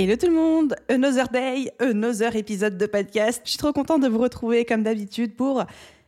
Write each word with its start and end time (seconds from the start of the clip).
Hello 0.00 0.14
tout 0.14 0.28
le 0.28 0.32
monde, 0.32 0.76
another 0.88 1.26
day, 1.28 1.72
another 1.80 2.36
épisode 2.36 2.78
de 2.78 2.86
podcast. 2.86 3.42
Je 3.44 3.50
suis 3.50 3.58
trop 3.58 3.72
contente 3.72 4.00
de 4.00 4.06
vous 4.06 4.20
retrouver 4.20 4.64
comme 4.64 4.84
d'habitude 4.84 5.34
pour 5.34 5.64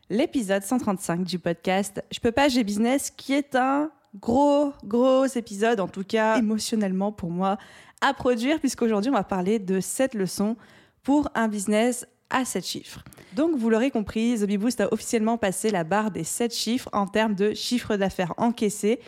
l'épisode 0.08 0.62
135 0.62 1.24
du 1.24 1.40
podcast 1.40 2.00
Je 2.12 2.20
peux 2.20 2.30
pas, 2.30 2.46
j'ai 2.46 2.62
business 2.62 3.10
qui 3.10 3.32
est 3.32 3.56
un 3.56 3.90
gros, 4.14 4.72
gros 4.84 5.24
épisode, 5.26 5.80
en 5.80 5.88
tout 5.88 6.04
cas 6.04 6.38
émotionnellement 6.38 7.10
pour 7.10 7.30
moi, 7.30 7.58
à 8.00 8.14
produire, 8.14 8.60
puisqu'aujourd'hui, 8.60 9.10
on 9.10 9.14
va 9.14 9.24
parler 9.24 9.58
de 9.58 9.80
7 9.80 10.14
leçons 10.14 10.56
pour 11.02 11.28
un 11.34 11.48
business 11.48 12.06
à 12.30 12.44
7 12.44 12.64
chiffres. 12.64 13.02
Donc, 13.34 13.56
vous 13.56 13.70
l'aurez 13.70 13.90
compris, 13.90 14.38
The 14.38 14.56
Boost 14.56 14.80
a 14.82 14.94
officiellement 14.94 15.36
passé 15.36 15.70
la 15.70 15.82
barre 15.82 16.12
des 16.12 16.22
7 16.22 16.54
chiffres 16.54 16.88
en 16.92 17.08
termes 17.08 17.34
de 17.34 17.54
chiffre 17.54 17.96
d'affaires 17.96 18.34
encaissé 18.36 19.00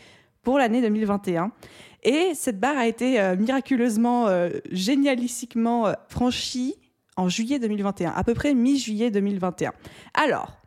pour 0.42 0.58
l'année 0.58 0.80
2021. 0.80 1.52
Et 2.02 2.32
cette 2.34 2.58
barre 2.58 2.78
a 2.78 2.86
été 2.86 3.20
euh, 3.20 3.36
miraculeusement, 3.36 4.26
euh, 4.26 4.50
génialistiquement 4.70 5.86
euh, 5.86 5.92
franchie 6.08 6.76
en 7.16 7.28
juillet 7.28 7.58
2021, 7.58 8.10
à 8.10 8.24
peu 8.24 8.34
près 8.34 8.54
mi-juillet 8.54 9.10
2021. 9.10 9.72
Alors, 10.14 10.58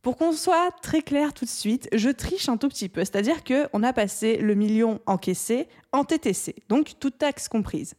pour 0.00 0.16
qu'on 0.16 0.32
soit 0.32 0.70
très 0.80 1.02
clair 1.02 1.34
tout 1.34 1.44
de 1.44 1.50
suite, 1.50 1.88
je 1.92 2.08
triche 2.08 2.48
un 2.48 2.56
tout 2.56 2.68
petit 2.68 2.88
peu, 2.88 3.00
c'est-à-dire 3.00 3.42
qu'on 3.44 3.82
a 3.82 3.92
passé 3.92 4.38
le 4.38 4.54
million 4.54 5.00
encaissé 5.06 5.68
en 5.92 6.04
TTC, 6.04 6.54
donc 6.68 6.92
toute 7.00 7.18
taxe 7.18 7.48
comprise. 7.48 7.94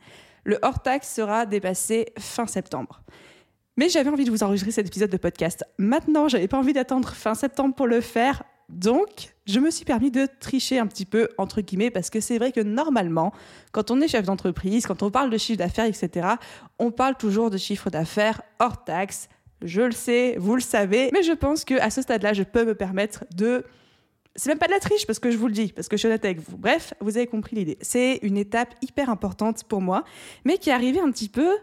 Le 0.45 0.57
hors-taxe 0.61 1.13
sera 1.13 1.45
dépassé 1.45 2.07
fin 2.17 2.47
septembre. 2.47 3.01
Mais 3.77 3.89
j'avais 3.89 4.09
envie 4.09 4.25
de 4.25 4.31
vous 4.31 4.43
enregistrer 4.43 4.71
cet 4.71 4.87
épisode 4.87 5.09
de 5.09 5.17
podcast. 5.17 5.63
Maintenant, 5.77 6.27
j'avais 6.27 6.47
pas 6.47 6.57
envie 6.57 6.73
d'attendre 6.73 7.09
fin 7.09 7.35
septembre 7.35 7.75
pour 7.75 7.87
le 7.87 8.01
faire. 8.01 8.43
Donc, 8.69 9.33
je 9.47 9.59
me 9.59 9.71
suis 9.71 9.83
permis 9.83 10.11
de 10.11 10.27
tricher 10.39 10.77
un 10.77 10.85
petit 10.85 11.05
peu, 11.05 11.29
entre 11.37 11.61
guillemets, 11.61 11.89
parce 11.89 12.09
que 12.09 12.19
c'est 12.19 12.37
vrai 12.37 12.51
que 12.51 12.61
normalement, 12.61 13.33
quand 13.71 13.89
on 13.89 13.99
est 13.99 14.07
chef 14.07 14.25
d'entreprise, 14.25 14.85
quand 14.85 15.01
on 15.01 15.09
parle 15.09 15.31
de 15.31 15.37
chiffre 15.37 15.57
d'affaires, 15.57 15.85
etc., 15.85 16.27
on 16.77 16.91
parle 16.91 17.15
toujours 17.17 17.49
de 17.49 17.57
chiffre 17.57 17.89
d'affaires 17.89 18.41
hors 18.59 18.83
taxe, 18.83 19.27
je 19.63 19.81
le 19.81 19.91
sais, 19.91 20.35
vous 20.37 20.55
le 20.55 20.61
savez, 20.61 21.09
mais 21.13 21.23
je 21.23 21.33
pense 21.33 21.65
qu'à 21.65 21.89
ce 21.89 22.01
stade-là, 22.01 22.33
je 22.33 22.43
peux 22.43 22.63
me 22.63 22.75
permettre 22.75 23.25
de... 23.35 23.65
C'est 24.35 24.49
même 24.49 24.59
pas 24.59 24.67
de 24.67 24.71
la 24.71 24.79
triche 24.79 25.05
parce 25.07 25.19
que 25.19 25.31
je 25.31 25.37
vous 25.37 25.47
le 25.47 25.53
dis, 25.53 25.73
parce 25.73 25.87
que 25.89 25.97
je 25.97 26.01
suis 26.01 26.07
honnête 26.07 26.23
avec 26.23 26.39
vous. 26.39 26.57
Bref, 26.57 26.93
vous 27.01 27.17
avez 27.17 27.27
compris 27.27 27.55
l'idée. 27.55 27.77
C'est 27.81 28.19
une 28.21 28.37
étape 28.37 28.73
hyper 28.81 29.09
importante 29.09 29.63
pour 29.63 29.81
moi, 29.81 30.03
mais 30.45 30.59
qui 30.59 30.69
est 30.69 30.73
arrivée 30.73 31.01
un 31.01 31.11
petit 31.11 31.27
peu 31.27 31.57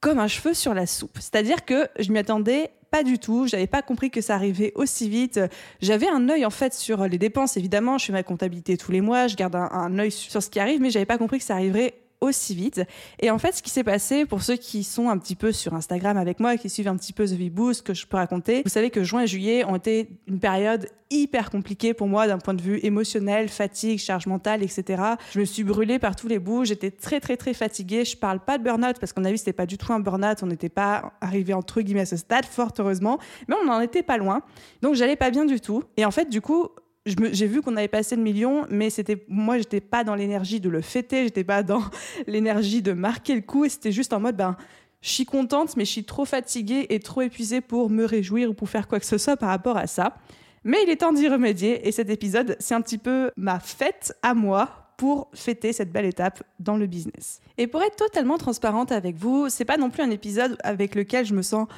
comme 0.00 0.18
un 0.18 0.26
cheveu 0.26 0.54
sur 0.54 0.74
la 0.74 0.86
soupe. 0.86 1.18
C'est-à-dire 1.20 1.64
que 1.64 1.88
je 1.98 2.10
m'y 2.10 2.18
attendais 2.18 2.70
pas 2.90 3.02
du 3.02 3.18
tout. 3.18 3.46
J'avais 3.46 3.66
pas 3.66 3.82
compris 3.82 4.10
que 4.10 4.20
ça 4.20 4.34
arrivait 4.34 4.72
aussi 4.74 5.08
vite. 5.08 5.40
J'avais 5.80 6.08
un 6.08 6.28
œil 6.28 6.44
en 6.44 6.50
fait 6.50 6.74
sur 6.74 7.06
les 7.06 7.18
dépenses, 7.18 7.56
évidemment. 7.56 7.98
Je 7.98 8.06
fais 8.06 8.12
ma 8.12 8.22
comptabilité 8.22 8.76
tous 8.76 8.92
les 8.92 9.00
mois, 9.00 9.26
je 9.26 9.36
garde 9.36 9.56
un, 9.56 9.68
un 9.70 9.98
œil 9.98 10.10
sur 10.10 10.42
ce 10.42 10.50
qui 10.50 10.60
arrive, 10.60 10.80
mais 10.80 10.90
j'avais 10.90 11.06
pas 11.06 11.18
compris 11.18 11.38
que 11.38 11.44
ça 11.44 11.54
arriverait 11.54 11.94
aussi 12.26 12.54
vite. 12.54 12.82
Et 13.20 13.30
en 13.30 13.38
fait, 13.38 13.52
ce 13.52 13.62
qui 13.62 13.70
s'est 13.70 13.84
passé, 13.84 14.26
pour 14.26 14.42
ceux 14.42 14.56
qui 14.56 14.84
sont 14.84 15.08
un 15.08 15.18
petit 15.18 15.36
peu 15.36 15.52
sur 15.52 15.74
Instagram 15.74 16.16
avec 16.16 16.40
moi, 16.40 16.56
qui 16.56 16.70
suivent 16.70 16.88
un 16.88 16.96
petit 16.96 17.12
peu 17.12 17.26
The 17.26 17.32
V-Boost, 17.32 17.82
que 17.82 17.94
je 17.94 18.06
peux 18.06 18.16
raconter, 18.16 18.62
vous 18.64 18.70
savez 18.70 18.90
que 18.90 19.02
juin 19.02 19.22
et 19.22 19.26
juillet 19.26 19.64
ont 19.64 19.76
été 19.76 20.08
une 20.26 20.38
période 20.38 20.88
hyper 21.10 21.50
compliquée 21.50 21.94
pour 21.94 22.08
moi 22.08 22.26
d'un 22.26 22.38
point 22.38 22.54
de 22.54 22.62
vue 22.62 22.80
émotionnel, 22.82 23.48
fatigue, 23.48 23.98
charge 23.98 24.26
mentale, 24.26 24.62
etc. 24.62 25.02
Je 25.32 25.40
me 25.40 25.44
suis 25.44 25.62
brûlée 25.62 25.98
par 25.98 26.16
tous 26.16 26.28
les 26.28 26.38
bouts, 26.38 26.64
j'étais 26.64 26.90
très 26.90 27.20
très 27.20 27.36
très 27.36 27.54
fatiguée. 27.54 28.04
Je 28.04 28.16
parle 28.16 28.40
pas 28.40 28.58
de 28.58 28.64
burn-out 28.64 28.98
parce 28.98 29.12
qu'on 29.12 29.24
a 29.24 29.30
vu 29.30 29.38
c'était 29.38 29.52
pas 29.52 29.66
du 29.66 29.78
tout 29.78 29.92
un 29.92 30.00
burn-out, 30.00 30.42
on 30.42 30.46
n'était 30.46 30.68
pas 30.68 31.12
arrivé 31.20 31.54
entre 31.54 31.80
guillemets 31.80 32.00
à 32.00 32.06
ce 32.06 32.16
stade, 32.16 32.44
fort 32.44 32.72
heureusement, 32.78 33.18
mais 33.48 33.54
on 33.62 33.66
n'en 33.66 33.80
était 33.80 34.02
pas 34.02 34.16
loin. 34.16 34.42
Donc 34.82 34.94
j'allais 34.94 35.16
pas 35.16 35.30
bien 35.30 35.44
du 35.44 35.60
tout. 35.60 35.84
Et 35.96 36.04
en 36.04 36.10
fait, 36.10 36.28
du 36.28 36.40
coup, 36.40 36.68
j'ai 37.06 37.46
vu 37.46 37.62
qu'on 37.62 37.76
avait 37.76 37.88
passé 37.88 38.16
le 38.16 38.22
million, 38.22 38.66
mais 38.68 38.90
c'était 38.90 39.24
moi, 39.28 39.58
j'étais 39.58 39.80
pas 39.80 40.04
dans 40.04 40.14
l'énergie 40.14 40.60
de 40.60 40.68
le 40.68 40.80
fêter, 40.80 41.24
j'étais 41.24 41.44
pas 41.44 41.62
dans 41.62 41.82
l'énergie 42.26 42.82
de 42.82 42.92
marquer 42.92 43.34
le 43.34 43.42
coup, 43.42 43.64
et 43.64 43.68
c'était 43.68 43.92
juste 43.92 44.12
en 44.12 44.20
mode, 44.20 44.36
ben, 44.36 44.56
je 45.02 45.10
suis 45.10 45.24
contente, 45.24 45.76
mais 45.76 45.84
je 45.84 45.92
suis 45.92 46.04
trop 46.04 46.24
fatiguée 46.24 46.86
et 46.90 46.98
trop 46.98 47.22
épuisée 47.22 47.60
pour 47.60 47.90
me 47.90 48.04
réjouir 48.04 48.50
ou 48.50 48.54
pour 48.54 48.68
faire 48.68 48.88
quoi 48.88 48.98
que 48.98 49.06
ce 49.06 49.18
soit 49.18 49.36
par 49.36 49.50
rapport 49.50 49.76
à 49.76 49.86
ça. 49.86 50.16
Mais 50.64 50.78
il 50.82 50.90
est 50.90 50.96
temps 50.96 51.12
d'y 51.12 51.28
remédier, 51.28 51.86
et 51.86 51.92
cet 51.92 52.10
épisode, 52.10 52.56
c'est 52.58 52.74
un 52.74 52.80
petit 52.80 52.98
peu 52.98 53.30
ma 53.36 53.60
fête 53.60 54.14
à 54.22 54.34
moi 54.34 54.86
pour 54.96 55.28
fêter 55.34 55.72
cette 55.72 55.92
belle 55.92 56.06
étape 56.06 56.42
dans 56.58 56.76
le 56.76 56.86
business. 56.86 57.40
Et 57.58 57.66
pour 57.66 57.82
être 57.82 57.96
totalement 57.96 58.38
transparente 58.38 58.92
avec 58.92 59.16
vous, 59.16 59.48
c'est 59.48 59.64
pas 59.64 59.76
non 59.76 59.90
plus 59.90 60.02
un 60.02 60.10
épisode 60.10 60.56
avec 60.64 60.94
lequel 60.94 61.24
je 61.26 61.34
me 61.34 61.42
sens 61.42 61.68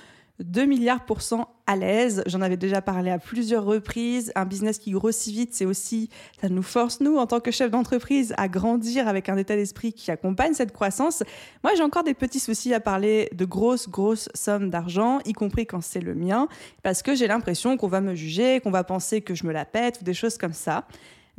2 0.41 0.65
milliards 0.67 1.05
pour 1.05 1.23
cent 1.23 1.49
à 1.67 1.77
l'aise. 1.77 2.23
J'en 2.27 2.41
avais 2.41 2.57
déjà 2.57 2.81
parlé 2.81 3.11
à 3.11 3.19
plusieurs 3.19 3.65
reprises. 3.65 4.33
Un 4.35 4.45
business 4.45 4.79
qui 4.79 4.93
grossit 4.93 5.35
vite, 5.35 5.55
c'est 5.55 5.65
aussi, 5.65 6.09
ça 6.41 6.49
nous 6.49 6.63
force, 6.63 7.01
nous, 7.01 7.17
en 7.17 7.27
tant 7.27 7.41
que 7.41 7.51
chef 7.51 7.71
d'entreprise, 7.71 8.35
à 8.37 8.49
grandir 8.49 9.09
avec 9.09 9.29
un 9.29 9.37
état 9.37 9.57
d'esprit 9.57 9.93
qui 9.93 10.11
accompagne 10.11 10.55
cette 10.55 10.73
croissance. 10.73 11.23
Moi, 11.65 11.75
j'ai 11.77 11.83
encore 11.83 12.05
des 12.05 12.15
petits 12.15 12.41
soucis 12.41 12.73
à 12.73 12.81
parler 12.81 13.29
de 13.35 13.45
grosses, 13.45 13.89
grosses 13.89 14.29
sommes 14.35 14.71
d'argent, 14.71 15.19
y 15.25 15.33
compris 15.33 15.67
quand 15.67 15.83
c'est 15.83 16.01
le 16.01 16.15
mien, 16.15 16.49
parce 16.83 17.03
que 17.03 17.15
j'ai 17.15 17.27
l'impression 17.27 17.77
qu'on 17.77 17.89
va 17.89 18.01
me 18.01 18.15
juger, 18.15 18.61
qu'on 18.61 18.71
va 18.71 18.85
penser 18.85 19.21
que 19.21 19.35
je 19.35 19.45
me 19.47 19.53
la 19.53 19.65
pète 19.65 19.99
ou 20.01 20.05
des 20.05 20.15
choses 20.15 20.39
comme 20.39 20.53
ça. 20.53 20.87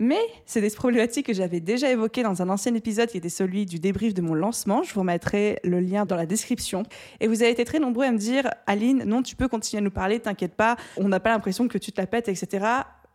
Mais 0.01 0.21
c'est 0.45 0.61
des 0.61 0.69
problématiques 0.69 1.25
que 1.25 1.33
j'avais 1.33 1.59
déjà 1.59 1.91
évoquées 1.91 2.23
dans 2.23 2.41
un 2.41 2.47
ancien 2.47 2.73
épisode 2.73 3.09
qui 3.09 3.17
était 3.17 3.27
celui 3.27 3.65
du 3.65 3.79
débrief 3.79 4.13
de 4.13 4.21
mon 4.21 4.33
lancement. 4.33 4.81
Je 4.81 4.93
vous 4.93 5.01
remettrai 5.01 5.59
le 5.65 5.81
lien 5.81 6.05
dans 6.05 6.15
la 6.15 6.25
description. 6.25 6.83
Et 7.19 7.27
vous 7.27 7.43
avez 7.43 7.51
été 7.51 7.65
très 7.65 7.79
nombreux 7.79 8.05
à 8.05 8.11
me 8.11 8.17
dire, 8.17 8.49
Aline, 8.65 9.03
non, 9.03 9.21
tu 9.21 9.35
peux 9.35 9.49
continuer 9.49 9.79
à 9.79 9.83
nous 9.83 9.91
parler, 9.91 10.21
t'inquiète 10.21 10.55
pas, 10.55 10.77
on 10.95 11.09
n'a 11.09 11.19
pas 11.19 11.31
l'impression 11.31 11.67
que 11.67 11.77
tu 11.77 11.91
te 11.91 11.99
la 11.99 12.07
pètes, 12.07 12.29
etc. 12.29 12.65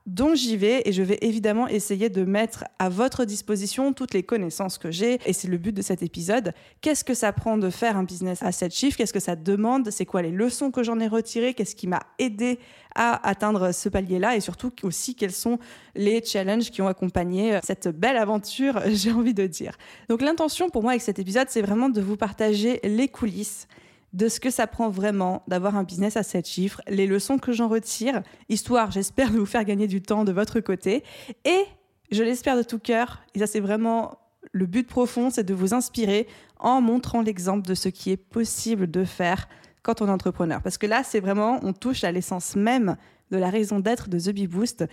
Donc 0.06 0.34
j'y 0.34 0.58
vais 0.58 0.82
et 0.84 0.92
je 0.92 1.02
vais 1.02 1.18
évidemment 1.22 1.66
essayer 1.66 2.10
de 2.10 2.24
mettre 2.24 2.64
à 2.78 2.90
votre 2.90 3.24
disposition 3.24 3.94
toutes 3.94 4.12
les 4.12 4.22
connaissances 4.22 4.76
que 4.76 4.90
j'ai. 4.90 5.18
Et 5.24 5.32
c'est 5.32 5.48
le 5.48 5.56
but 5.56 5.72
de 5.72 5.80
cet 5.80 6.02
épisode. 6.02 6.52
Qu'est-ce 6.82 7.04
que 7.04 7.14
ça 7.14 7.32
prend 7.32 7.56
de 7.56 7.70
faire 7.70 7.96
un 7.96 8.04
business 8.04 8.42
à 8.42 8.52
7 8.52 8.74
chiffres? 8.74 8.98
Qu'est-ce 8.98 9.14
que 9.14 9.20
ça 9.20 9.34
demande? 9.34 9.90
C'est 9.90 10.04
quoi 10.04 10.20
les 10.20 10.30
leçons 10.30 10.70
que 10.70 10.82
j'en 10.82 11.00
ai 11.00 11.08
retirées? 11.08 11.54
Qu'est-ce 11.54 11.74
qui 11.74 11.86
m'a 11.86 12.00
aidé 12.18 12.58
à 12.94 13.26
atteindre 13.26 13.72
ce 13.72 13.88
palier-là? 13.88 14.36
Et 14.36 14.40
surtout 14.40 14.70
aussi 14.82 15.14
quels 15.14 15.32
sont 15.32 15.58
les 15.94 16.22
challenges 16.22 16.70
qui 16.70 16.82
ont 16.82 16.88
accompagné 16.88 17.58
cette 17.62 17.88
belle 17.88 18.18
aventure, 18.18 18.82
j'ai 18.88 19.10
envie 19.10 19.34
de 19.34 19.46
dire. 19.46 19.72
Donc 20.10 20.20
l'intention 20.20 20.68
pour 20.68 20.82
moi 20.82 20.92
avec 20.92 21.02
cet 21.02 21.18
épisode, 21.18 21.46
c'est 21.48 21.62
vraiment 21.62 21.88
de 21.88 22.02
vous 22.02 22.18
partager 22.18 22.78
les 22.84 23.08
coulisses 23.08 23.68
de 24.14 24.28
ce 24.28 24.40
que 24.40 24.50
ça 24.50 24.66
prend 24.66 24.88
vraiment 24.88 25.42
d'avoir 25.48 25.76
un 25.76 25.82
business 25.82 26.16
à 26.16 26.22
7 26.22 26.46
chiffres, 26.46 26.80
les 26.88 27.06
leçons 27.06 27.38
que 27.38 27.52
j'en 27.52 27.68
retire, 27.68 28.22
histoire, 28.48 28.90
j'espère, 28.92 29.30
de 29.32 29.38
vous 29.38 29.46
faire 29.46 29.64
gagner 29.64 29.88
du 29.88 30.00
temps 30.00 30.24
de 30.24 30.32
votre 30.32 30.60
côté. 30.60 31.02
Et 31.44 31.64
je 32.12 32.22
l'espère 32.22 32.56
de 32.56 32.62
tout 32.62 32.78
cœur, 32.78 33.22
et 33.34 33.40
ça 33.40 33.46
c'est 33.46 33.60
vraiment 33.60 34.18
le 34.52 34.66
but 34.66 34.86
profond, 34.86 35.30
c'est 35.30 35.42
de 35.42 35.52
vous 35.52 35.74
inspirer 35.74 36.28
en 36.60 36.80
montrant 36.80 37.22
l'exemple 37.22 37.66
de 37.66 37.74
ce 37.74 37.88
qui 37.88 38.12
est 38.12 38.16
possible 38.16 38.88
de 38.88 39.04
faire 39.04 39.48
quand 39.82 40.00
on 40.00 40.06
est 40.06 40.12
entrepreneur. 40.12 40.62
Parce 40.62 40.78
que 40.78 40.86
là, 40.86 41.02
c'est 41.02 41.20
vraiment, 41.20 41.58
on 41.62 41.72
touche 41.72 42.04
à 42.04 42.12
l'essence 42.12 42.54
même 42.54 42.96
de 43.32 43.36
la 43.36 43.50
raison 43.50 43.80
d'être 43.80 44.08
de 44.08 44.18
The 44.18 44.30
Bee 44.30 44.46
Boost 44.46 44.84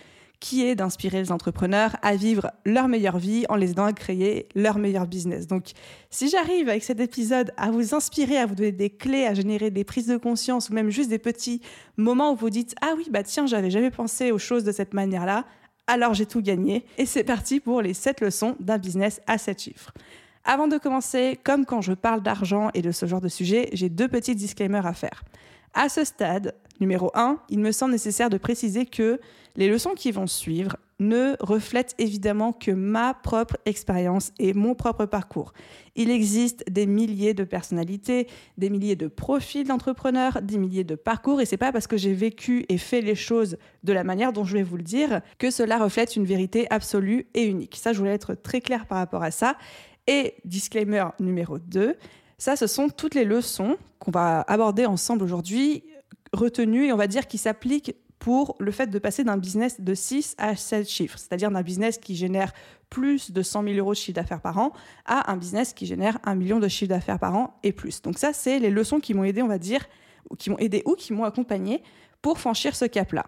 qui 0.42 0.66
est 0.66 0.74
d'inspirer 0.74 1.22
les 1.22 1.30
entrepreneurs 1.30 1.96
à 2.02 2.16
vivre 2.16 2.50
leur 2.66 2.88
meilleure 2.88 3.18
vie 3.18 3.46
en 3.48 3.54
les 3.54 3.70
aidant 3.70 3.84
à 3.84 3.92
créer 3.92 4.48
leur 4.56 4.76
meilleur 4.76 5.06
business. 5.06 5.46
Donc, 5.46 5.70
si 6.10 6.28
j'arrive 6.28 6.68
avec 6.68 6.82
cet 6.82 6.98
épisode 6.98 7.52
à 7.56 7.70
vous 7.70 7.94
inspirer, 7.94 8.38
à 8.38 8.46
vous 8.46 8.56
donner 8.56 8.72
des 8.72 8.90
clés, 8.90 9.24
à 9.24 9.34
générer 9.34 9.70
des 9.70 9.84
prises 9.84 10.08
de 10.08 10.16
conscience 10.16 10.68
ou 10.68 10.74
même 10.74 10.90
juste 10.90 11.10
des 11.10 11.20
petits 11.20 11.62
moments 11.96 12.32
où 12.32 12.36
vous 12.36 12.50
dites 12.50 12.74
ah 12.82 12.94
oui 12.96 13.06
bah 13.08 13.22
tiens 13.22 13.46
j'avais 13.46 13.70
jamais 13.70 13.92
pensé 13.92 14.32
aux 14.32 14.38
choses 14.38 14.64
de 14.64 14.72
cette 14.72 14.94
manière-là, 14.94 15.44
alors 15.86 16.12
j'ai 16.12 16.26
tout 16.26 16.42
gagné 16.42 16.84
et 16.98 17.06
c'est 17.06 17.22
parti 17.22 17.60
pour 17.60 17.80
les 17.80 17.94
7 17.94 18.20
leçons 18.20 18.56
d'un 18.58 18.78
business 18.78 19.20
à 19.28 19.38
7 19.38 19.62
chiffres. 19.62 19.92
Avant 20.42 20.66
de 20.66 20.76
commencer, 20.76 21.38
comme 21.44 21.64
quand 21.64 21.82
je 21.82 21.92
parle 21.92 22.20
d'argent 22.20 22.70
et 22.74 22.82
de 22.82 22.90
ce 22.90 23.06
genre 23.06 23.20
de 23.20 23.28
sujet, 23.28 23.68
j'ai 23.74 23.88
deux 23.88 24.08
petits 24.08 24.34
disclaimers 24.34 24.86
à 24.86 24.92
faire. 24.92 25.22
À 25.74 25.88
ce 25.88 26.04
stade, 26.04 26.54
numéro 26.80 27.10
1, 27.14 27.38
il 27.48 27.58
me 27.58 27.72
semble 27.72 27.92
nécessaire 27.92 28.28
de 28.28 28.36
préciser 28.36 28.84
que 28.84 29.18
les 29.56 29.68
leçons 29.68 29.94
qui 29.94 30.12
vont 30.12 30.26
suivre 30.26 30.76
ne 30.98 31.34
reflètent 31.40 31.94
évidemment 31.98 32.52
que 32.52 32.70
ma 32.70 33.14
propre 33.14 33.56
expérience 33.66 34.32
et 34.38 34.52
mon 34.52 34.74
propre 34.74 35.06
parcours. 35.06 35.52
Il 35.96 36.10
existe 36.10 36.62
des 36.70 36.86
milliers 36.86 37.34
de 37.34 37.44
personnalités, 37.44 38.28
des 38.56 38.70
milliers 38.70 38.96
de 38.96 39.08
profils 39.08 39.66
d'entrepreneurs, 39.66 40.40
des 40.42 40.58
milliers 40.58 40.84
de 40.84 40.94
parcours 40.94 41.40
et 41.40 41.46
c'est 41.46 41.56
pas 41.56 41.72
parce 41.72 41.86
que 41.86 41.96
j'ai 41.96 42.14
vécu 42.14 42.64
et 42.68 42.78
fait 42.78 43.00
les 43.00 43.14
choses 43.14 43.56
de 43.82 43.92
la 43.92 44.04
manière 44.04 44.32
dont 44.32 44.44
je 44.44 44.54
vais 44.54 44.62
vous 44.62 44.76
le 44.76 44.82
dire 44.82 45.22
que 45.38 45.50
cela 45.50 45.78
reflète 45.78 46.16
une 46.16 46.24
vérité 46.24 46.66
absolue 46.70 47.26
et 47.34 47.44
unique. 47.44 47.76
Ça, 47.76 47.92
je 47.92 47.98
voulais 47.98 48.14
être 48.14 48.34
très 48.34 48.60
clair 48.60 48.86
par 48.86 48.98
rapport 48.98 49.22
à 49.22 49.30
ça. 49.30 49.56
Et 50.08 50.34
disclaimer 50.44 51.04
numéro 51.20 51.60
2, 51.60 51.94
Ça, 52.42 52.56
ce 52.56 52.66
sont 52.66 52.88
toutes 52.88 53.14
les 53.14 53.24
leçons 53.24 53.76
qu'on 54.00 54.10
va 54.10 54.40
aborder 54.48 54.84
ensemble 54.84 55.22
aujourd'hui, 55.22 55.84
retenues 56.32 56.86
et 56.86 56.92
on 56.92 56.96
va 56.96 57.06
dire 57.06 57.28
qui 57.28 57.38
s'appliquent 57.38 57.94
pour 58.18 58.56
le 58.58 58.72
fait 58.72 58.88
de 58.88 58.98
passer 58.98 59.22
d'un 59.22 59.36
business 59.36 59.80
de 59.80 59.94
6 59.94 60.34
à 60.38 60.56
7 60.56 60.90
chiffres, 60.90 61.18
c'est-à-dire 61.20 61.52
d'un 61.52 61.62
business 61.62 61.98
qui 61.98 62.16
génère 62.16 62.52
plus 62.90 63.30
de 63.30 63.42
100 63.42 63.62
000 63.62 63.76
euros 63.76 63.92
de 63.92 63.96
chiffre 63.96 64.16
d'affaires 64.16 64.40
par 64.40 64.58
an 64.58 64.72
à 65.06 65.30
un 65.30 65.36
business 65.36 65.72
qui 65.72 65.86
génère 65.86 66.18
un 66.24 66.34
million 66.34 66.58
de 66.58 66.66
chiffre 66.66 66.88
d'affaires 66.88 67.20
par 67.20 67.36
an 67.36 67.60
et 67.62 67.70
plus. 67.70 68.02
Donc 68.02 68.18
ça, 68.18 68.32
c'est 68.32 68.58
les 68.58 68.70
leçons 68.70 68.98
qui 68.98 69.14
m'ont 69.14 69.22
aidé, 69.22 69.40
on 69.40 69.46
va 69.46 69.58
dire, 69.58 69.86
ou 70.28 70.34
qui 70.34 70.50
m'ont 70.50 70.58
aidé 70.58 70.82
ou 70.84 70.96
qui 70.96 71.12
m'ont 71.12 71.22
accompagné 71.22 71.80
pour 72.22 72.40
franchir 72.40 72.74
ce 72.74 72.86
cap-là. 72.86 73.24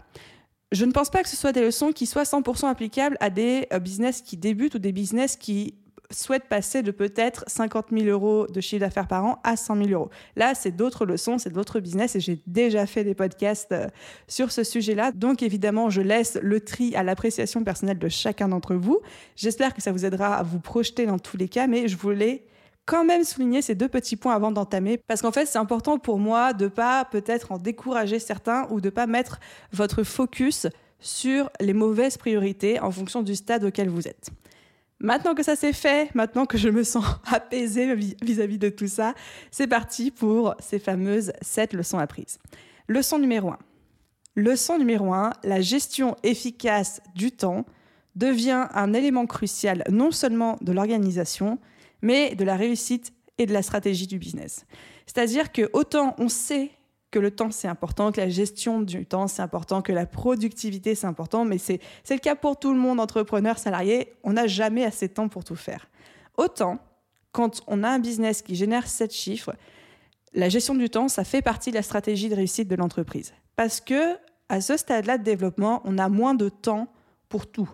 Je 0.73 0.85
ne 0.85 0.91
pense 0.91 1.11
pas 1.11 1.23
que 1.23 1.29
ce 1.29 1.37
soit 1.37 1.53
des 1.53 1.63
leçons 1.63 1.93
qui 1.93 2.07
soient 2.07 2.25
100% 2.25 2.67
applicables 2.67 3.17
à 3.21 3.31
des 3.31 3.69
euh, 3.73 3.79
business 3.79 4.23
qui 4.23 4.37
débutent 4.37 4.75
ou 4.75 4.81
des 4.81 4.91
business 4.91 5.37
qui 5.37 5.77
souhaitent 6.11 6.49
passer 6.49 6.83
de 6.83 6.91
peut-être 6.91 7.45
50 7.47 7.87
000 7.93 8.07
euros 8.07 8.47
de 8.47 8.61
chiffre 8.61 8.81
d'affaires 8.81 9.09
par 9.09 9.25
an 9.25 9.39
à 9.45 9.57
100 9.57 9.77
000 9.77 9.89
euros. 9.91 10.11
Là, 10.37 10.55
c'est 10.55 10.71
d'autres 10.71 11.07
leçons, 11.07 11.39
c'est 11.39 11.51
d'autres 11.51 11.81
business 11.81 12.17
et 12.17 12.21
j'ai 12.21 12.41
déjà 12.47 12.87
fait 12.87 13.05
des 13.05 13.15
podcasts 13.15 13.73
euh, 13.73 13.89
sur 14.29 14.53
ce 14.53 14.65
sujet-là. 14.65 15.13
Donc, 15.13 15.43
évidemment, 15.43 15.91
je 15.91 16.01
laisse 16.01 16.39
le 16.43 16.61
tri 16.61 16.95
à 16.95 17.03
l'appréciation 17.03 17.65
personnelle 17.65 17.99
de 17.99 18.09
chacun 18.09 18.49
d'entre 18.49 18.75
vous. 18.75 19.01
J'espère 19.37 19.75
que 19.75 19.83
ça 19.83 19.93
vous 19.93 20.05
aidera 20.05 20.35
à 20.37 20.43
vous 20.43 20.61
projeter 20.61 21.07
dans 21.07 21.19
tous 21.19 21.37
les 21.37 21.49
cas, 21.49 21.67
mais 21.67 21.89
je 21.89 21.97
voulais 21.97 22.45
quand 22.87 23.05
même 23.05 23.25
souligner 23.25 23.63
ces 23.63 23.75
deux 23.75 23.89
petits 23.89 24.17
points 24.17 24.35
avant 24.35 24.53
d'entamer, 24.53 24.99
parce 24.99 25.23
qu'en 25.23 25.33
fait, 25.33 25.47
c'est 25.47 25.59
important 25.59 25.99
pour 25.99 26.19
moi 26.19 26.53
de 26.53 26.69
pas 26.69 27.05
peut-être 27.07 27.53
en 27.53 27.59
décourager 27.59 28.19
certains 28.19 28.67
ou 28.71 28.81
de 28.81 28.91
pas 28.91 29.07
mettre 29.07 29.41
votre 29.73 30.03
focus 30.03 30.67
sur 31.01 31.51
les 31.61 31.73
mauvaises 31.73 32.17
priorités 32.17 32.81
en 32.81 32.91
fonction 32.91 33.23
du 33.23 33.35
stade 33.35 33.65
auquel 33.65 33.89
vous 33.89 34.07
êtes. 34.07 34.31
Maintenant 35.05 35.35
que 35.35 35.43
ça 35.43 35.55
c'est 35.55 35.75
fait, 35.75 36.09
maintenant 36.15 36.47
que 36.47 36.57
je 36.57 36.71
me 36.71 36.83
sens 36.83 37.05
apaisée 37.27 37.95
vis-à-vis 37.95 38.57
de 38.57 38.71
tout 38.71 38.87
ça, 38.87 39.13
c'est 39.51 39.67
parti 39.67 40.11
pour 40.11 40.55
ces 40.61 40.79
fameuses 40.79 41.31
7 41.43 41.75
leçons 41.75 41.99
apprises. 41.99 42.39
Leçon 42.89 43.19
numéro 43.19 43.51
1. 43.51 43.59
Leçon 44.37 44.79
numéro 44.79 45.13
1, 45.13 45.35
la 45.45 45.61
gestion 45.61 46.17
efficace 46.23 47.03
du 47.15 47.33
temps 47.33 47.67
devient 48.17 48.67
un 48.73 48.95
élément 48.95 49.27
crucial 49.27 49.85
non 49.91 50.11
seulement 50.11 50.57
de 50.63 50.73
l'organisation, 50.73 51.59
mais 52.01 52.35
de 52.35 52.45
la 52.45 52.57
réussite 52.57 53.13
et 53.37 53.45
de 53.45 53.53
la 53.53 53.61
stratégie 53.61 54.07
du 54.07 54.19
business. 54.19 54.65
C'est-à-dire 55.05 55.53
que 55.53 55.69
autant 55.75 56.15
on 56.17 56.31
sait 56.31 56.71
que 57.15 57.21
le 57.21 57.31
temps 57.31 57.53
c'est 57.53 57.69
important, 57.69 58.11
que 58.11 58.21
la 58.21 58.29
gestion 58.29 58.83
du 58.83 59.07
temps 59.07 59.29
c'est 59.29 59.41
important, 59.41 59.83
que 59.83 59.93
la 59.93 60.05
productivité 60.05 60.97
c'est 60.97 61.07
important, 61.07 61.45
mais 61.45 61.59
c'est 61.59 61.81
le 62.11 62.19
cas 62.19 62.35
pour 62.35 62.59
tout 62.59 62.73
le 62.75 62.81
monde, 62.81 62.99
entrepreneur, 62.99 63.57
salarié, 63.57 64.13
on 64.25 64.33
n'a 64.33 64.49
jamais 64.49 64.85
assez 64.85 65.07
de 65.07 65.13
temps 65.13 65.29
pour 65.29 65.45
tout 65.45 65.55
faire. 65.55 65.87
Autant, 66.37 66.81
quand 67.31 67.63
on 67.69 67.85
a 67.85 67.89
un 67.89 68.01
business 68.01 68.43
qui 68.43 68.57
génère 68.57 68.89
7 68.89 69.15
chiffres, 69.15 69.55
la 70.33 70.49
gestion 70.49 70.75
du 70.75 70.91
temps, 70.91 71.07
ça 71.07 71.23
fait 71.23 71.41
partie 71.41 71.71
de 71.71 71.77
la 71.77 71.83
stratégie 71.83 72.29
de 72.29 72.35
réussite 72.35 72.67
de 72.67 72.75
l'entreprise. 72.75 73.33
Parce 73.55 73.81
que 73.81 74.17
à 74.49 74.61
ce 74.61 74.77
stade-là 74.77 75.17
de 75.17 75.23
développement, 75.23 75.83
on 75.85 75.99
a 75.99 76.09
moins 76.09 76.35
de 76.35 76.49
temps 76.49 76.89
pour 77.29 77.47
tout. 77.47 77.71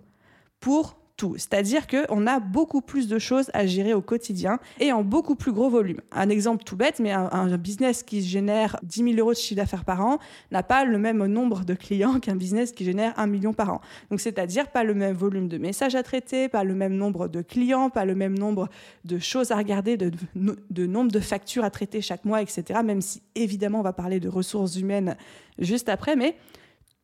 Pour 0.61 1.00
c'est-à-dire 1.37 1.87
qu'on 1.87 2.27
a 2.27 2.41
beaucoup 2.41 2.81
plus 2.81 3.09
de 3.09 3.19
choses 3.19 3.51
à 3.55 3.67
gérer 3.67 3.95
au 3.95 4.01
quotidien 4.01 4.59
et 4.79 4.93
en 4.93 5.03
beaucoup 5.03 5.35
plus 5.35 5.53
gros 5.53 5.71
volume. 5.71 6.01
Un 6.13 6.29
exemple 6.29 6.65
tout 6.65 6.77
bête, 6.77 6.99
mais 7.01 7.13
un, 7.13 7.57
business 7.59 8.03
qui 8.03 8.23
génère 8.23 8.79
10 8.83 9.15
000 9.15 9.17
euros 9.19 9.33
de 9.33 9.37
chiffre 9.37 9.57
d'affaires 9.57 9.85
par 9.85 10.01
an 10.05 10.19
n'a 10.51 10.63
pas 10.63 10.85
le 10.85 10.99
même 10.99 11.25
nombre 11.27 11.65
de 11.65 11.75
clients 11.75 12.19
qu'un 12.21 12.37
business 12.37 12.73
qui 12.73 12.85
génère 12.85 13.13
1 13.19 13.27
million 13.27 13.53
par 13.53 13.73
an. 13.73 13.81
Donc 14.11 14.21
c'est-à-dire 14.21 14.69
pas 14.69 14.85
le 14.85 14.95
même 14.95 15.15
volume 15.15 15.49
de 15.49 15.59
messages 15.59 15.95
à 15.95 16.03
traiter, 16.03 16.49
pas 16.49 16.65
le 16.65 16.75
même 16.75 16.95
nombre 16.95 17.29
de 17.29 17.43
clients, 17.43 17.91
pas 17.91 18.05
le 18.05 18.15
même 18.15 18.39
nombre 18.39 18.69
de 19.05 19.19
choses 19.19 19.51
à 19.51 19.57
regarder, 19.57 19.97
de, 19.97 20.11
de 20.35 20.87
nombre 20.87 21.13
de 21.13 21.21
factures 21.21 21.65
à 21.65 21.71
traiter 21.71 22.01
chaque 22.01 22.25
mois, 22.25 22.41
etc. 22.41 22.81
Même 22.85 23.01
si 23.01 23.23
évidemment 23.35 23.81
on 23.81 23.83
va 23.83 23.93
parler 23.93 24.21
de 24.21 24.29
ressources 24.29 24.77
humaines 24.77 25.17
juste 25.59 25.89
après, 25.89 26.17
mais 26.17 26.37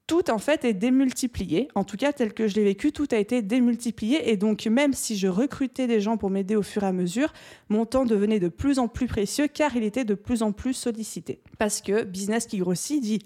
tout 0.07 0.31
en 0.31 0.39
fait 0.39 0.65
est 0.65 0.75
démultiplié. 0.75 1.69
En 1.75 1.85
tout 1.85 1.97
cas, 1.97 2.13
tel 2.13 2.33
que 2.33 2.47
je 2.47 2.55
l'ai 2.55 2.65
vécu, 2.65 2.93
tout 2.93 3.09
a 3.11 3.17
été 3.17 3.43
démultiplié. 3.43 4.31
Et 4.31 4.37
donc, 4.37 4.67
même 4.67 4.93
si 4.93 5.17
je 5.17 5.29
recrutais 5.29 5.87
des 5.87 6.01
gens 6.01 6.17
pour 6.17 6.31
m'aider 6.31 6.57
au 6.57 6.63
fur 6.63 6.85
et 6.85 6.87
à 6.87 6.93
mesure, 6.93 7.33
mon 7.69 7.85
temps 7.87 8.05
devenait 8.05 8.41
de 8.41 8.49
plus 8.49 8.79
en 8.79 8.89
plus 8.89 9.07
précieux 9.07 9.49
car 9.49 9.77
il 9.77 9.83
était 9.83 10.05
de 10.05 10.15
plus 10.15 10.43
en 10.43 10.53
plus 10.53 10.75
sollicité. 10.75 11.41
Parce 11.59 11.81
que 11.81 12.05
business 12.05 12.47
qui 12.47 12.59
grossit 12.59 13.03
dit 13.03 13.21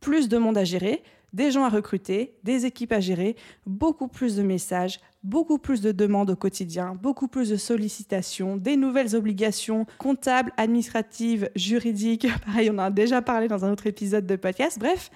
plus 0.00 0.28
de 0.28 0.38
monde 0.38 0.56
à 0.56 0.64
gérer, 0.64 1.02
des 1.32 1.50
gens 1.50 1.64
à 1.64 1.68
recruter, 1.68 2.34
des 2.44 2.66
équipes 2.66 2.92
à 2.92 3.00
gérer, 3.00 3.36
beaucoup 3.66 4.08
plus 4.08 4.36
de 4.36 4.42
messages, 4.42 5.00
beaucoup 5.22 5.58
plus 5.58 5.80
de 5.80 5.92
demandes 5.92 6.30
au 6.30 6.36
quotidien, 6.36 6.94
beaucoup 7.00 7.28
plus 7.28 7.48
de 7.48 7.56
sollicitations, 7.56 8.56
des 8.56 8.76
nouvelles 8.76 9.14
obligations 9.16 9.86
comptables, 9.98 10.52
administratives, 10.56 11.50
juridiques. 11.56 12.26
Pareil, 12.46 12.70
on 12.70 12.74
en 12.74 12.84
a 12.84 12.90
déjà 12.90 13.22
parlé 13.22 13.48
dans 13.48 13.64
un 13.64 13.72
autre 13.72 13.86
épisode 13.86 14.26
de 14.26 14.36
podcast. 14.36 14.78
Bref, 14.78 15.10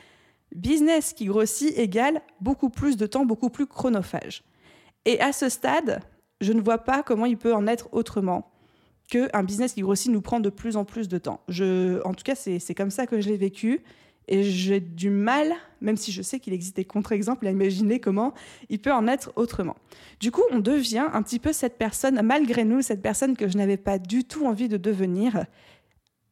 business 0.55 1.13
qui 1.13 1.27
grossit 1.27 1.77
égale 1.79 2.21
beaucoup 2.41 2.71
plus 2.71 2.97
de 2.97 3.07
temps, 3.07 3.25
beaucoup 3.25 3.51
plus 3.51 3.67
chronophage. 3.67 4.43
Et 5.05 5.21
à 5.21 5.33
ce 5.33 5.49
stade, 5.49 6.01
je 6.41 6.53
ne 6.53 6.61
vois 6.61 6.79
pas 6.79 7.03
comment 7.03 7.27
il 7.27 7.37
peut 7.37 7.55
en 7.55 7.67
être 7.67 7.89
autrement 7.93 8.51
qu'un 9.09 9.45
business 9.45 9.73
qui 9.73 9.83
grossit 9.83 10.11
nous 10.11 10.21
prend 10.21 10.41
de 10.41 10.51
plus 10.51 10.77
en 10.77 10.85
plus 10.85 11.09
de 11.09 11.19
temps. 11.19 11.41
Je, 11.49 12.03
en 12.05 12.13
tout 12.13 12.25
cas, 12.25 12.35
c'est 12.35 12.75
comme 12.75 12.91
ça 12.91 13.07
que 13.07 13.21
je 13.21 13.29
l'ai 13.29 13.37
vécu. 13.37 13.83
Et 14.29 14.43
j'ai 14.43 14.81
du 14.81 15.09
mal, 15.09 15.53
même 15.81 15.97
si 15.97 16.11
je 16.11 16.21
sais 16.21 16.41
qu'il 16.41 16.53
existe 16.53 16.75
des 16.75 16.85
contre-exemples, 16.85 17.47
à 17.47 17.51
imaginer 17.53 18.01
comment 18.01 18.35
il 18.69 18.81
peut 18.81 18.93
en 18.93 19.07
être 19.07 19.33
autrement. 19.37 19.77
Du 20.19 20.33
coup, 20.33 20.43
on 20.51 20.59
devient 20.59 21.07
un 21.13 21.23
petit 21.23 21.39
peu 21.39 21.53
cette 21.53 21.79
personne, 21.79 22.21
malgré 22.23 22.65
nous, 22.65 22.83
cette 22.83 23.03
personne 23.03 23.37
que 23.37 23.47
je 23.47 23.57
n'avais 23.57 23.77
pas 23.77 24.01
du 24.01 24.25
tout 24.25 24.45
envie 24.45 24.69
de 24.69 24.77
devenir, 24.77 25.47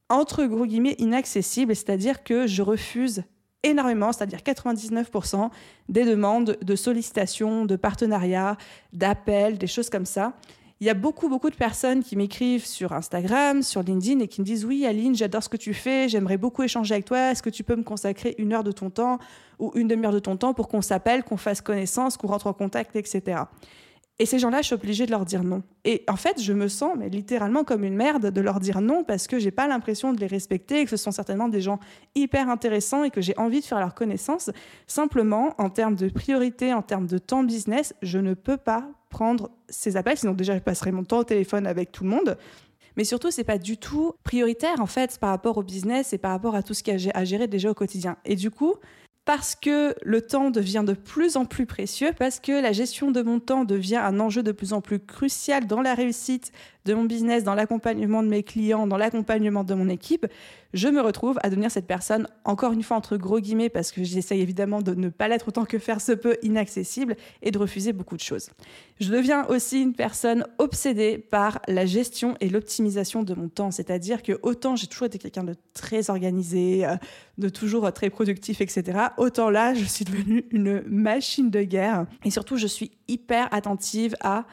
entre 0.09 0.45
gros 0.47 0.67
guillemets, 0.67 0.97
inaccessible, 0.99 1.77
c'est-à-dire 1.77 2.25
que 2.25 2.49
je 2.49 2.63
refuse 2.63 3.23
énormément, 3.65 4.13
c'est-à-dire 4.13 4.39
99% 4.39 5.51
des 5.89 6.05
demandes 6.05 6.57
de 6.61 6.77
sollicitation, 6.77 7.65
de 7.65 7.77
partenariat, 7.77 8.57
d'appels, 8.93 9.59
des 9.59 9.67
choses 9.67 9.91
comme 9.91 10.07
ça. 10.07 10.35
Il 10.81 10.87
y 10.87 10.91
a 10.91 10.95
beaucoup, 10.95 11.29
beaucoup 11.29 11.51
de 11.51 11.55
personnes 11.57 12.03
qui 12.03 12.17
m'écrivent 12.17 12.67
sur 12.67 12.93
Instagram, 12.93 13.63
sur 13.63 13.83
LinkedIn 13.83 14.21
et 14.21 14.29
qui 14.29 14.41
me 14.41 14.47
disent 14.47 14.65
Oui, 14.65 14.85
Aline, 14.85 15.15
j'adore 15.15 15.43
ce 15.43 15.49
que 15.49 15.57
tu 15.57 15.73
fais, 15.73 16.09
j'aimerais 16.09 16.37
beaucoup 16.37 16.63
échanger 16.63 16.95
avec 16.95 17.07
toi. 17.07 17.31
Est-ce 17.31 17.43
que 17.43 17.51
tu 17.51 17.65
peux 17.65 17.77
me 17.77 17.85
consacrer 17.85 18.35
une 18.39 18.53
heure 18.53 18.65
de 18.65 18.73
ton 18.73 18.91
temps 18.91 19.19
ou 19.59 19.73
une 19.77 19.89
demi-heure 19.89 20.13
de 20.13 20.19
ton 20.19 20.37
temps 20.37 20.53
pour 20.53 20.69
qu'on 20.69 20.83
s'appelle, 20.83 21.23
qu'on 21.23 21.37
fasse 21.37 21.61
connaissance, 21.61 22.17
qu'on 22.17 22.27
rentre 22.27 22.49
en 22.49 22.53
contact, 22.53 22.97
etc. 22.97 23.43
Et 24.21 24.27
ces 24.27 24.39
gens-là, 24.39 24.61
je 24.61 24.67
suis 24.67 24.75
obligée 24.75 25.07
de 25.07 25.11
leur 25.11 25.25
dire 25.25 25.43
non. 25.43 25.65
Et 25.85 26.05
en 26.09 26.15
fait, 26.15 26.41
je 26.41 26.53
me 26.53 26.69
sens 26.69 26.95
mais 26.97 27.09
littéralement 27.09 27.65
comme 27.65 27.83
une 27.83 27.97
merde 27.97 28.31
de 28.31 28.41
leur 28.41 28.61
dire 28.61 28.81
non 28.81 29.03
parce 29.03 29.27
que 29.27 29.41
j'ai 29.41 29.51
pas 29.51 29.67
l'impression 29.67 30.13
de 30.13 30.21
les 30.21 30.29
respecter 30.29 30.81
et 30.81 30.85
que 30.85 30.91
ce 30.91 30.97
sont 30.97 31.11
certainement 31.11 31.49
des 31.49 31.61
gens 31.61 31.81
hyper 32.15 32.49
intéressants 32.49 33.03
et 33.03 33.11
que 33.11 33.21
j'ai 33.21 33.37
envie 33.39 33.61
de 33.61 33.65
faire 33.65 33.81
leur 33.81 33.95
connaissance. 33.95 34.51
Simplement, 34.87 35.55
en 35.59 35.69
termes 35.69 35.97
de 35.97 36.09
priorité, 36.09 36.73
en 36.73 36.83
termes 36.83 37.09
de 37.09 37.19
temps 37.19 37.43
business, 37.43 37.93
je 38.03 38.19
ne 38.19 38.35
peux 38.35 38.57
pas 38.57 38.89
prendre 39.11 39.51
ces 39.69 39.97
appels. 39.97 40.17
Sinon, 40.17 40.33
déjà, 40.33 40.55
je 40.55 40.61
passerai 40.61 40.93
mon 40.93 41.03
temps 41.03 41.19
au 41.19 41.25
téléphone 41.25 41.67
avec 41.67 41.91
tout 41.91 42.05
le 42.05 42.11
monde. 42.11 42.39
Mais 42.97 43.03
surtout, 43.03 43.33
c'est 43.33 43.43
pas 43.43 43.59
du 43.59 43.77
tout 43.77 44.13
prioritaire 44.23 44.81
en 44.81 44.87
fait 44.87 45.19
par 45.19 45.31
rapport 45.31 45.59
au 45.59 45.63
business 45.65 46.13
et 46.13 46.19
par 46.19 46.31
rapport 46.31 46.55
à 46.55 46.63
tout 46.63 46.75
ce 46.75 46.85
qu'il 46.85 47.01
y 47.01 47.11
a 47.11 47.13
à 47.17 47.25
gérer 47.25 47.49
déjà 47.49 47.71
au 47.71 47.75
quotidien. 47.75 48.17
Et 48.25 48.37
du 48.37 48.53
coup, 48.53 48.75
parce 49.25 49.55
que 49.55 49.95
le 50.03 50.21
temps 50.21 50.51
devient 50.51 50.85
de 50.87 50.93
plus 50.93 51.37
en 51.37 51.47
plus 51.47 51.67
précieux, 51.67 52.13
parce 52.19 52.41
que 52.41 52.53
la 52.53 52.73
gestion 52.73 53.11
de 53.11 53.23
mon 53.23 53.41
temps 53.41 53.65
devient 53.65 53.97
un 53.97 54.21
enjeu 54.21 54.43
de 54.43 54.53
plus 54.53 54.73
en 54.73 54.81
plus 54.81 55.01
crucial 55.01 55.67
dans 55.67 55.81
la 55.81 55.95
réussite 55.95 56.53
de 56.85 56.95
mon 56.95 57.05
business, 57.05 57.45
dans 57.45 57.55
l'accompagnement 57.55 58.23
de 58.23 58.29
mes 58.29 58.43
clients, 58.43 58.87
dans 58.87 58.99
l'accompagnement 58.99 59.65
de 59.65 59.75
mon 59.75 59.89
équipe, 59.89 60.27
je 60.75 60.89
me 60.89 61.01
retrouve 61.01 61.39
à 61.43 61.49
devenir 61.49 61.71
cette 61.71 61.87
personne, 61.87 62.29
encore 62.45 62.73
une 62.73 62.83
fois 62.83 62.97
entre 62.97 63.17
gros 63.17 63.41
guillemets, 63.41 63.71
parce 63.71 63.91
que 63.91 64.05
j'essaye 64.05 64.41
évidemment 64.41 64.83
de 64.83 64.93
ne 64.95 65.09
pas 65.09 65.29
l'être 65.29 65.49
autant 65.49 65.65
que 65.65 65.79
faire 65.79 66.01
se 66.01 66.13
peut, 66.13 66.37
inaccessible, 66.43 67.17
et 67.43 67.51
de 67.51 67.59
refuser 67.59 67.93
beaucoup 67.93 68.17
de 68.17 68.21
choses. 68.21 68.51
Je 69.01 69.11
deviens 69.11 69.47
aussi 69.47 69.81
une 69.81 69.95
personne 69.95 70.45
obsédée 70.59 71.17
par 71.17 71.61
la 71.69 71.87
gestion 71.87 72.37
et 72.41 72.49
l'optimisation 72.51 73.23
de 73.23 73.35
mon 73.35 73.49
temps, 73.49 73.71
c'est-à-dire 73.71 74.23
que 74.23 74.39
autant 74.43 74.77
j'ai 74.77 74.87
toujours 74.87 75.07
été 75.07 75.19
quelqu'un 75.19 75.45
de 75.45 75.55
très 75.73 76.11
organisé, 76.11 76.85
euh, 76.85 76.97
de 77.39 77.49
toujours 77.49 77.91
très 77.93 78.11
productif, 78.11 78.61
etc., 78.61 78.99
autant 79.17 79.49
là, 79.49 79.75
je 79.75 79.85
suis 79.85 80.05
devenue 80.05 80.45
une 80.51 80.83
machine 80.87 81.51
de 81.51 81.63
guerre, 81.63 82.07
et 82.25 82.31
surtout, 82.31 82.57
je 82.57 82.67
suis 82.67 82.91
hyper 83.09 83.49
attentive 83.55 84.17
à 84.21 84.45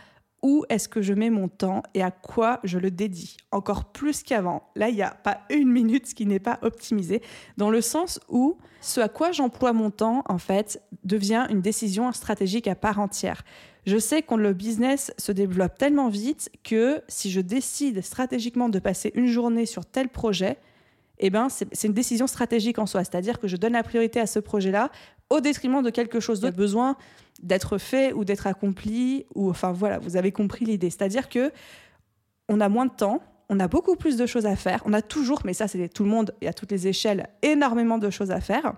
où 0.44 0.66
est-ce 0.70 0.90
que 0.90 1.02
je 1.02 1.14
mets 1.14 1.30
mon 1.30 1.48
temps 1.48 1.84
et 1.94 2.02
à 2.02 2.12
quoi 2.12 2.60
je 2.64 2.80
le 2.80 2.92
dédie. 2.92 3.38
Encore 3.52 3.86
plus 3.86 4.24
qu'avant. 4.24 4.64
Là, 4.76 4.90
il 4.90 4.96
n'y 4.96 5.04
a 5.04 5.12
pas 5.12 5.42
une 5.50 5.72
minute 5.72 6.14
qui 6.14 6.26
n'est 6.26 6.40
pas 6.40 6.60
optimisée, 6.62 7.22
dans 7.58 7.70
le 7.70 7.82
sens 7.82 8.20
où 8.30 8.58
ce 8.82 9.00
à 9.00 9.10
quoi 9.10 9.32
j'emploie 9.32 9.74
mon 9.74 9.92
temps, 9.92 10.24
en 10.28 10.40
fait, 10.40 10.82
devient 11.04 11.46
une 11.50 11.62
décision 11.62 12.12
stratégique 12.12 12.68
à 12.68 12.76
part 12.76 13.00
entière. 13.00 13.44
Je 13.86 13.98
sais 13.98 14.22
que 14.22 14.36
le 14.36 14.54
business 14.54 15.12
se 15.18 15.32
développe 15.32 15.78
tellement 15.78 16.10
vite 16.10 16.52
que 16.64 17.02
si 17.08 17.32
je 17.32 17.42
décide 17.42 18.02
stratégiquement 18.02 18.70
de 18.70 18.80
passer 18.80 19.12
une 19.16 19.28
journée 19.28 19.66
sur 19.66 19.86
tel 19.86 20.10
projet, 20.10 20.58
eh 21.24 21.30
ben, 21.30 21.50
c'est 21.50 21.88
une 21.88 21.94
décision 21.94 22.26
stratégique 22.26 22.80
en 22.80 22.88
soi. 22.88 23.04
C'est-à-dire 23.04 23.40
que 23.40 23.48
je 23.48 23.56
donne 23.56 23.74
la 23.74 23.84
priorité 23.84 24.20
à 24.20 24.26
ce 24.26 24.40
projet-là 24.40 24.90
au 25.32 25.42
détriment 25.42 25.82
de 25.82 25.90
quelque 25.90 26.20
chose 26.20 26.40
d'autre 26.40 26.58
besoin 26.58 26.96
d'être 27.42 27.78
fait 27.78 28.14
ou 28.14 28.24
d'être 28.26 28.46
accompli 28.46 29.26
ou 29.34 29.50
enfin 29.50 29.72
voilà 29.72 29.98
vous 29.98 30.18
avez 30.18 30.32
compris 30.32 30.66
l'idée 30.66 30.90
c'est-à-dire 30.90 31.30
que 31.30 31.52
on 32.50 32.60
a 32.62 32.70
moins 32.70 32.86
de 32.86 32.92
temps 32.92 33.22
on 33.52 33.60
a 33.60 33.68
beaucoup 33.68 33.98
plus 33.98 34.16
de 34.16 34.26
choses 34.26 34.46
à 34.46 34.56
faire. 34.56 34.82
On 34.86 34.94
a 34.94 35.02
toujours, 35.02 35.42
mais 35.44 35.54
ça 35.54 35.68
c'est 35.68 35.90
tout 35.90 36.06
le 36.06 36.10
monde 36.10 36.34
et 36.40 36.48
à 36.48 36.54
toutes 36.54 36.72
les 36.72 36.88
échelles, 36.88 37.28
énormément 37.42 37.98
de 37.98 38.10
choses 38.10 38.32
à 38.32 38.40
faire. 38.40 38.76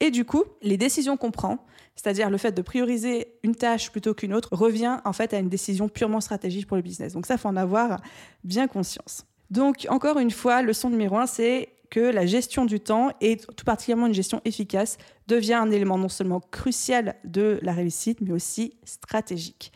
Et 0.00 0.10
du 0.10 0.24
coup, 0.24 0.44
les 0.62 0.78
décisions 0.78 1.18
qu'on 1.18 1.30
prend, 1.30 1.58
c'est-à-dire 1.94 2.30
le 2.30 2.38
fait 2.38 2.52
de 2.52 2.62
prioriser 2.62 3.28
une 3.42 3.54
tâche 3.54 3.92
plutôt 3.92 4.14
qu'une 4.14 4.32
autre, 4.32 4.48
revient 4.52 4.98
en 5.04 5.12
fait 5.12 5.34
à 5.34 5.38
une 5.38 5.50
décision 5.50 5.90
purement 5.90 6.22
stratégique 6.22 6.66
pour 6.66 6.78
le 6.78 6.82
business. 6.82 7.12
Donc 7.12 7.26
ça, 7.26 7.36
faut 7.36 7.48
en 7.48 7.56
avoir 7.56 8.00
bien 8.42 8.68
conscience. 8.68 9.26
Donc 9.50 9.86
encore 9.90 10.18
une 10.18 10.30
fois, 10.30 10.62
leçon 10.62 10.88
numéro 10.88 11.18
un, 11.18 11.26
c'est 11.26 11.68
que 11.90 12.00
la 12.00 12.26
gestion 12.26 12.64
du 12.64 12.80
temps, 12.80 13.10
et 13.20 13.36
tout 13.36 13.64
particulièrement 13.64 14.06
une 14.06 14.14
gestion 14.14 14.40
efficace, 14.44 14.98
devient 15.28 15.54
un 15.54 15.70
élément 15.70 15.98
non 15.98 16.08
seulement 16.08 16.40
crucial 16.50 17.16
de 17.24 17.58
la 17.62 17.72
réussite, 17.72 18.20
mais 18.20 18.32
aussi 18.32 18.74
stratégique. 18.84 19.72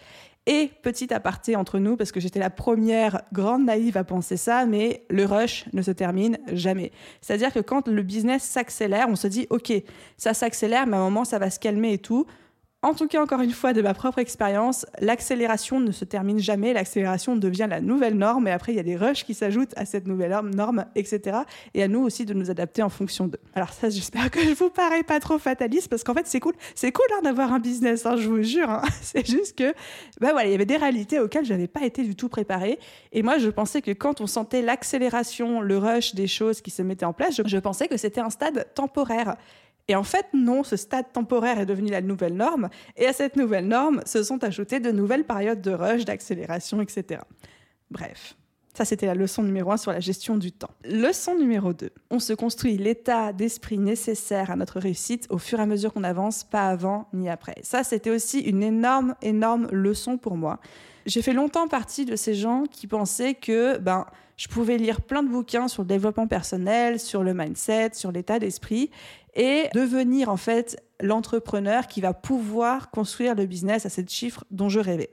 Et 0.46 0.70
petit 0.82 1.12
aparté 1.12 1.54
entre 1.54 1.78
nous, 1.78 1.96
parce 1.96 2.12
que 2.12 2.18
j'étais 2.18 2.38
la 2.38 2.50
première 2.50 3.22
grande 3.32 3.64
naïve 3.66 3.96
à 3.96 4.04
penser 4.04 4.36
ça, 4.36 4.64
mais 4.64 5.04
le 5.10 5.24
rush 5.24 5.66
ne 5.72 5.82
se 5.82 5.90
termine 5.90 6.38
jamais. 6.52 6.92
C'est-à-dire 7.20 7.52
que 7.52 7.60
quand 7.60 7.88
le 7.88 8.02
business 8.02 8.42
s'accélère, 8.42 9.06
on 9.08 9.16
se 9.16 9.26
dit, 9.26 9.46
OK, 9.50 9.72
ça 10.16 10.32
s'accélère, 10.32 10.86
mais 10.86 10.96
à 10.96 11.00
un 11.00 11.04
moment, 11.04 11.24
ça 11.24 11.38
va 11.38 11.50
se 11.50 11.60
calmer 11.60 11.92
et 11.92 11.98
tout. 11.98 12.26
En 12.82 12.94
tout 12.94 13.08
cas, 13.08 13.22
encore 13.22 13.42
une 13.42 13.50
fois, 13.50 13.74
de 13.74 13.82
ma 13.82 13.92
propre 13.92 14.20
expérience, 14.20 14.86
l'accélération 15.00 15.80
ne 15.80 15.92
se 15.92 16.06
termine 16.06 16.38
jamais. 16.38 16.72
L'accélération 16.72 17.36
devient 17.36 17.66
la 17.68 17.82
nouvelle 17.82 18.16
norme. 18.16 18.48
Et 18.48 18.52
après, 18.52 18.72
il 18.72 18.76
y 18.76 18.78
a 18.78 18.82
des 18.82 18.96
rushs 18.96 19.22
qui 19.22 19.34
s'ajoutent 19.34 19.74
à 19.76 19.84
cette 19.84 20.06
nouvelle 20.06 20.34
norme, 20.54 20.86
etc. 20.94 21.40
Et 21.74 21.82
à 21.82 21.88
nous 21.88 22.00
aussi 22.00 22.24
de 22.24 22.32
nous 22.32 22.50
adapter 22.50 22.82
en 22.82 22.88
fonction 22.88 23.26
d'eux. 23.26 23.40
Alors 23.54 23.74
ça, 23.74 23.90
j'espère 23.90 24.30
que 24.30 24.40
je 24.40 24.54
vous 24.54 24.70
parais 24.70 25.02
pas 25.02 25.20
trop 25.20 25.38
fataliste 25.38 25.88
parce 25.88 26.04
qu'en 26.04 26.14
fait, 26.14 26.26
c'est 26.26 26.40
cool. 26.40 26.54
C'est 26.74 26.90
cool 26.90 27.04
hein, 27.18 27.20
d'avoir 27.22 27.52
un 27.52 27.58
business, 27.58 28.06
hein, 28.06 28.16
je 28.16 28.26
vous 28.26 28.42
jure. 28.42 28.70
Hein. 28.70 28.82
C'est 29.02 29.28
juste 29.28 29.58
que, 29.58 29.74
bah 30.18 30.32
voilà, 30.32 30.46
il 30.46 30.52
y 30.52 30.54
avait 30.54 30.64
des 30.64 30.78
réalités 30.78 31.20
auxquelles 31.20 31.44
je 31.44 31.52
n'avais 31.52 31.68
pas 31.68 31.84
été 31.84 32.02
du 32.02 32.16
tout 32.16 32.30
préparée. 32.30 32.78
Et 33.12 33.22
moi, 33.22 33.36
je 33.36 33.50
pensais 33.50 33.82
que 33.82 33.90
quand 33.90 34.22
on 34.22 34.26
sentait 34.26 34.62
l'accélération, 34.62 35.60
le 35.60 35.76
rush 35.76 36.14
des 36.14 36.26
choses 36.26 36.62
qui 36.62 36.70
se 36.70 36.80
mettaient 36.80 37.04
en 37.04 37.12
place, 37.12 37.42
je 37.44 37.58
pensais 37.58 37.88
que 37.88 37.98
c'était 37.98 38.22
un 38.22 38.30
stade 38.30 38.68
temporaire. 38.74 39.36
Et 39.90 39.96
en 39.96 40.04
fait, 40.04 40.26
non, 40.32 40.62
ce 40.62 40.76
stade 40.76 41.12
temporaire 41.12 41.58
est 41.58 41.66
devenu 41.66 41.90
la 41.90 42.00
nouvelle 42.00 42.36
norme, 42.36 42.68
et 42.96 43.08
à 43.08 43.12
cette 43.12 43.34
nouvelle 43.34 43.66
norme 43.66 44.02
se 44.06 44.22
sont 44.22 44.44
ajoutées 44.44 44.78
de 44.78 44.92
nouvelles 44.92 45.24
périodes 45.24 45.60
de 45.60 45.72
rush, 45.72 46.04
d'accélération, 46.04 46.80
etc. 46.80 47.22
Bref. 47.90 48.36
Ça, 48.72 48.84
c'était 48.84 49.06
la 49.06 49.16
leçon 49.16 49.42
numéro 49.42 49.72
un 49.72 49.76
sur 49.76 49.90
la 49.90 49.98
gestion 49.98 50.36
du 50.36 50.52
temps. 50.52 50.70
Leçon 50.84 51.36
numéro 51.36 51.72
2. 51.72 51.90
On 52.10 52.20
se 52.20 52.32
construit 52.32 52.76
l'état 52.76 53.32
d'esprit 53.32 53.78
nécessaire 53.78 54.52
à 54.52 54.54
notre 54.54 54.78
réussite 54.78 55.26
au 55.28 55.38
fur 55.38 55.58
et 55.58 55.62
à 55.62 55.66
mesure 55.66 55.92
qu'on 55.92 56.04
avance, 56.04 56.44
pas 56.44 56.68
avant 56.68 57.08
ni 57.12 57.28
après. 57.28 57.56
Ça, 57.62 57.82
c'était 57.82 58.10
aussi 58.10 58.38
une 58.38 58.62
énorme, 58.62 59.16
énorme 59.22 59.66
leçon 59.72 60.18
pour 60.18 60.36
moi. 60.36 60.60
J'ai 61.04 61.20
fait 61.20 61.32
longtemps 61.32 61.66
partie 61.66 62.04
de 62.04 62.14
ces 62.14 62.34
gens 62.34 62.62
qui 62.70 62.86
pensaient 62.86 63.34
que 63.34 63.78
ben, 63.78 64.06
je 64.40 64.48
pouvais 64.48 64.78
lire 64.78 65.02
plein 65.02 65.22
de 65.22 65.28
bouquins 65.28 65.68
sur 65.68 65.82
le 65.82 65.88
développement 65.88 66.26
personnel, 66.26 66.98
sur 66.98 67.22
le 67.22 67.34
mindset, 67.34 67.90
sur 67.92 68.10
l'état 68.10 68.38
d'esprit, 68.38 68.90
et 69.34 69.64
devenir 69.74 70.30
en 70.30 70.38
fait 70.38 70.82
l'entrepreneur 70.98 71.88
qui 71.88 72.00
va 72.00 72.14
pouvoir 72.14 72.90
construire 72.90 73.34
le 73.34 73.44
business 73.44 73.84
à 73.84 73.90
cette 73.90 74.10
chiffre 74.10 74.46
dont 74.50 74.70
je 74.70 74.80
rêvais. 74.80 75.10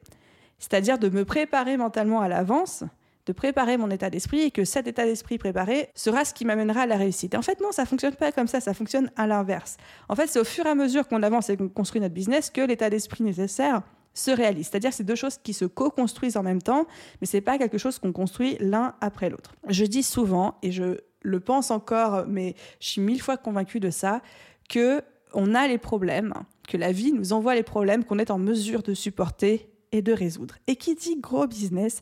C'est-à-dire 0.59 0.97
de 0.97 1.09
me 1.09 1.25
préparer 1.25 1.75
mentalement 1.75 2.21
à 2.21 2.29
l'avance, 2.29 2.85
de 3.25 3.33
préparer 3.33 3.75
mon 3.75 3.91
état 3.91 4.09
d'esprit 4.09 4.43
et 4.43 4.51
que 4.51 4.63
cet 4.63 4.87
état 4.87 5.03
d'esprit 5.03 5.37
préparé 5.37 5.89
sera 5.93 6.23
ce 6.23 6.33
qui 6.33 6.45
m'amènera 6.45 6.83
à 6.83 6.85
la 6.85 6.95
réussite. 6.95 7.35
en 7.35 7.41
fait, 7.41 7.59
non, 7.59 7.73
ça 7.73 7.85
fonctionne 7.85 8.15
pas 8.15 8.31
comme 8.31 8.47
ça, 8.47 8.61
ça 8.61 8.73
fonctionne 8.73 9.11
à 9.17 9.27
l'inverse. 9.27 9.75
En 10.07 10.15
fait, 10.15 10.27
c'est 10.27 10.39
au 10.39 10.45
fur 10.45 10.65
et 10.65 10.69
à 10.69 10.75
mesure 10.75 11.05
qu'on 11.05 11.21
avance 11.21 11.49
et 11.49 11.57
qu'on 11.57 11.67
construit 11.67 11.99
notre 11.99 12.13
business 12.13 12.49
que 12.49 12.61
l'état 12.61 12.89
d'esprit 12.89 13.25
nécessaire 13.25 13.81
se 14.17 14.31
réalise. 14.31 14.67
C'est-à-dire 14.67 14.93
c'est 14.93 15.03
deux 15.03 15.15
choses 15.15 15.37
qui 15.37 15.53
se 15.53 15.65
co-construisent 15.65 16.37
en 16.37 16.43
même 16.43 16.61
temps, 16.61 16.85
mais 17.21 17.27
c'est 17.27 17.41
pas 17.41 17.57
quelque 17.57 17.77
chose 17.77 17.99
qu'on 17.99 18.11
construit 18.11 18.57
l'un 18.59 18.95
après 19.01 19.29
l'autre. 19.29 19.53
Je 19.67 19.85
dis 19.85 20.03
souvent, 20.03 20.55
et 20.63 20.71
je 20.71 20.97
le 21.21 21.39
pense 21.39 21.71
encore, 21.71 22.25
mais 22.27 22.55
je 22.79 22.87
suis 22.87 23.01
mille 23.01 23.21
fois 23.21 23.37
convaincue 23.37 23.79
de 23.79 23.89
ça, 23.89 24.21
que 24.69 25.01
on 25.33 25.53
a 25.53 25.67
les 25.67 25.77
problèmes, 25.77 26.33
que 26.67 26.77
la 26.77 26.91
vie 26.91 27.11
nous 27.11 27.33
envoie 27.33 27.53
les 27.53 27.63
problèmes 27.63 28.03
qu'on 28.03 28.17
est 28.17 28.31
en 28.31 28.39
mesure 28.39 28.81
de 28.81 28.93
supporter 28.93 29.69
et 29.91 30.01
de 30.01 30.13
résoudre. 30.13 30.55
Et 30.67 30.75
qui 30.77 30.95
dit 30.95 31.17
gros 31.19 31.47
business 31.47 32.01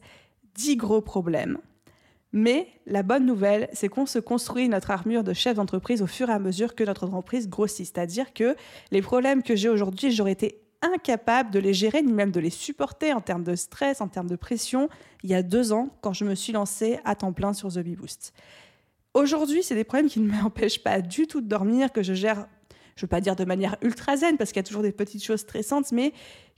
dit 0.54 0.78
gros 0.78 1.02
problèmes. 1.02 1.58
Mais 2.32 2.68
la 2.86 3.02
bonne 3.02 3.26
nouvelle, 3.26 3.70
c'est 3.74 3.88
qu'on 3.88 4.06
se 4.06 4.20
construit 4.20 4.68
notre 4.68 4.92
armure 4.92 5.24
de 5.24 5.34
chef 5.34 5.56
d'entreprise 5.56 6.02
au 6.02 6.08
fur 6.08 6.30
et 6.30 6.34
à 6.34 6.40
mesure 6.40 6.76
que 6.76 6.84
notre 6.84 7.06
entreprise 7.06 7.50
grossit. 7.50 7.86
C'est-à-dire 7.86 8.34
que 8.34 8.56
les 8.92 9.02
problèmes 9.02 9.42
que 9.42 9.56
j'ai 9.56 9.70
aujourd'hui, 9.70 10.12
j'aurais 10.12 10.34
été 10.34 10.65
incapable 10.94 11.52
de 11.52 11.60
les 11.60 11.74
gérer, 11.74 12.02
ni 12.02 12.14
même 12.14 12.32
de 12.32 12.40
les 12.40 12.50
supporter 12.50 13.14
en 13.14 13.22
termes 13.22 13.44
de 13.44 13.56
stress, 13.56 14.02
en 14.02 14.08
termes 14.08 14.30
de 14.30 14.36
pression, 14.36 14.90
il 15.24 15.30
y 15.30 15.36
a 15.36 15.44
deux 15.44 15.74
ans, 15.74 15.90
quand 16.02 16.14
je 16.14 16.26
me 16.26 16.36
suis 16.36 16.54
lancée 16.54 17.00
à 17.06 17.16
temps 17.16 17.34
plein 17.34 17.54
sur 17.54 17.70
The 17.70 17.80
Bee 17.80 17.96
Boost. 17.96 18.34
Aujourd'hui, 19.14 19.64
c'est 19.64 19.76
des 19.76 19.84
problèmes 19.84 20.10
qui 20.10 20.20
ne 20.20 20.32
m'empêchent 20.42 20.84
pas 20.84 21.02
du 21.02 21.28
tout 21.28 21.42
de 21.42 21.48
dormir, 21.48 21.92
que 21.92 22.04
je 22.04 22.14
gère, 22.14 22.48
je 22.96 23.02
ne 23.02 23.02
veux 23.02 23.08
pas 23.08 23.22
dire 23.22 23.36
de 23.36 23.46
manière 23.46 23.78
ultra 23.82 24.18
zen, 24.18 24.38
parce 24.38 24.52
qu'il 24.52 24.60
y 24.60 24.66
a 24.66 24.68
toujours 24.68 24.84
des 24.84 24.92
petites 24.92 25.24
choses 25.24 25.42
stressantes, 25.42 25.92
mais 25.92 26.14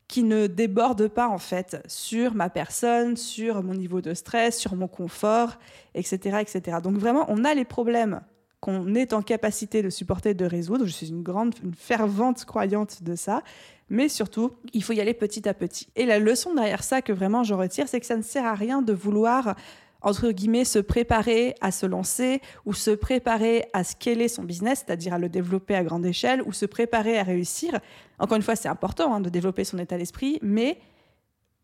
qui 0.08 0.24
ne 0.24 0.48
débordent 0.48 1.10
pas 1.10 1.28
en 1.28 1.38
fait 1.38 1.84
sur 1.88 2.34
ma 2.34 2.50
personne, 2.50 3.18
sur 3.18 3.62
mon 3.62 3.74
niveau 3.74 4.02
de 4.02 4.14
stress, 4.14 4.58
sur 4.58 4.76
mon 4.76 4.88
confort, 4.88 5.58
etc., 5.96 6.40
etc. 6.40 6.78
Donc 6.82 6.98
vraiment, 6.98 7.26
on 7.28 7.44
a 7.44 7.54
les 7.54 7.66
problèmes 7.66 8.22
qu'on 8.60 8.96
est 8.96 9.14
en 9.14 9.22
capacité 9.22 9.82
de 9.82 9.90
supporter, 9.90 10.34
de 10.34 10.46
résoudre. 10.46 10.86
Je 10.86 10.92
suis 10.92 11.10
une 11.10 11.24
grande, 11.24 11.54
une 11.64 11.74
fervente 11.74 12.46
croyante 12.46 13.04
de 13.04 13.16
ça. 13.16 13.44
Mais 13.90 14.10
surtout, 14.10 14.52
il 14.74 14.84
faut 14.84 14.94
y 14.94 15.00
aller 15.00 15.14
petit 15.14 15.48
à 15.48 15.54
petit. 15.54 15.88
Et 15.96 16.06
la 16.06 16.20
leçon 16.20 16.54
derrière 16.54 16.84
ça 16.84 17.02
que 17.02 17.14
vraiment 17.14 17.44
je 17.44 17.54
retire, 17.54 17.88
c'est 17.88 18.00
que 18.00 18.06
ça 18.06 18.18
ne 18.18 18.22
sert 18.22 18.46
à 18.46 18.56
rien 18.56 18.82
de 18.82 18.94
vouloir 18.94 19.56
entre 20.02 20.32
guillemets, 20.32 20.66
se 20.66 20.80
préparer 20.80 21.56
à 21.62 21.72
se 21.72 21.86
lancer 21.86 22.42
ou 22.66 22.74
se 22.74 22.92
préparer 22.92 23.66
à 23.74 23.84
scaler 23.84 24.28
son 24.28 24.44
business, 24.44 24.84
c'est-à-dire 24.86 25.16
à 25.16 25.20
le 25.20 25.30
développer 25.30 25.76
à 25.76 25.84
grande 25.84 26.06
échelle 26.06 26.42
ou 26.44 26.54
se 26.54 26.66
préparer 26.66 27.18
à 27.18 27.24
réussir. 27.24 27.80
Encore 28.20 28.38
une 28.38 28.44
fois, 28.44 28.56
c'est 28.56 28.70
important 28.70 29.14
hein, 29.14 29.20
de 29.20 29.30
développer 29.30 29.64
son 29.64 29.80
état 29.80 29.98
d'esprit, 29.98 30.40
mais 30.42 30.78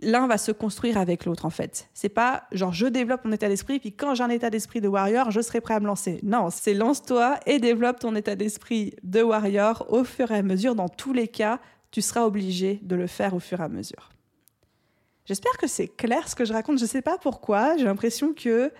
l'un 0.03 0.27
va 0.27 0.37
se 0.37 0.51
construire 0.51 0.97
avec 0.97 1.25
l'autre 1.25 1.45
en 1.45 1.49
fait. 1.49 1.89
C'est 1.93 2.09
pas 2.09 2.43
genre 2.51 2.73
je 2.73 2.87
développe 2.87 3.25
mon 3.25 3.31
état 3.31 3.47
d'esprit 3.47 3.79
puis 3.79 3.91
quand 3.93 4.15
j'ai 4.15 4.23
un 4.23 4.29
état 4.29 4.49
d'esprit 4.49 4.81
de 4.81 4.87
warrior, 4.87 5.31
je 5.31 5.41
serai 5.41 5.61
prêt 5.61 5.73
à 5.73 5.79
me 5.79 5.87
lancer. 5.87 6.19
Non, 6.23 6.49
c'est 6.51 6.73
lance-toi 6.73 7.39
et 7.45 7.59
développe 7.59 7.99
ton 7.99 8.15
état 8.15 8.35
d'esprit 8.35 8.93
de 9.03 9.21
warrior 9.21 9.85
au 9.89 10.03
fur 10.03 10.31
et 10.31 10.37
à 10.37 10.43
mesure. 10.43 10.75
Dans 10.75 10.89
tous 10.89 11.13
les 11.13 11.27
cas, 11.27 11.59
tu 11.91 12.01
seras 12.01 12.25
obligé 12.25 12.79
de 12.81 12.95
le 12.95 13.07
faire 13.07 13.33
au 13.33 13.39
fur 13.39 13.59
et 13.59 13.63
à 13.63 13.69
mesure. 13.69 14.09
J'espère 15.25 15.55
que 15.57 15.67
c'est 15.67 15.87
clair 15.87 16.27
ce 16.27 16.35
que 16.35 16.43
je 16.43 16.51
raconte. 16.51 16.77
Je 16.77 16.83
ne 16.83 16.89
sais 16.89 17.01
pas 17.01 17.17
pourquoi. 17.17 17.77
J'ai 17.77 17.85
l'impression 17.85 18.33
que. 18.33 18.71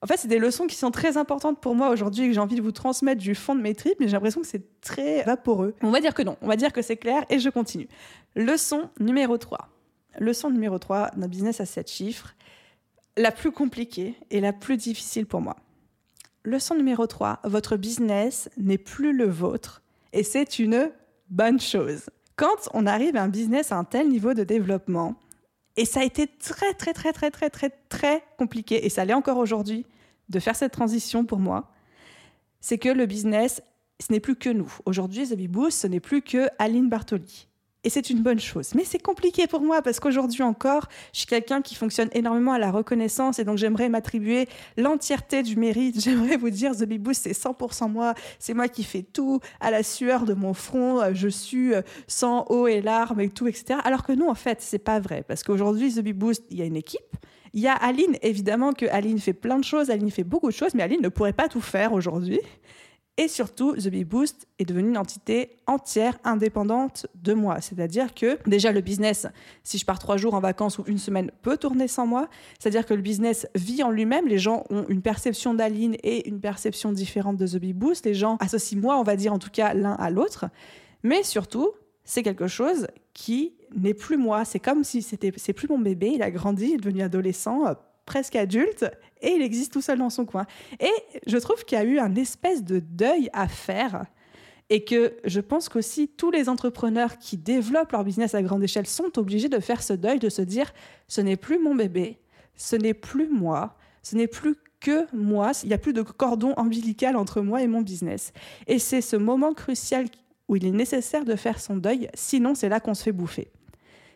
En 0.00 0.06
fait, 0.06 0.16
c'est 0.16 0.28
des 0.28 0.38
leçons 0.38 0.68
qui 0.68 0.76
sont 0.76 0.92
très 0.92 1.16
importantes 1.16 1.60
pour 1.60 1.74
moi 1.74 1.88
aujourd'hui 1.90 2.24
et 2.24 2.28
que 2.28 2.34
j'ai 2.34 2.40
envie 2.40 2.54
de 2.54 2.62
vous 2.62 2.72
transmettre 2.72 3.20
du 3.20 3.34
fond 3.34 3.56
de 3.56 3.60
mes 3.60 3.74
tripes, 3.74 3.98
mais 3.98 4.06
j'ai 4.06 4.12
l'impression 4.12 4.40
que 4.40 4.46
c'est 4.46 4.80
très 4.80 5.24
vaporeux. 5.24 5.74
On 5.82 5.90
va 5.90 6.00
dire 6.00 6.14
que 6.14 6.22
non. 6.22 6.36
On 6.40 6.46
va 6.46 6.54
dire 6.54 6.72
que 6.72 6.82
c'est 6.82 6.96
clair 6.96 7.24
et 7.30 7.40
je 7.40 7.48
continue. 7.48 7.88
Leçon 8.36 8.90
numéro 9.00 9.38
3. 9.38 9.68
Leçon 10.18 10.50
numéro 10.50 10.78
3 10.78 11.12
d'un 11.16 11.28
business 11.28 11.60
à 11.60 11.66
7 11.66 11.90
chiffres. 11.90 12.34
La 13.16 13.32
plus 13.32 13.52
compliquée 13.52 14.14
et 14.30 14.40
la 14.40 14.52
plus 14.52 14.76
difficile 14.76 15.26
pour 15.26 15.40
moi. 15.40 15.56
Leçon 16.44 16.74
numéro 16.74 17.06
3. 17.06 17.40
Votre 17.44 17.76
business 17.76 18.48
n'est 18.56 18.78
plus 18.78 19.12
le 19.12 19.26
vôtre 19.26 19.82
et 20.12 20.22
c'est 20.22 20.58
une 20.58 20.90
bonne 21.30 21.60
chose. 21.60 22.10
Quand 22.36 22.68
on 22.72 22.86
arrive 22.86 23.16
à 23.16 23.22
un 23.22 23.28
business 23.28 23.72
à 23.72 23.76
un 23.76 23.84
tel 23.84 24.08
niveau 24.08 24.34
de 24.34 24.44
développement, 24.44 25.16
et 25.76 25.84
ça 25.84 26.00
a 26.00 26.04
été 26.04 26.26
très, 26.26 26.74
très, 26.74 26.92
très, 26.92 27.12
très, 27.12 27.30
très, 27.30 27.50
très, 27.50 27.70
très 27.88 28.24
compliqué, 28.38 28.84
et 28.86 28.88
ça 28.88 29.04
l'est 29.04 29.14
encore 29.14 29.38
aujourd'hui, 29.38 29.86
de 30.28 30.40
faire 30.40 30.56
cette 30.56 30.72
transition 30.72 31.24
pour 31.24 31.38
moi. 31.38 31.70
C'est 32.60 32.78
que 32.78 32.88
le 32.88 33.06
business, 33.06 33.62
ce 34.00 34.12
n'est 34.12 34.20
plus 34.20 34.36
que 34.36 34.50
nous. 34.50 34.72
Aujourd'hui, 34.86 35.26
Zabi 35.26 35.48
Boost, 35.48 35.80
ce 35.80 35.86
n'est 35.86 36.00
plus 36.00 36.22
que 36.22 36.48
Aline 36.58 36.88
Bartoli. 36.88 37.47
Et 37.84 37.90
c'est 37.90 38.10
une 38.10 38.22
bonne 38.22 38.40
chose. 38.40 38.74
Mais 38.74 38.84
c'est 38.84 39.00
compliqué 39.00 39.46
pour 39.46 39.60
moi 39.60 39.82
parce 39.82 40.00
qu'aujourd'hui 40.00 40.42
encore, 40.42 40.88
je 41.12 41.20
suis 41.20 41.26
quelqu'un 41.26 41.62
qui 41.62 41.76
fonctionne 41.76 42.08
énormément 42.12 42.52
à 42.52 42.58
la 42.58 42.72
reconnaissance 42.72 43.38
et 43.38 43.44
donc 43.44 43.56
j'aimerais 43.56 43.88
m'attribuer 43.88 44.48
l'entièreté 44.76 45.44
du 45.44 45.56
mérite. 45.56 46.00
J'aimerais 46.08 46.36
vous 46.36 46.50
dire, 46.50 46.76
The 46.76 46.84
Big 46.84 47.00
Boost, 47.00 47.22
c'est 47.22 47.38
100% 47.38 47.90
moi. 47.90 48.14
C'est 48.40 48.54
moi 48.54 48.66
qui 48.68 48.82
fais 48.82 49.02
tout 49.02 49.40
à 49.60 49.70
la 49.70 49.84
sueur 49.84 50.24
de 50.24 50.34
mon 50.34 50.54
front. 50.54 51.14
Je 51.14 51.28
suis 51.28 51.72
sans 52.08 52.46
eau 52.48 52.66
et 52.66 52.80
larmes 52.80 53.20
et 53.20 53.28
tout, 53.28 53.46
etc. 53.46 53.78
Alors 53.84 54.02
que 54.02 54.12
non, 54.12 54.28
en 54.28 54.34
fait, 54.34 54.60
c'est 54.60 54.78
pas 54.78 54.98
vrai 54.98 55.24
parce 55.26 55.44
qu'aujourd'hui, 55.44 55.94
The 55.94 56.00
Big 56.00 56.16
Boost, 56.16 56.44
il 56.50 56.58
y 56.58 56.62
a 56.62 56.64
une 56.64 56.76
équipe. 56.76 57.16
Il 57.54 57.60
y 57.60 57.68
a 57.68 57.74
Aline, 57.74 58.16
évidemment 58.22 58.72
que 58.72 58.86
Aline 58.86 59.18
fait 59.18 59.32
plein 59.32 59.58
de 59.58 59.64
choses, 59.64 59.90
Aline 59.90 60.10
fait 60.10 60.24
beaucoup 60.24 60.48
de 60.48 60.54
choses, 60.54 60.74
mais 60.74 60.82
Aline 60.82 61.00
ne 61.00 61.08
pourrait 61.08 61.32
pas 61.32 61.48
tout 61.48 61.60
faire 61.60 61.92
aujourd'hui. 61.92 62.40
Et 63.20 63.26
surtout, 63.26 63.74
The 63.74 63.88
Bee 63.88 64.04
Boost 64.04 64.46
est 64.60 64.64
devenue 64.64 64.90
une 64.90 64.96
entité 64.96 65.56
entière 65.66 66.16
indépendante 66.22 67.08
de 67.16 67.34
moi. 67.34 67.60
C'est-à-dire 67.60 68.14
que 68.14 68.38
déjà 68.48 68.70
le 68.70 68.80
business, 68.80 69.26
si 69.64 69.76
je 69.76 69.84
pars 69.84 69.98
trois 69.98 70.16
jours 70.16 70.34
en 70.34 70.40
vacances 70.40 70.78
ou 70.78 70.84
une 70.86 70.98
semaine, 70.98 71.32
peut 71.42 71.56
tourner 71.56 71.88
sans 71.88 72.06
moi. 72.06 72.28
C'est-à-dire 72.60 72.86
que 72.86 72.94
le 72.94 73.02
business 73.02 73.48
vit 73.56 73.82
en 73.82 73.90
lui-même. 73.90 74.28
Les 74.28 74.38
gens 74.38 74.62
ont 74.70 74.84
une 74.88 75.02
perception 75.02 75.52
d'Aline 75.52 75.96
et 76.04 76.28
une 76.28 76.40
perception 76.40 76.92
différente 76.92 77.36
de 77.36 77.46
The 77.48 77.56
Bee 77.56 77.72
Boost. 77.72 78.06
Les 78.06 78.14
gens 78.14 78.36
associent 78.38 78.78
moi, 78.78 78.96
on 79.00 79.02
va 79.02 79.16
dire 79.16 79.32
en 79.32 79.40
tout 79.40 79.50
cas 79.50 79.74
l'un 79.74 79.94
à 79.94 80.10
l'autre. 80.10 80.46
Mais 81.02 81.24
surtout, 81.24 81.72
c'est 82.04 82.22
quelque 82.22 82.46
chose 82.46 82.86
qui 83.14 83.56
n'est 83.74 83.94
plus 83.94 84.16
moi. 84.16 84.44
C'est 84.44 84.60
comme 84.60 84.84
si 84.84 85.02
c'était, 85.02 85.32
c'est 85.36 85.52
plus 85.52 85.66
mon 85.66 85.80
bébé. 85.80 86.12
Il 86.14 86.22
a 86.22 86.30
grandi, 86.30 86.66
il 86.66 86.74
est 86.74 86.76
devenu 86.76 87.02
adolescent 87.02 87.64
presque 88.08 88.36
adulte, 88.36 88.86
et 89.20 89.32
il 89.32 89.42
existe 89.42 89.72
tout 89.72 89.82
seul 89.82 89.98
dans 89.98 90.08
son 90.08 90.24
coin. 90.24 90.46
Et 90.80 90.90
je 91.26 91.36
trouve 91.36 91.64
qu'il 91.64 91.76
y 91.76 91.80
a 91.80 91.84
eu 91.84 91.98
un 91.98 92.14
espèce 92.14 92.64
de 92.64 92.80
deuil 92.80 93.28
à 93.34 93.48
faire 93.48 94.06
et 94.70 94.84
que 94.84 95.14
je 95.24 95.40
pense 95.40 95.68
qu'aussi 95.68 96.08
tous 96.08 96.30
les 96.30 96.48
entrepreneurs 96.48 97.18
qui 97.18 97.36
développent 97.36 97.92
leur 97.92 98.04
business 98.04 98.34
à 98.34 98.42
grande 98.42 98.64
échelle 98.64 98.86
sont 98.86 99.18
obligés 99.18 99.48
de 99.48 99.60
faire 99.60 99.82
ce 99.82 99.92
deuil, 99.92 100.18
de 100.18 100.28
se 100.28 100.42
dire 100.42 100.72
ce 101.06 101.20
n'est 101.20 101.36
plus 101.36 101.58
mon 101.58 101.74
bébé, 101.74 102.18
ce 102.56 102.76
n'est 102.76 102.94
plus 102.94 103.28
moi, 103.28 103.76
ce 104.02 104.16
n'est 104.16 104.26
plus 104.26 104.56
que 104.80 105.06
moi, 105.14 105.52
il 105.64 105.68
n'y 105.68 105.74
a 105.74 105.78
plus 105.78 105.92
de 105.92 106.02
cordon 106.02 106.54
ombilical 106.56 107.16
entre 107.16 107.40
moi 107.40 107.62
et 107.62 107.66
mon 107.66 107.82
business. 107.82 108.32
Et 108.66 108.78
c'est 108.78 109.00
ce 109.00 109.16
moment 109.16 109.52
crucial 109.52 110.06
où 110.48 110.56
il 110.56 110.64
est 110.64 110.70
nécessaire 110.70 111.24
de 111.24 111.36
faire 111.36 111.60
son 111.60 111.76
deuil, 111.76 112.08
sinon 112.14 112.54
c'est 112.54 112.68
là 112.68 112.80
qu'on 112.80 112.94
se 112.94 113.02
fait 113.02 113.12
bouffer. 113.12 113.50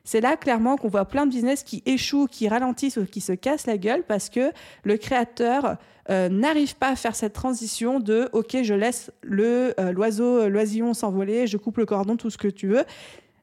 C'est 0.05 0.21
là 0.21 0.37
clairement 0.37 0.77
qu'on 0.77 0.89
voit 0.89 1.05
plein 1.05 1.27
de 1.27 1.31
business 1.31 1.63
qui 1.63 1.83
échouent, 1.87 2.27
qui 2.27 2.49
ralentissent 2.49 2.97
ou 2.97 3.07
qui 3.07 3.21
se 3.21 3.33
cassent 3.33 3.67
la 3.67 3.79
gueule 3.79 4.03
parce 4.03 4.29
que 4.29 4.53
le 4.85 4.97
créateur 4.97 5.77
euh, 6.11 6.29
n'arrive 6.29 6.77
pas 6.77 6.89
à 6.89 6.97
faire 6.97 7.15
cette 7.15 7.33
transition 7.33 8.01
de 8.01 8.29
OK, 8.33 8.57
je 8.63 8.75
laisse 8.75 9.13
le 9.23 9.75
euh, 9.79 9.93
l'oiseau, 9.93 10.41
euh, 10.41 10.49
l'oisillon 10.49 10.95
s'envoler, 10.95 11.47
je 11.47 11.57
coupe 11.57 11.79
le 11.79 11.87
cordon, 11.87 12.17
tout 12.17 12.31
ce 12.31 12.39
que 12.39 12.49
tu 12.49 12.67
veux. 12.67 12.85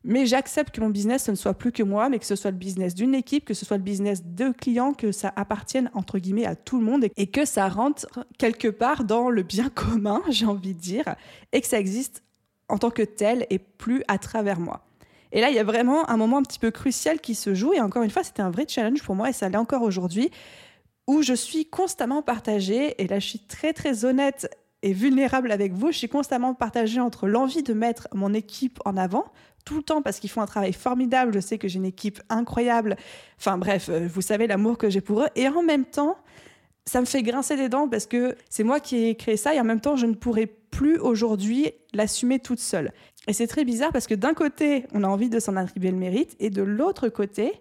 Mais 0.04 0.26
j'accepte 0.26 0.74
que 0.74 0.82
mon 0.82 0.90
business, 0.90 1.26
ce 1.26 1.32
ne 1.32 1.36
soit 1.36 1.54
plus 1.54 1.72
que 1.72 1.84
moi, 1.84 2.10
mais 2.10 2.20
que 2.20 2.26
ce 2.26 2.36
soit 2.36 2.52
le 2.52 2.58
business 2.58 2.96
d'une 2.96 3.14
équipe, 3.14 3.46
que 3.46 3.54
ce 3.54 3.66
soit 3.66 3.78
le 3.78 3.84
business 3.84 4.24
de 4.26 4.50
clients, 4.50 4.94
que 4.94 5.12
ça 5.12 5.32
appartienne 5.36 5.90
entre 5.94 6.20
guillemets 6.20 6.46
à 6.46 6.56
tout 6.56 6.80
le 6.80 6.86
monde 6.86 7.06
et 7.16 7.28
que 7.28 7.46
ça 7.46 7.68
rentre 7.68 8.08
quelque 8.38 8.70
part 8.70 9.04
dans 9.04 9.30
le 9.30 9.44
bien 9.44 9.70
commun, 9.70 10.22
j'ai 10.30 10.46
envie 10.46 10.74
de 10.74 10.80
dire, 10.80 11.16
et 11.54 11.62
que 11.62 11.68
ça 11.68 11.80
existe 11.80 12.24
en 12.68 12.78
tant 12.78 12.92
que 12.92 13.02
tel 13.02 13.46
et 13.50 13.60
plus 13.60 14.04
à 14.08 14.18
travers 14.18 14.60
moi. 14.60 14.89
Et 15.32 15.42
là, 15.42 15.50
il 15.50 15.56
y 15.56 15.60
a 15.60 15.64
vraiment 15.64 16.10
un 16.10 16.18
moment 16.18 16.38
un 16.38 16.44
petit 16.44 16.60
peu 16.60 16.72
crucial 16.72 17.20
qui 17.20 17.36
se 17.36 17.54
joue. 17.54 17.74
Et 17.74 17.82
encore 17.82 18.04
une 18.04 18.10
fois, 18.10 18.24
c'était 18.24 18.42
un 18.42 18.50
vrai 18.50 18.66
challenge 18.68 19.04
pour 19.04 19.16
moi 19.16 19.30
et 19.30 19.34
ça 19.34 19.50
l'est 19.50 19.58
encore 19.58 19.84
aujourd'hui, 19.84 20.32
où 21.08 21.22
je 21.22 21.34
suis 21.34 21.66
constamment 21.66 22.22
partagée. 22.22 23.02
Et 23.02 23.08
là, 23.08 23.20
je 23.20 23.28
suis 23.28 23.40
très, 23.40 23.74
très 23.74 24.06
honnête 24.06 24.50
et 24.82 24.94
vulnérable 24.94 25.52
avec 25.52 25.74
vous. 25.74 25.92
Je 25.92 25.98
suis 25.98 26.10
constamment 26.10 26.54
partagée 26.54 27.00
entre 27.00 27.28
l'envie 27.28 27.64
de 27.64 27.74
mettre 27.74 28.08
mon 28.14 28.34
équipe 28.34 28.80
en 28.86 28.98
avant 28.98 29.26
tout 29.66 29.76
le 29.76 29.84
temps 29.84 30.02
parce 30.02 30.20
qu'ils 30.20 30.30
font 30.30 30.42
un 30.42 30.48
travail 30.48 30.74
formidable. 30.74 31.34
Je 31.34 31.40
sais 31.40 31.58
que 31.58 31.68
j'ai 31.68 31.78
une 31.78 31.86
équipe 31.86 32.22
incroyable. 32.30 32.96
Enfin 33.38 33.58
bref, 33.58 33.90
euh, 33.90 34.08
vous 34.12 34.22
savez 34.22 34.48
l'amour 34.48 34.78
que 34.78 34.90
j'ai 34.90 35.02
pour 35.02 35.22
eux. 35.22 35.28
Et 35.36 35.48
en 35.48 35.62
même 35.62 35.86
temps, 35.86 36.18
ça 36.86 37.02
me 37.02 37.06
fait 37.06 37.22
grincer 37.22 37.56
des 37.56 37.70
dents 37.70 37.88
parce 37.88 38.08
que 38.08 38.36
c'est 38.50 38.64
moi 38.64 38.80
qui 38.80 39.06
ai 39.06 39.16
créé 39.16 39.38
ça 39.38 39.54
et 39.54 39.60
en 39.60 39.64
même 39.64 39.82
temps, 39.82 39.96
je 39.96 40.08
ne 40.08 40.16
pourrais 40.16 40.48
plus 40.48 40.98
aujourd'hui 40.98 41.72
l'assumer 41.94 42.40
toute 42.40 42.60
seule. 42.60 42.92
Et 43.30 43.34
c'est 43.34 43.48
très 43.48 43.64
bizarre 43.64 43.92
parce 43.94 44.08
que 44.08 44.16
d'un 44.16 44.34
côté, 44.34 44.86
on 44.92 45.04
a 45.04 45.08
envie 45.08 45.30
de 45.30 45.40
s'en 45.40 45.56
attribuer 45.56 45.92
le 45.92 45.98
mérite 45.98 46.36
et 46.40 46.50
de 46.50 46.64
l'autre 46.64 47.08
côté, 47.08 47.54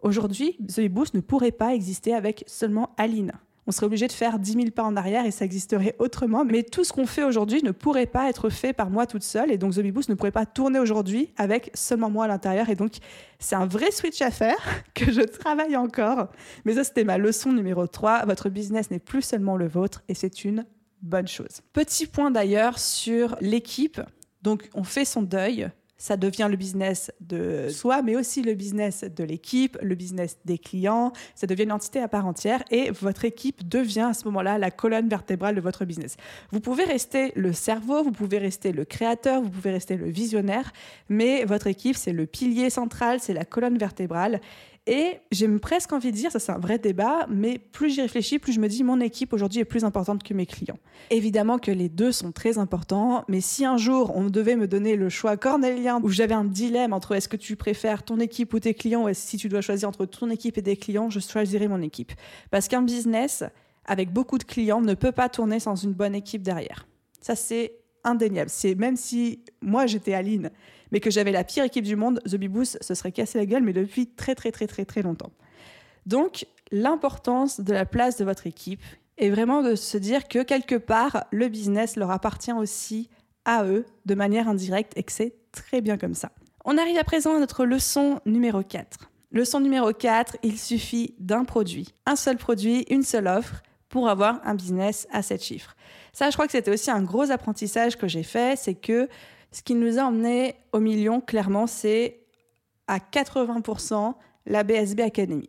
aujourd'hui, 0.00 0.56
The 0.74 0.88
Boost 0.88 1.14
ne 1.14 1.20
pourrait 1.20 1.52
pas 1.52 1.74
exister 1.74 2.14
avec 2.14 2.42
seulement 2.48 2.90
Aline 2.96 3.32
on 3.66 3.70
serait 3.70 3.86
obligé 3.86 4.08
de 4.08 4.12
faire 4.12 4.38
10 4.38 4.52
000 4.52 4.64
pas 4.70 4.82
en 4.82 4.96
arrière 4.96 5.24
et 5.24 5.30
ça 5.30 5.44
existerait 5.44 5.94
autrement. 5.98 6.44
Mais 6.44 6.64
tout 6.64 6.82
ce 6.82 6.92
qu'on 6.92 7.06
fait 7.06 7.22
aujourd'hui 7.22 7.62
ne 7.62 7.70
pourrait 7.70 8.06
pas 8.06 8.28
être 8.28 8.50
fait 8.50 8.72
par 8.72 8.90
moi 8.90 9.06
toute 9.06 9.22
seule. 9.22 9.52
Et 9.52 9.58
donc, 9.58 9.74
The 9.74 9.82
Boost 9.82 10.08
ne 10.08 10.14
pourrait 10.14 10.32
pas 10.32 10.46
tourner 10.46 10.80
aujourd'hui 10.80 11.30
avec 11.36 11.70
seulement 11.74 12.10
moi 12.10 12.24
à 12.24 12.28
l'intérieur. 12.28 12.68
Et 12.70 12.74
donc, 12.74 12.94
c'est 13.38 13.54
un 13.54 13.66
vrai 13.66 13.92
switch 13.92 14.20
à 14.20 14.30
faire 14.30 14.58
que 14.94 15.12
je 15.12 15.20
travaille 15.20 15.76
encore. 15.76 16.28
Mais 16.64 16.74
ça, 16.74 16.84
c'était 16.84 17.04
ma 17.04 17.18
leçon 17.18 17.52
numéro 17.52 17.86
3. 17.86 18.26
Votre 18.26 18.48
business 18.48 18.90
n'est 18.90 18.98
plus 18.98 19.22
seulement 19.22 19.56
le 19.56 19.68
vôtre 19.68 20.02
et 20.08 20.14
c'est 20.14 20.44
une 20.44 20.66
bonne 21.00 21.28
chose. 21.28 21.60
Petit 21.72 22.06
point 22.06 22.30
d'ailleurs 22.30 22.78
sur 22.78 23.36
l'équipe. 23.40 24.00
Donc, 24.42 24.68
on 24.74 24.84
fait 24.84 25.04
son 25.04 25.22
deuil 25.22 25.70
ça 26.02 26.16
devient 26.16 26.48
le 26.50 26.56
business 26.56 27.12
de 27.20 27.68
soi, 27.68 28.02
mais 28.02 28.16
aussi 28.16 28.42
le 28.42 28.54
business 28.54 29.04
de 29.04 29.22
l'équipe, 29.22 29.78
le 29.80 29.94
business 29.94 30.36
des 30.44 30.58
clients. 30.58 31.12
Ça 31.36 31.46
devient 31.46 31.62
une 31.62 31.70
entité 31.70 32.00
à 32.00 32.08
part 32.08 32.26
entière 32.26 32.64
et 32.72 32.90
votre 32.90 33.24
équipe 33.24 33.68
devient 33.68 34.08
à 34.10 34.12
ce 34.12 34.24
moment-là 34.24 34.58
la 34.58 34.72
colonne 34.72 35.08
vertébrale 35.08 35.54
de 35.54 35.60
votre 35.60 35.84
business. 35.84 36.16
Vous 36.50 36.58
pouvez 36.58 36.82
rester 36.82 37.30
le 37.36 37.52
cerveau, 37.52 38.02
vous 38.02 38.10
pouvez 38.10 38.38
rester 38.38 38.72
le 38.72 38.84
créateur, 38.84 39.42
vous 39.42 39.50
pouvez 39.50 39.70
rester 39.70 39.96
le 39.96 40.10
visionnaire, 40.10 40.72
mais 41.08 41.44
votre 41.44 41.68
équipe, 41.68 41.94
c'est 41.94 42.12
le 42.12 42.26
pilier 42.26 42.68
central, 42.68 43.20
c'est 43.20 43.32
la 43.32 43.44
colonne 43.44 43.78
vertébrale. 43.78 44.40
Et 44.88 45.20
j'ai 45.30 45.46
presque 45.58 45.92
envie 45.92 46.10
de 46.10 46.16
dire, 46.16 46.32
ça 46.32 46.40
c'est 46.40 46.50
un 46.50 46.58
vrai 46.58 46.76
débat, 46.76 47.26
mais 47.28 47.58
plus 47.58 47.90
j'y 47.90 48.00
réfléchis, 48.00 48.40
plus 48.40 48.52
je 48.52 48.58
me 48.58 48.66
dis 48.66 48.82
mon 48.82 49.00
équipe 49.00 49.32
aujourd'hui 49.32 49.60
est 49.60 49.64
plus 49.64 49.84
importante 49.84 50.24
que 50.24 50.34
mes 50.34 50.44
clients. 50.44 50.78
Évidemment 51.10 51.58
que 51.58 51.70
les 51.70 51.88
deux 51.88 52.10
sont 52.10 52.32
très 52.32 52.58
importants, 52.58 53.24
mais 53.28 53.40
si 53.40 53.64
un 53.64 53.76
jour 53.76 54.12
on 54.16 54.24
devait 54.24 54.56
me 54.56 54.66
donner 54.66 54.96
le 54.96 55.08
choix 55.08 55.36
cornélien 55.36 56.00
où 56.02 56.08
j'avais 56.08 56.34
un 56.34 56.44
dilemme 56.44 56.92
entre 56.92 57.14
est-ce 57.14 57.28
que 57.28 57.36
tu 57.36 57.54
préfères 57.54 58.02
ton 58.02 58.18
équipe 58.18 58.52
ou 58.54 58.58
tes 58.58 58.74
clients, 58.74 59.08
ou 59.08 59.14
si 59.14 59.36
tu 59.36 59.48
dois 59.48 59.60
choisir 59.60 59.88
entre 59.88 60.04
ton 60.04 60.30
équipe 60.30 60.58
et 60.58 60.62
des 60.62 60.76
clients, 60.76 61.10
je 61.10 61.20
choisirais 61.20 61.68
mon 61.68 61.80
équipe. 61.80 62.10
Parce 62.50 62.66
qu'un 62.66 62.82
business 62.82 63.44
avec 63.84 64.12
beaucoup 64.12 64.38
de 64.38 64.44
clients 64.44 64.80
ne 64.80 64.94
peut 64.94 65.12
pas 65.12 65.28
tourner 65.28 65.60
sans 65.60 65.76
une 65.76 65.92
bonne 65.92 66.16
équipe 66.16 66.42
derrière. 66.42 66.88
Ça 67.20 67.36
c'est 67.36 67.74
indéniable. 68.02 68.50
C'est 68.50 68.74
même 68.74 68.96
si 68.96 69.44
moi 69.60 69.86
j'étais 69.86 70.14
Aline 70.14 70.50
mais 70.92 71.00
que 71.00 71.10
j'avais 71.10 71.32
la 71.32 71.42
pire 71.42 71.64
équipe 71.64 71.84
du 71.84 71.96
monde, 71.96 72.20
The 72.24 72.36
Beboost 72.36 72.82
se 72.82 72.94
serait 72.94 73.10
cassé 73.10 73.38
la 73.38 73.46
gueule, 73.46 73.64
mais 73.64 73.72
depuis 73.72 74.06
très 74.06 74.36
très 74.36 74.52
très 74.52 74.68
très 74.68 74.84
très 74.84 75.02
longtemps. 75.02 75.32
Donc 76.06 76.46
l'importance 76.70 77.60
de 77.60 77.72
la 77.72 77.86
place 77.86 78.16
de 78.18 78.24
votre 78.24 78.46
équipe 78.46 78.82
est 79.18 79.30
vraiment 79.30 79.62
de 79.62 79.74
se 79.74 79.96
dire 79.98 80.28
que 80.28 80.42
quelque 80.42 80.74
part, 80.74 81.24
le 81.32 81.48
business 81.48 81.96
leur 81.96 82.10
appartient 82.10 82.52
aussi 82.52 83.08
à 83.44 83.64
eux 83.64 83.84
de 84.06 84.14
manière 84.14 84.48
indirecte 84.48 84.92
et 84.96 85.02
que 85.02 85.12
c'est 85.12 85.34
très 85.50 85.80
bien 85.80 85.98
comme 85.98 86.14
ça. 86.14 86.30
On 86.64 86.78
arrive 86.78 86.98
à 86.98 87.04
présent 87.04 87.36
à 87.36 87.40
notre 87.40 87.64
leçon 87.64 88.20
numéro 88.24 88.62
4. 88.62 89.10
Leçon 89.32 89.60
numéro 89.60 89.92
4, 89.92 90.36
il 90.42 90.58
suffit 90.58 91.14
d'un 91.18 91.44
produit, 91.44 91.88
un 92.06 92.16
seul 92.16 92.36
produit, 92.36 92.84
une 92.90 93.02
seule 93.02 93.26
offre 93.26 93.62
pour 93.88 94.08
avoir 94.08 94.40
un 94.44 94.54
business 94.54 95.06
à 95.10 95.22
7 95.22 95.42
chiffres. 95.42 95.76
Ça, 96.12 96.28
je 96.30 96.34
crois 96.34 96.46
que 96.46 96.52
c'était 96.52 96.70
aussi 96.70 96.90
un 96.90 97.02
gros 97.02 97.30
apprentissage 97.30 97.96
que 97.96 98.08
j'ai 98.08 98.22
fait, 98.22 98.58
c'est 98.58 98.74
que 98.74 99.08
ce 99.52 99.62
qui 99.62 99.74
nous 99.74 99.98
a 99.98 100.02
emmené 100.02 100.56
au 100.72 100.80
million, 100.80 101.20
clairement, 101.20 101.66
c'est 101.66 102.20
à 102.88 102.98
80% 102.98 104.14
la 104.46 104.64
BSB 104.64 105.00
Academy. 105.00 105.48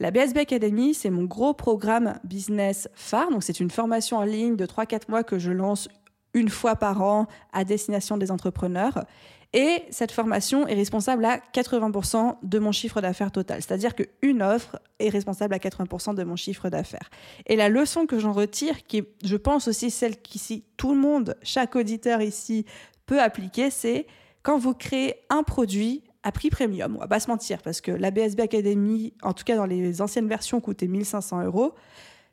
La 0.00 0.10
BSB 0.10 0.38
Academy, 0.38 0.94
c'est 0.94 1.10
mon 1.10 1.24
gros 1.24 1.54
programme 1.54 2.18
business 2.24 2.88
phare. 2.94 3.30
Donc, 3.30 3.42
c'est 3.42 3.60
une 3.60 3.70
formation 3.70 4.16
en 4.16 4.24
ligne 4.24 4.56
de 4.56 4.66
3-4 4.66 5.02
mois 5.08 5.22
que 5.22 5.38
je 5.38 5.52
lance 5.52 5.88
une 6.32 6.48
fois 6.48 6.74
par 6.76 7.02
an 7.02 7.26
à 7.52 7.64
destination 7.64 8.16
des 8.16 8.30
entrepreneurs. 8.30 9.04
Et 9.52 9.84
cette 9.90 10.10
formation 10.10 10.66
est 10.66 10.74
responsable 10.74 11.24
à 11.24 11.38
80% 11.54 12.38
de 12.42 12.58
mon 12.58 12.72
chiffre 12.72 13.00
d'affaires 13.00 13.30
total. 13.30 13.62
C'est-à-dire 13.62 13.94
qu'une 13.94 14.42
offre 14.42 14.80
est 14.98 15.10
responsable 15.10 15.54
à 15.54 15.58
80% 15.58 16.16
de 16.16 16.24
mon 16.24 16.34
chiffre 16.34 16.70
d'affaires. 16.70 17.08
Et 17.46 17.54
la 17.54 17.68
leçon 17.68 18.06
que 18.06 18.18
j'en 18.18 18.32
retire, 18.32 18.84
qui 18.84 18.98
est, 18.98 19.08
je 19.24 19.36
pense 19.36 19.68
aussi 19.68 19.92
celle 19.92 20.20
qu'ici 20.20 20.64
tout 20.76 20.92
le 20.92 21.00
monde, 21.00 21.36
chaque 21.44 21.76
auditeur 21.76 22.20
ici 22.20 22.66
peut 23.06 23.20
appliquer, 23.20 23.70
c'est 23.70 24.06
quand 24.42 24.58
vous 24.58 24.74
créez 24.74 25.14
un 25.30 25.42
produit 25.42 26.04
à 26.22 26.32
prix 26.32 26.50
premium, 26.50 26.96
on 26.96 27.00
va 27.00 27.08
pas 27.08 27.20
se 27.20 27.28
mentir, 27.28 27.60
parce 27.62 27.80
que 27.80 27.92
la 27.92 28.10
BSB 28.10 28.40
Academy, 28.40 29.12
en 29.22 29.34
tout 29.34 29.44
cas 29.44 29.56
dans 29.56 29.66
les 29.66 30.00
anciennes 30.00 30.28
versions, 30.28 30.60
coûtait 30.60 30.86
1500 30.86 31.44
euros. 31.44 31.74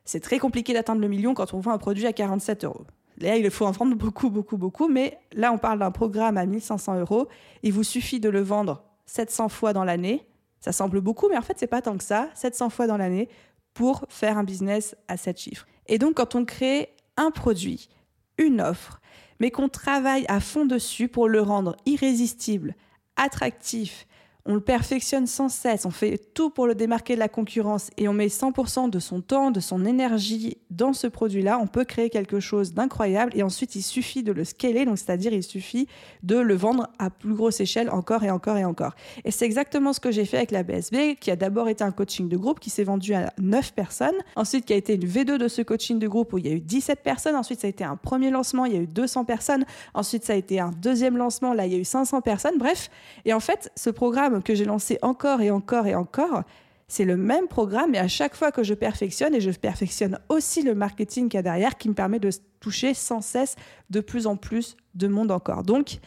C'est 0.04 0.20
très 0.20 0.38
compliqué 0.38 0.72
d'atteindre 0.72 1.00
le 1.00 1.08
million 1.08 1.34
quand 1.34 1.52
on 1.54 1.60
vend 1.60 1.72
un 1.72 1.78
produit 1.78 2.06
à 2.06 2.12
47 2.12 2.64
euros. 2.64 2.86
Là, 3.18 3.36
il 3.36 3.50
faut 3.50 3.66
en 3.66 3.70
vendre 3.70 3.94
beaucoup, 3.94 4.30
beaucoup, 4.30 4.56
beaucoup, 4.56 4.88
mais 4.88 5.18
là, 5.32 5.52
on 5.52 5.58
parle 5.58 5.78
d'un 5.78 5.90
programme 5.90 6.38
à 6.38 6.46
1500 6.46 7.00
euros. 7.00 7.28
Il 7.62 7.72
vous 7.72 7.84
suffit 7.84 8.18
de 8.18 8.30
le 8.30 8.40
vendre 8.40 8.82
700 9.06 9.50
fois 9.50 9.72
dans 9.72 9.84
l'année. 9.84 10.26
Ça 10.60 10.72
semble 10.72 11.00
beaucoup, 11.00 11.28
mais 11.28 11.36
en 11.36 11.42
fait, 11.42 11.58
c'est 11.58 11.66
pas 11.66 11.82
tant 11.82 11.96
que 11.98 12.04
ça. 12.04 12.30
700 12.34 12.70
fois 12.70 12.86
dans 12.86 12.96
l'année 12.96 13.28
pour 13.74 14.06
faire 14.08 14.38
un 14.38 14.44
business 14.44 14.96
à 15.08 15.16
7 15.16 15.38
chiffres. 15.38 15.66
Et 15.86 15.98
donc, 15.98 16.14
quand 16.14 16.34
on 16.34 16.44
crée 16.44 16.94
un 17.16 17.30
produit, 17.30 17.90
une 18.38 18.60
offre, 18.60 19.00
mais 19.42 19.50
qu'on 19.50 19.68
travaille 19.68 20.24
à 20.28 20.38
fond 20.38 20.66
dessus 20.66 21.08
pour 21.08 21.28
le 21.28 21.42
rendre 21.42 21.76
irrésistible, 21.84 22.76
attractif, 23.16 24.06
on 24.44 24.54
le 24.54 24.60
perfectionne 24.60 25.26
sans 25.26 25.48
cesse, 25.48 25.86
on 25.86 25.90
fait 25.90 26.18
tout 26.34 26.50
pour 26.50 26.66
le 26.66 26.74
démarquer 26.74 27.14
de 27.14 27.20
la 27.20 27.28
concurrence 27.28 27.90
et 27.96 28.08
on 28.08 28.12
met 28.12 28.26
100% 28.26 28.90
de 28.90 28.98
son 28.98 29.20
temps, 29.20 29.50
de 29.50 29.60
son 29.60 29.84
énergie 29.84 30.58
dans 30.70 30.92
ce 30.92 31.06
produit-là, 31.06 31.58
on 31.60 31.66
peut 31.66 31.84
créer 31.84 32.10
quelque 32.10 32.40
chose 32.40 32.74
d'incroyable 32.74 33.32
et 33.36 33.42
ensuite 33.42 33.76
il 33.76 33.82
suffit 33.82 34.22
de 34.22 34.32
le 34.32 34.44
scaler, 34.44 34.84
donc 34.84 34.98
c'est-à-dire 34.98 35.32
il 35.32 35.42
suffit 35.42 35.86
de 36.22 36.36
le 36.36 36.54
vendre 36.54 36.88
à 36.98 37.10
plus 37.10 37.34
grosse 37.34 37.60
échelle 37.60 37.90
encore 37.90 38.24
et 38.24 38.30
encore 38.30 38.56
et 38.56 38.64
encore. 38.64 38.94
Et 39.24 39.30
c'est 39.30 39.44
exactement 39.44 39.92
ce 39.92 40.00
que 40.00 40.10
j'ai 40.10 40.24
fait 40.24 40.38
avec 40.38 40.50
la 40.50 40.62
BSB, 40.62 41.16
qui 41.20 41.30
a 41.30 41.36
d'abord 41.36 41.68
été 41.68 41.84
un 41.84 41.92
coaching 41.92 42.28
de 42.28 42.36
groupe 42.36 42.58
qui 42.58 42.70
s'est 42.70 42.84
vendu 42.84 43.14
à 43.14 43.32
9 43.38 43.74
personnes, 43.74 44.16
ensuite 44.34 44.64
qui 44.64 44.72
a 44.72 44.76
été 44.76 44.94
une 44.94 45.04
V2 45.04 45.38
de 45.38 45.48
ce 45.48 45.62
coaching 45.62 45.98
de 45.98 46.08
groupe 46.08 46.32
où 46.32 46.38
il 46.38 46.46
y 46.46 46.50
a 46.50 46.54
eu 46.54 46.60
17 46.60 47.02
personnes, 47.02 47.36
ensuite 47.36 47.60
ça 47.60 47.68
a 47.68 47.70
été 47.70 47.84
un 47.84 47.96
premier 47.96 48.30
lancement, 48.30 48.64
il 48.64 48.72
y 48.72 48.76
a 48.76 48.80
eu 48.80 48.86
200 48.86 49.24
personnes, 49.24 49.64
ensuite 49.94 50.24
ça 50.24 50.32
a 50.32 50.36
été 50.36 50.58
un 50.58 50.70
deuxième 50.70 51.16
lancement, 51.16 51.54
là 51.54 51.66
il 51.66 51.72
y 51.72 51.76
a 51.76 51.78
eu 51.78 51.84
500 51.84 52.22
personnes, 52.22 52.58
bref. 52.58 52.90
Et 53.24 53.32
en 53.32 53.40
fait, 53.40 53.70
ce 53.76 53.90
programme 53.90 54.31
que 54.40 54.54
j'ai 54.54 54.64
lancé 54.64 54.98
encore 55.02 55.40
et 55.40 55.50
encore 55.50 55.86
et 55.86 55.94
encore, 55.94 56.42
c'est 56.88 57.04
le 57.04 57.16
même 57.16 57.48
programme, 57.48 57.92
mais 57.92 57.98
à 57.98 58.08
chaque 58.08 58.34
fois 58.34 58.52
que 58.52 58.62
je 58.62 58.74
perfectionne, 58.74 59.34
et 59.34 59.40
je 59.40 59.50
perfectionne 59.50 60.18
aussi 60.28 60.62
le 60.62 60.74
marketing 60.74 61.28
qu'il 61.28 61.38
y 61.38 61.40
a 61.40 61.42
derrière, 61.42 61.78
qui 61.78 61.88
me 61.88 61.94
permet 61.94 62.18
de 62.18 62.30
toucher 62.60 62.92
sans 62.92 63.22
cesse 63.22 63.56
de 63.90 64.00
plus 64.00 64.26
en 64.26 64.36
plus 64.36 64.76
de 64.94 65.08
monde 65.08 65.30
encore. 65.30 65.62
Donc, 65.62 66.00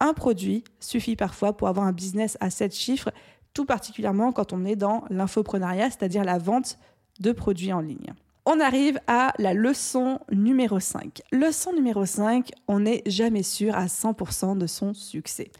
un 0.00 0.12
produit 0.12 0.62
suffit 0.78 1.16
parfois 1.16 1.56
pour 1.56 1.66
avoir 1.66 1.86
un 1.86 1.92
business 1.92 2.36
à 2.40 2.50
7 2.50 2.72
chiffres, 2.72 3.10
tout 3.52 3.64
particulièrement 3.64 4.30
quand 4.30 4.52
on 4.52 4.64
est 4.64 4.76
dans 4.76 5.04
l'infoprenariat, 5.10 5.90
c'est-à-dire 5.90 6.22
la 6.22 6.38
vente 6.38 6.78
de 7.18 7.32
produits 7.32 7.72
en 7.72 7.80
ligne. 7.80 8.14
On 8.46 8.60
arrive 8.60 9.00
à 9.08 9.34
la 9.38 9.52
leçon 9.52 10.20
numéro 10.30 10.80
5. 10.80 11.20
Leçon 11.32 11.72
numéro 11.72 12.06
5, 12.06 12.50
on 12.66 12.80
n'est 12.80 13.02
jamais 13.06 13.42
sûr 13.42 13.74
à 13.74 13.86
100% 13.86 14.56
de 14.56 14.66
son 14.66 14.94
succès. 14.94 15.50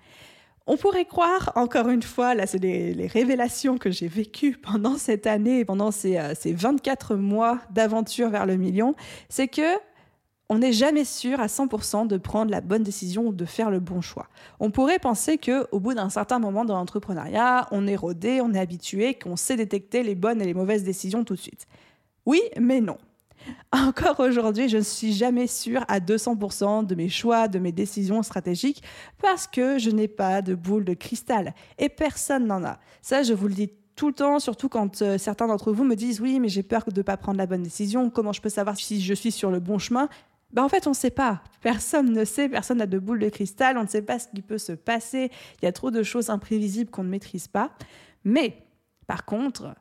On 0.71 0.77
pourrait 0.77 1.07
croire, 1.07 1.51
encore 1.57 1.89
une 1.89 2.03
fois, 2.03 2.35
là 2.35 2.47
c'est 2.47 2.59
les, 2.59 3.07
révélations 3.07 3.79
que 3.79 3.91
j'ai 3.91 4.07
vécues 4.07 4.59
pendant 4.63 4.99
cette 4.99 5.27
année, 5.27 5.65
pendant 5.65 5.91
ces, 5.91 6.19
euh, 6.19 6.35
ces 6.39 6.53
24 6.53 7.17
mois 7.17 7.59
d'aventure 7.71 8.29
vers 8.29 8.45
le 8.45 8.57
million, 8.57 8.95
c'est 9.31 9.49
que 9.49 9.79
on 10.51 10.59
n'est 10.59 10.73
jamais 10.73 11.05
sûr 11.05 11.41
à 11.41 11.47
100% 11.47 12.07
de 12.07 12.17
prendre 12.19 12.51
la 12.51 12.61
bonne 12.61 12.83
décision 12.83 13.29
ou 13.29 13.33
de 13.33 13.47
faire 13.47 13.71
le 13.71 13.81
bon 13.81 14.03
choix. 14.03 14.29
On 14.61 14.71
pourrait 14.71 14.99
penser 14.99 15.39
que 15.39 15.67
au 15.73 15.81
bout 15.81 15.95
d'un 15.95 16.11
certain 16.11 16.39
moment 16.39 16.67
dans 16.67 16.77
l'entrepreneuriat, 16.77 17.67
on 17.71 17.87
est 17.87 17.97
rodé, 17.97 18.41
on 18.43 18.53
est 18.53 18.61
habitué, 18.61 19.15
qu'on 19.15 19.37
sait 19.37 19.57
détecter 19.57 20.03
les 20.03 20.15
bonnes 20.15 20.41
et 20.43 20.47
les 20.47 20.55
mauvaises 20.55 20.85
décisions 20.85 21.25
tout 21.25 21.35
de 21.35 21.41
suite. 21.41 21.67
Oui, 22.27 22.43
mais 22.59 22.83
non. 22.83 22.99
Encore 23.73 24.21
aujourd'hui, 24.21 24.69
je 24.69 24.79
ne 24.79 24.83
suis 24.83 25.13
jamais 25.13 25.47
sûre 25.47 25.85
à 25.89 26.01
200% 26.01 26.87
de 26.87 26.95
mes 26.95 27.09
choix, 27.09 27.49
de 27.49 27.59
mes 27.59 27.73
décisions 27.73 28.23
stratégiques, 28.23 28.83
parce 29.21 29.47
que 29.47 29.79
je 29.79 29.91
n'ai 29.91 30.09
pas 30.09 30.43
de 30.43 30.55
boule 30.55 30.85
de 30.85 30.95
cristal. 30.95 31.55
Et 31.79 31.89
personne 31.89 32.47
n'en 32.47 32.65
a. 32.65 32.79
Ça, 33.03 33.23
je 33.23 33.35
vous 33.35 33.49
le 33.49 33.55
dis 33.55 33.71
tout 33.97 34.09
le 34.09 34.15
temps, 34.15 34.39
surtout 34.39 34.69
quand 34.69 35.03
euh, 35.03 35.19
certains 35.19 35.49
d'entre 35.49 35.73
vous 35.73 35.85
me 35.85 35.97
disent 35.97 36.21
oui, 36.21 36.39
mais 36.39 36.49
j'ai 36.49 36.63
peur 36.63 36.85
de 36.87 36.97
ne 36.97 37.03
pas 37.03 37.17
prendre 37.17 37.39
la 37.39 37.47
bonne 37.47 37.65
décision, 37.65 38.11
comment 38.11 38.33
je 38.33 38.41
peux 38.41 38.49
savoir 38.49 38.77
si 38.77 39.01
je 39.01 39.13
suis 39.13 39.33
sur 39.33 39.51
le 39.51 39.59
bon 39.59 39.79
chemin? 39.79 40.09
Ben 40.53 40.63
en 40.63 40.69
fait, 40.69 40.87
on 40.87 40.91
ne 40.91 40.95
sait 40.95 41.11
pas. 41.11 41.43
Personne 41.61 42.13
ne 42.13 42.25
sait, 42.25 42.49
personne 42.49 42.79
n'a 42.79 42.87
de 42.87 42.99
boule 42.99 43.19
de 43.19 43.29
cristal, 43.29 43.77
on 43.77 43.83
ne 43.83 43.89
sait 43.89 44.03
pas 44.03 44.19
ce 44.19 44.29
qui 44.29 44.41
peut 44.41 44.59
se 44.59 44.73
passer. 44.73 45.31
Il 45.61 45.65
y 45.65 45.69
a 45.69 45.73
trop 45.73 45.91
de 45.91 46.03
choses 46.03 46.31
imprévisibles 46.31 46.91
qu'on 46.91 47.05
ne 47.05 47.11
maîtrise 47.11 47.49
pas. 47.49 47.73
Mais, 48.25 48.63
par 49.07 49.25
contre, 49.25 49.75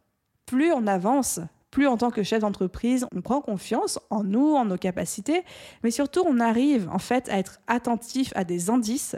plus 0.46 0.72
on 0.74 0.88
avance, 0.88 1.40
plus 1.72 1.88
en 1.88 1.98
tant 1.98 2.12
que 2.12 2.24
chef 2.24 2.42
d'entreprise, 2.42 3.06
on 3.16 3.22
prend 3.22 3.42
confiance 3.42 4.00
en 4.10 4.24
nous, 4.24 4.56
en 4.56 4.66
nos 4.66 4.78
capacités, 4.78 5.44
mais 5.84 5.92
surtout 5.92 6.24
on 6.26 6.40
arrive 6.40 6.90
en 6.92 7.00
fait 7.00 7.30
à 7.30 7.38
être 7.38 7.60
attentif 7.68 8.32
à 8.36 8.44
des 8.44 8.70
indices 8.70 9.16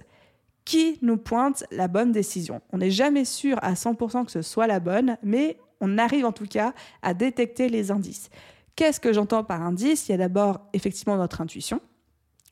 qui 0.66 1.00
nous 1.02 1.18
pointent 1.18 1.64
la 1.72 1.88
bonne 1.88 2.12
décision. 2.12 2.62
On 2.72 2.78
n'est 2.78 2.92
jamais 2.92 3.26
sûr 3.26 3.58
à 3.62 3.74
100% 3.74 4.26
que 4.26 4.32
ce 4.32 4.42
soit 4.42 4.68
la 4.68 4.80
bonne, 4.80 5.18
mais 5.24 5.58
on 5.82 5.98
arrive 5.98 6.26
en 6.26 6.32
tout 6.32 6.46
cas 6.46 6.74
à 7.02 7.14
détecter 7.14 7.70
les 7.70 7.92
indices. 7.92 8.30
Qu'est-ce 8.76 9.00
que 9.00 9.14
j'entends 9.14 9.44
par 9.44 9.62
indice? 9.62 10.08
Il 10.08 10.12
y 10.12 10.16
a 10.16 10.18
d'abord 10.18 10.62
effectivement 10.74 11.18
notre 11.18 11.42
intuition. 11.42 11.82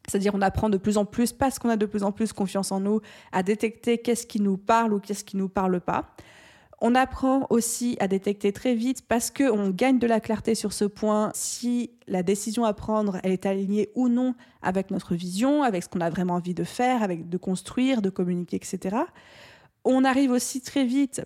C'est-à-dire 0.07 0.33
on 0.35 0.41
apprend 0.41 0.69
de 0.69 0.77
plus 0.77 0.97
en 0.97 1.05
plus, 1.05 1.33
parce 1.33 1.59
qu'on 1.59 1.69
a 1.69 1.77
de 1.77 1.85
plus 1.85 2.03
en 2.03 2.11
plus 2.11 2.33
confiance 2.33 2.71
en 2.71 2.79
nous, 2.79 3.01
à 3.31 3.43
détecter 3.43 3.97
qu'est-ce 3.97 4.25
qui 4.25 4.39
nous 4.39 4.57
parle 4.57 4.93
ou 4.93 4.99
qu'est-ce 4.99 5.23
qui 5.23 5.35
ne 5.35 5.41
nous 5.41 5.49
parle 5.49 5.79
pas. 5.81 6.15
On 6.79 6.93
apprend 6.93 7.47
aussi 7.49 7.97
à 7.99 8.07
détecter 8.07 8.51
très 8.51 8.75
vite 8.75 9.01
parce 9.07 9.31
qu'on 9.31 9.69
gagne 9.69 9.97
de 9.97 10.05
la 10.05 10.19
clarté 10.19 10.53
sur 10.53 10.73
ce 10.73 10.85
point 10.85 11.31
si 11.33 11.89
la 12.07 12.21
décision 12.21 12.65
à 12.65 12.73
prendre 12.73 13.17
est 13.23 13.47
alignée 13.47 13.89
ou 13.95 14.09
non 14.09 14.35
avec 14.61 14.91
notre 14.91 15.15
vision, 15.15 15.63
avec 15.63 15.83
ce 15.83 15.89
qu'on 15.89 16.01
a 16.01 16.09
vraiment 16.11 16.35
envie 16.35 16.53
de 16.53 16.63
faire, 16.63 17.01
avec 17.01 17.29
de 17.29 17.37
construire, 17.37 18.03
de 18.03 18.11
communiquer, 18.11 18.57
etc. 18.57 18.95
On 19.85 20.03
arrive 20.03 20.31
aussi 20.31 20.61
très 20.61 20.85
vite 20.85 21.23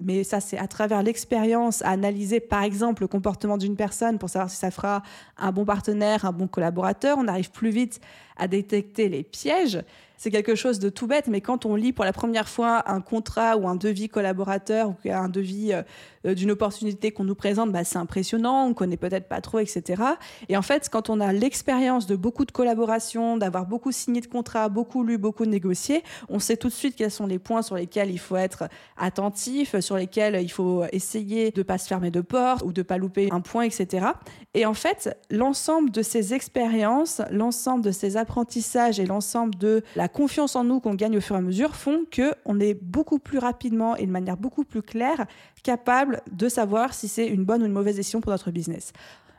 mais 0.00 0.24
ça 0.24 0.40
c'est 0.40 0.58
à 0.58 0.66
travers 0.66 1.02
l'expérience 1.02 1.82
à 1.82 1.90
analyser 1.90 2.40
par 2.40 2.62
exemple 2.62 3.02
le 3.02 3.08
comportement 3.08 3.58
d'une 3.58 3.76
personne 3.76 4.18
pour 4.18 4.30
savoir 4.30 4.50
si 4.50 4.56
ça 4.56 4.70
fera 4.70 5.02
un 5.36 5.52
bon 5.52 5.64
partenaire, 5.64 6.24
un 6.24 6.32
bon 6.32 6.46
collaborateur. 6.46 7.18
On 7.18 7.28
arrive 7.28 7.50
plus 7.50 7.70
vite 7.70 8.00
à 8.36 8.48
détecter 8.48 9.08
les 9.08 9.22
pièges. 9.22 9.82
C'est 10.24 10.30
quelque 10.30 10.54
chose 10.54 10.78
de 10.78 10.88
tout 10.88 11.06
bête, 11.06 11.26
mais 11.26 11.42
quand 11.42 11.66
on 11.66 11.74
lit 11.74 11.92
pour 11.92 12.06
la 12.06 12.14
première 12.14 12.48
fois 12.48 12.90
un 12.90 13.02
contrat 13.02 13.58
ou 13.58 13.68
un 13.68 13.76
devis 13.76 14.08
collaborateur 14.08 14.88
ou 14.88 15.10
un 15.10 15.28
devis 15.28 15.74
euh, 15.74 16.34
d'une 16.34 16.50
opportunité 16.50 17.10
qu'on 17.10 17.24
nous 17.24 17.34
présente, 17.34 17.70
bah, 17.70 17.84
c'est 17.84 17.98
impressionnant, 17.98 18.66
on 18.66 18.72
connaît 18.72 18.96
peut-être 18.96 19.28
pas 19.28 19.42
trop, 19.42 19.58
etc. 19.58 20.02
Et 20.48 20.56
en 20.56 20.62
fait, 20.62 20.88
quand 20.90 21.10
on 21.10 21.20
a 21.20 21.34
l'expérience 21.34 22.06
de 22.06 22.16
beaucoup 22.16 22.46
de 22.46 22.52
collaborations, 22.52 23.36
d'avoir 23.36 23.66
beaucoup 23.66 23.92
signé 23.92 24.22
de 24.22 24.26
contrats, 24.26 24.70
beaucoup 24.70 25.04
lu, 25.04 25.18
beaucoup 25.18 25.44
négocié, 25.44 26.02
on 26.30 26.38
sait 26.38 26.56
tout 26.56 26.68
de 26.68 26.72
suite 26.72 26.96
quels 26.96 27.10
sont 27.10 27.26
les 27.26 27.38
points 27.38 27.60
sur 27.60 27.76
lesquels 27.76 28.10
il 28.10 28.18
faut 28.18 28.36
être 28.36 28.64
attentif, 28.96 29.78
sur 29.80 29.96
lesquels 29.96 30.40
il 30.40 30.48
faut 30.48 30.84
essayer 30.92 31.50
de 31.50 31.62
pas 31.62 31.76
se 31.76 31.86
fermer 31.86 32.10
de 32.10 32.22
porte 32.22 32.62
ou 32.64 32.72
de 32.72 32.80
pas 32.80 32.96
louper 32.96 33.28
un 33.30 33.42
point, 33.42 33.64
etc. 33.64 34.06
Et 34.54 34.64
en 34.64 34.74
fait, 34.74 35.14
l'ensemble 35.30 35.90
de 35.90 36.00
ces 36.00 36.32
expériences, 36.32 37.20
l'ensemble 37.30 37.84
de 37.84 37.90
ces 37.90 38.16
apprentissages 38.16 38.98
et 38.98 39.04
l'ensemble 39.04 39.56
de 39.56 39.82
la 39.96 40.08
confiance 40.14 40.56
en 40.56 40.64
nous 40.64 40.80
qu'on 40.80 40.94
gagne 40.94 41.18
au 41.18 41.20
fur 41.20 41.34
et 41.34 41.40
à 41.40 41.42
mesure 41.42 41.74
font 41.74 42.04
qu'on 42.14 42.60
est 42.60 42.74
beaucoup 42.74 43.18
plus 43.18 43.38
rapidement 43.38 43.96
et 43.96 44.06
de 44.06 44.12
manière 44.12 44.36
beaucoup 44.36 44.64
plus 44.64 44.80
claire 44.80 45.26
capable 45.62 46.22
de 46.30 46.48
savoir 46.48 46.94
si 46.94 47.08
c'est 47.08 47.26
une 47.26 47.44
bonne 47.44 47.62
ou 47.62 47.66
une 47.66 47.72
mauvaise 47.72 47.96
décision 47.96 48.20
pour 48.20 48.30
notre 48.30 48.50
business. 48.50 48.92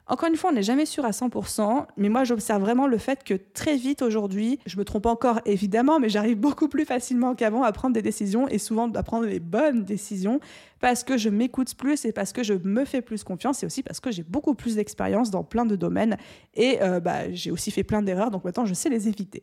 Encore 0.08 0.30
une 0.30 0.36
fois, 0.36 0.52
on 0.52 0.54
n'est 0.54 0.62
jamais 0.62 0.86
sûr 0.86 1.04
à 1.04 1.10
100%, 1.10 1.88
mais 1.98 2.10
moi 2.10 2.26
j'observe 2.26 2.62
vraiment 2.62 2.86
le 2.86 3.00
fait 3.00 3.24
que 3.24 3.34
très 3.34 3.76
vite 3.76 4.04
aujourd'hui, 4.04 4.60
je 4.68 4.78
me 4.78 4.84
trompe 4.84 5.08
encore 5.08 5.40
évidemment, 5.46 6.00
mais 6.00 6.10
j'arrive 6.10 6.38
beaucoup 6.38 6.68
plus 6.68 6.86
facilement 6.86 7.34
qu'avant 7.34 7.64
à 7.64 7.72
prendre 7.72 7.96
des 7.96 8.04
décisions 8.04 8.48
et 8.48 8.60
souvent 8.60 8.92
à 8.92 9.02
prendre 9.02 9.26
les 9.26 9.40
bonnes 9.40 9.84
décisions 9.84 10.40
parce 10.80 11.04
que 11.04 11.18
je 11.18 11.30
m'écoute 11.30 11.74
plus 11.74 12.06
et 12.06 12.12
parce 12.12 12.34
que 12.34 12.44
je 12.44 12.54
me 12.54 12.86
fais 12.86 13.02
plus 13.02 13.24
confiance 13.24 13.64
et 13.64 13.66
aussi 13.66 13.82
parce 13.82 14.00
que 14.00 14.12
j'ai 14.12 14.24
beaucoup 14.24 14.54
plus 14.54 14.76
d'expérience 14.76 15.32
dans 15.32 15.44
plein 15.44 15.66
de 15.66 15.76
domaines 15.76 16.18
et 16.54 16.84
euh, 16.84 17.00
bah, 17.00 17.32
j'ai 17.32 17.50
aussi 17.50 17.72
fait 17.72 17.84
plein 17.84 18.04
d'erreurs, 18.04 18.30
donc 18.30 18.44
maintenant 18.44 18.66
je 18.66 18.76
sais 18.76 18.90
les 18.90 19.08
éviter. 19.08 19.42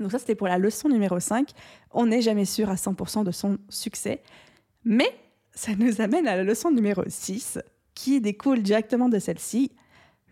Donc 0.00 0.12
ça 0.12 0.18
c'était 0.18 0.34
pour 0.34 0.48
la 0.48 0.58
leçon 0.58 0.88
numéro 0.88 1.20
5. 1.20 1.50
On 1.92 2.06
n'est 2.06 2.22
jamais 2.22 2.44
sûr 2.44 2.70
à 2.70 2.74
100% 2.74 3.24
de 3.24 3.30
son 3.30 3.58
succès, 3.68 4.22
mais 4.84 5.10
ça 5.54 5.72
nous 5.76 6.00
amène 6.00 6.26
à 6.26 6.36
la 6.36 6.42
leçon 6.42 6.70
numéro 6.70 7.02
6 7.06 7.58
qui 7.94 8.20
découle 8.20 8.62
directement 8.62 9.08
de 9.08 9.18
celle-ci. 9.18 9.72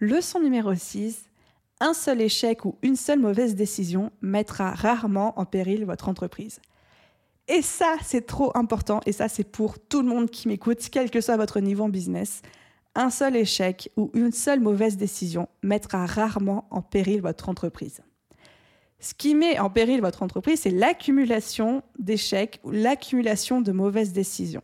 Leçon 0.01 0.41
numéro 0.41 0.75
6. 0.75 1.25
Un 1.81 1.93
seul 1.93 2.21
échec 2.23 2.65
ou 2.65 2.77
une 2.83 2.97
seule 2.97 3.21
mauvaise 3.21 3.55
décision 3.55 4.11
mettra 4.21 4.73
rarement 4.73 5.39
en 5.39 5.45
péril 5.45 5.85
votre 5.85 6.09
entreprise. 6.09 6.61
Et 7.47 7.63
ça, 7.63 7.97
c'est 8.03 8.27
trop 8.27 8.51
important, 8.57 9.01
et 9.07 9.13
ça, 9.13 9.29
c'est 9.29 9.45
pour 9.45 9.79
tout 9.79 10.03
le 10.03 10.09
monde 10.09 10.29
qui 10.29 10.49
m'écoute, 10.49 10.87
quel 10.93 11.11
que 11.11 11.21
soit 11.21 11.37
votre 11.37 11.61
niveau 11.61 11.85
en 11.85 11.89
business. 11.89 12.43
Un 12.95 13.11
seul 13.11 13.37
échec 13.37 13.91
ou 13.97 14.11
une 14.13 14.33
seule 14.33 14.61
mauvaise 14.61 14.97
décision 14.97 15.49
mettra 15.63 16.05
rarement 16.05 16.67
en 16.71 16.83
péril 16.83 17.23
votre 17.23 17.49
entreprise. 17.49 18.03
Ce 19.01 19.15
qui 19.15 19.35
met 19.35 19.59
en 19.59 19.71
péril 19.71 20.01
votre 20.01 20.23
entreprise, 20.23 20.61
c'est 20.61 20.71
l'accumulation 20.71 21.83
d'échecs 21.99 22.61
ou 22.65 22.71
l'accumulation 22.71 23.61
de 23.61 23.71
mauvaises 23.71 24.13
décisions. 24.13 24.63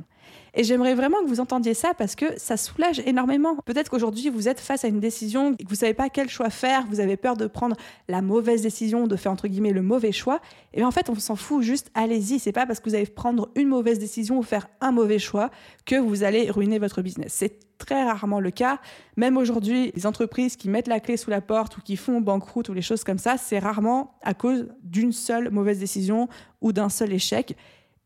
Et 0.57 0.63
j'aimerais 0.63 0.95
vraiment 0.95 1.21
que 1.23 1.29
vous 1.29 1.41
entendiez 1.41 1.75
ça 1.75 1.95
parce 1.95 2.15
que 2.15 2.27
ça 2.39 2.57
soulage 2.57 3.01
énormément. 3.07 3.57
Peut-être 3.65 3.91
qu'aujourd'hui, 3.91 4.29
vous 4.31 4.49
êtes 4.49 4.61
face 4.61 4.85
à 4.85 4.89
une 4.89 5.01
décision 5.01 5.55
et 5.59 5.65
que 5.65 5.69
vous 5.69 5.75
savez 5.75 5.95
pas 5.95 6.09
quel 6.09 6.29
choix 6.29 6.51
faire, 6.51 6.85
vous 6.89 7.01
avez 7.01 7.17
peur 7.17 7.37
de 7.37 7.47
prendre 7.47 7.77
la 8.09 8.23
mauvaise 8.23 8.63
décision, 8.63 9.07
de 9.07 9.17
faire 9.17 9.33
entre 9.33 9.49
guillemets 9.49 9.73
le 9.73 9.83
mauvais 9.83 10.13
choix. 10.13 10.41
Et 10.73 10.79
bien 10.79 10.87
en 10.87 10.93
fait, 10.93 11.11
on 11.11 11.15
s'en 11.17 11.37
fout, 11.37 11.63
juste 11.63 11.91
allez-y. 11.95 12.39
C'est 12.39 12.53
pas 12.53 12.67
parce 12.67 12.79
que 12.79 12.89
vous 12.89 12.95
allez 12.95 13.07
prendre 13.07 13.51
une 13.57 13.69
mauvaise 13.69 13.99
décision 13.99 14.39
ou 14.39 14.43
faire 14.43 14.69
un 14.81 14.93
mauvais 14.93 15.19
choix 15.19 15.51
que 15.87 15.97
vous 15.97 16.23
allez 16.23 16.51
ruiner 16.51 16.79
votre 16.79 17.03
business. 17.03 17.33
C'est 17.35 17.59
très 17.79 18.05
rarement 18.05 18.41
le 18.41 18.51
cas. 18.51 18.81
Même 19.17 19.37
aujourd'hui, 19.37 19.93
les 19.95 20.07
entreprises 20.07 20.57
qui 20.57 20.69
mettent 20.69 20.89
la 20.89 21.01
clé 21.01 21.17
sous 21.17 21.31
la 21.31 21.41
porte 21.41 21.77
ou 21.77 21.81
qui 21.81 21.97
font 21.97 22.21
banqueroute 22.21 22.69
ou 22.69 22.75
les 22.75 22.83
choses 22.83 23.05
comme 23.05 23.19
ça, 23.19 23.37
c'est 23.37 23.59
rarement 23.59 24.15
à 24.23 24.35
cause 24.35 24.69
d'une 24.83 25.13
seule 25.13 25.51
mauvaise 25.51 25.79
décision 25.79 26.29
ou 26.61 26.73
d'un 26.73 26.89
seul 26.89 27.13
échec. 27.13 27.57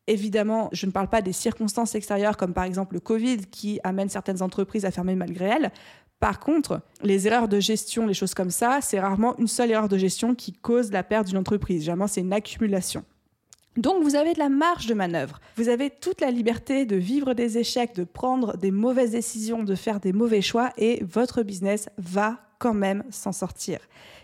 Évidemment, 0.07 0.71
je 0.73 0.87
ne 0.87 0.91
parle 0.91 1.09
pas 1.09 1.21
des 1.21 1.33
circonstances 1.33 1.95
extérieures 1.95 2.37
comme 2.37 2.55
par 2.55 2.65
exemple 2.65 2.95
le 2.95 3.01
Covid 3.01 3.39
qui 3.51 3.79
amène 3.85 4.09
certaines 4.09 4.43
entreprises 4.43 4.85
à 4.85 4.91
fermer 4.91 5.15
malgré 5.15 5.47
elles. 5.47 5.73
Par 6.19 6.41
contre, 6.41 6.81
les 7.03 7.27
erreurs 7.27 7.47
de 7.47 7.61
gestion, 7.61 8.07
les 8.07 8.15
choses 8.15 8.35
comme 8.35 8.51
ça, 8.51 8.81
c'est 8.81 8.99
rarement 8.99 9.37
une 9.39 9.47
seule 9.47 9.71
erreur 9.71 9.89
de 9.89 9.99
gestion 9.99 10.35
qui 10.35 10.53
cause 10.53 10.91
la 10.91 11.05
perte 11.05 11.29
d'une 11.29 11.37
entreprise. 11.37 11.83
Généralement, 11.83 12.09
c'est 12.09 12.23
une 12.23 12.33
accumulation. 12.33 13.05
Donc 13.79 14.03
vous 14.03 14.17
avez 14.17 14.33
de 14.33 14.41
la 14.41 14.49
marge 14.49 14.87
de 14.87 14.95
manœuvre. 14.95 15.41
Vous 15.57 15.69
avez 15.69 15.89
toute 15.89 16.21
la 16.21 16.33
liberté 16.33 16.85
de 16.85 16.97
vivre 16.97 17.33
des 17.33 17.59
échecs, 17.59 17.95
de 17.95 18.03
prendre 18.03 18.57
des 18.57 18.73
mauvaises 18.73 19.13
décisions, 19.13 19.63
de 19.63 19.77
faire 19.77 20.01
des 20.01 20.13
mauvais 20.13 20.43
choix 20.43 20.71
et 20.77 21.01
votre 21.05 21.45
business 21.45 21.89
va 21.97 22.41
quand 22.59 22.75
même 22.75 23.05
s'en 23.11 23.31
sortir. 23.31 23.79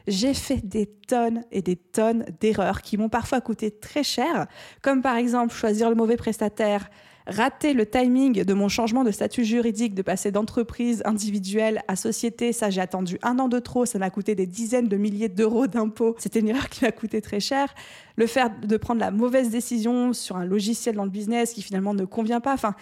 J'ai 0.09 0.35
fait 0.35 0.67
des 0.67 0.87
tonnes 0.87 1.45
et 1.53 1.63
des 1.63 1.77
tonnes 1.77 2.27
d'erreurs 2.41 2.83
qui 2.83 2.97
m'ont 2.97 3.09
parfois 3.09 3.41
coûté 3.41 3.71
très 3.71 4.03
cher, 4.03 4.49
comme 4.83 5.03
par 5.03 5.17
exemple 5.17 5.55
choisir 5.55 5.89
le 5.89 5.95
mauvais 5.95 6.17
prestataire, 6.17 6.91
rater 7.27 7.73
le 7.73 7.87
timing 7.87 8.45
de 8.45 8.55
mon 8.55 8.69
changement 8.69 9.05
de 9.05 9.11
statut 9.11 9.45
juridique, 9.45 9.95
de 9.95 10.03
passer 10.03 10.31
d'entreprise 10.31 11.03
individuelle 11.05 11.83
à 11.89 11.97
société. 11.97 12.53
Ça, 12.53 12.71
j'ai 12.71 12.81
attendu 12.81 13.19
un 13.23 13.39
an 13.39 13.49
de 13.49 13.59
trop. 13.59 13.87
Ça 13.87 13.99
m'a 13.99 14.11
coûté 14.11 14.35
des 14.35 14.47
dizaines 14.47 14.89
de 14.89 14.97
milliers 14.97 15.29
d'euros 15.29 15.67
d'impôts. 15.67 16.15
C'était 16.19 16.41
une 16.41 16.49
erreur 16.49 16.69
qui 16.69 16.85
m'a 16.85 16.93
coûté 16.93 17.21
très 17.21 17.41
cher. 17.41 17.75
Le 18.17 18.27
fait 18.27 18.51
de 18.63 18.77
prendre 18.77 19.01
la 19.01 19.11
mauvaise 19.11 19.51
décision 19.51 20.13
sur 20.13 20.37
un 20.37 20.45
logiciel 20.45 20.95
dans 20.97 21.05
le 21.05 21.11
business 21.11 21.53
qui 21.53 21.63
finalement 21.63 21.95
ne 21.95 22.05
convient 22.05 22.41
pas. 22.41 22.53
Enfin, 22.53 22.75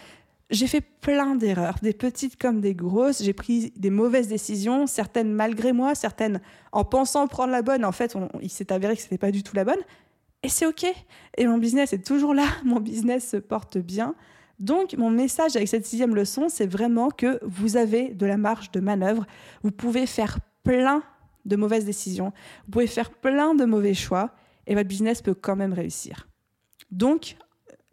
j'ai 0.50 0.66
fait 0.66 0.82
plein 0.82 1.34
d'erreurs, 1.34 1.76
des 1.80 1.94
petites 1.94 2.36
comme 2.36 2.60
des 2.60 2.74
grosses. 2.74 3.22
J'ai 3.22 3.32
pris 3.32 3.72
des 3.76 3.90
mauvaises 3.90 4.28
décisions, 4.28 4.86
certaines 4.86 5.32
malgré 5.32 5.72
moi, 5.72 5.94
certaines 5.94 6.40
en 6.72 6.84
pensant 6.84 7.26
prendre 7.26 7.52
la 7.52 7.62
bonne. 7.62 7.84
En 7.84 7.92
fait, 7.92 8.14
il 8.42 8.50
s'est 8.50 8.72
avéré 8.72 8.94
que 8.94 9.00
ce 9.00 9.06
n'était 9.06 9.18
pas 9.18 9.30
du 9.30 9.42
tout 9.42 9.56
la 9.56 9.64
bonne. 9.64 9.80
Et 10.42 10.48
c'est 10.48 10.66
OK. 10.66 10.84
Et 11.36 11.46
mon 11.46 11.58
business 11.58 11.92
est 11.92 12.04
toujours 12.04 12.34
là. 12.34 12.46
Mon 12.64 12.80
business 12.80 13.28
se 13.28 13.36
porte 13.36 13.78
bien. 13.78 14.14
Donc, 14.58 14.94
mon 14.96 15.10
message 15.10 15.56
avec 15.56 15.66
cette 15.66 15.86
sixième 15.86 16.14
leçon, 16.14 16.48
c'est 16.48 16.66
vraiment 16.66 17.10
que 17.10 17.40
vous 17.42 17.76
avez 17.76 18.10
de 18.10 18.26
la 18.26 18.36
marge 18.36 18.70
de 18.70 18.78
manœuvre. 18.78 19.26
Vous 19.64 19.72
pouvez 19.72 20.06
faire 20.06 20.38
plein 20.62 21.02
de 21.44 21.56
mauvaises 21.56 21.84
décisions, 21.84 22.32
vous 22.66 22.70
pouvez 22.70 22.86
faire 22.86 23.10
plein 23.10 23.56
de 23.56 23.64
mauvais 23.64 23.94
choix 23.94 24.30
et 24.68 24.76
votre 24.76 24.86
business 24.86 25.20
peut 25.20 25.34
quand 25.34 25.56
même 25.56 25.72
réussir. 25.72 26.28
Donc, 26.92 27.36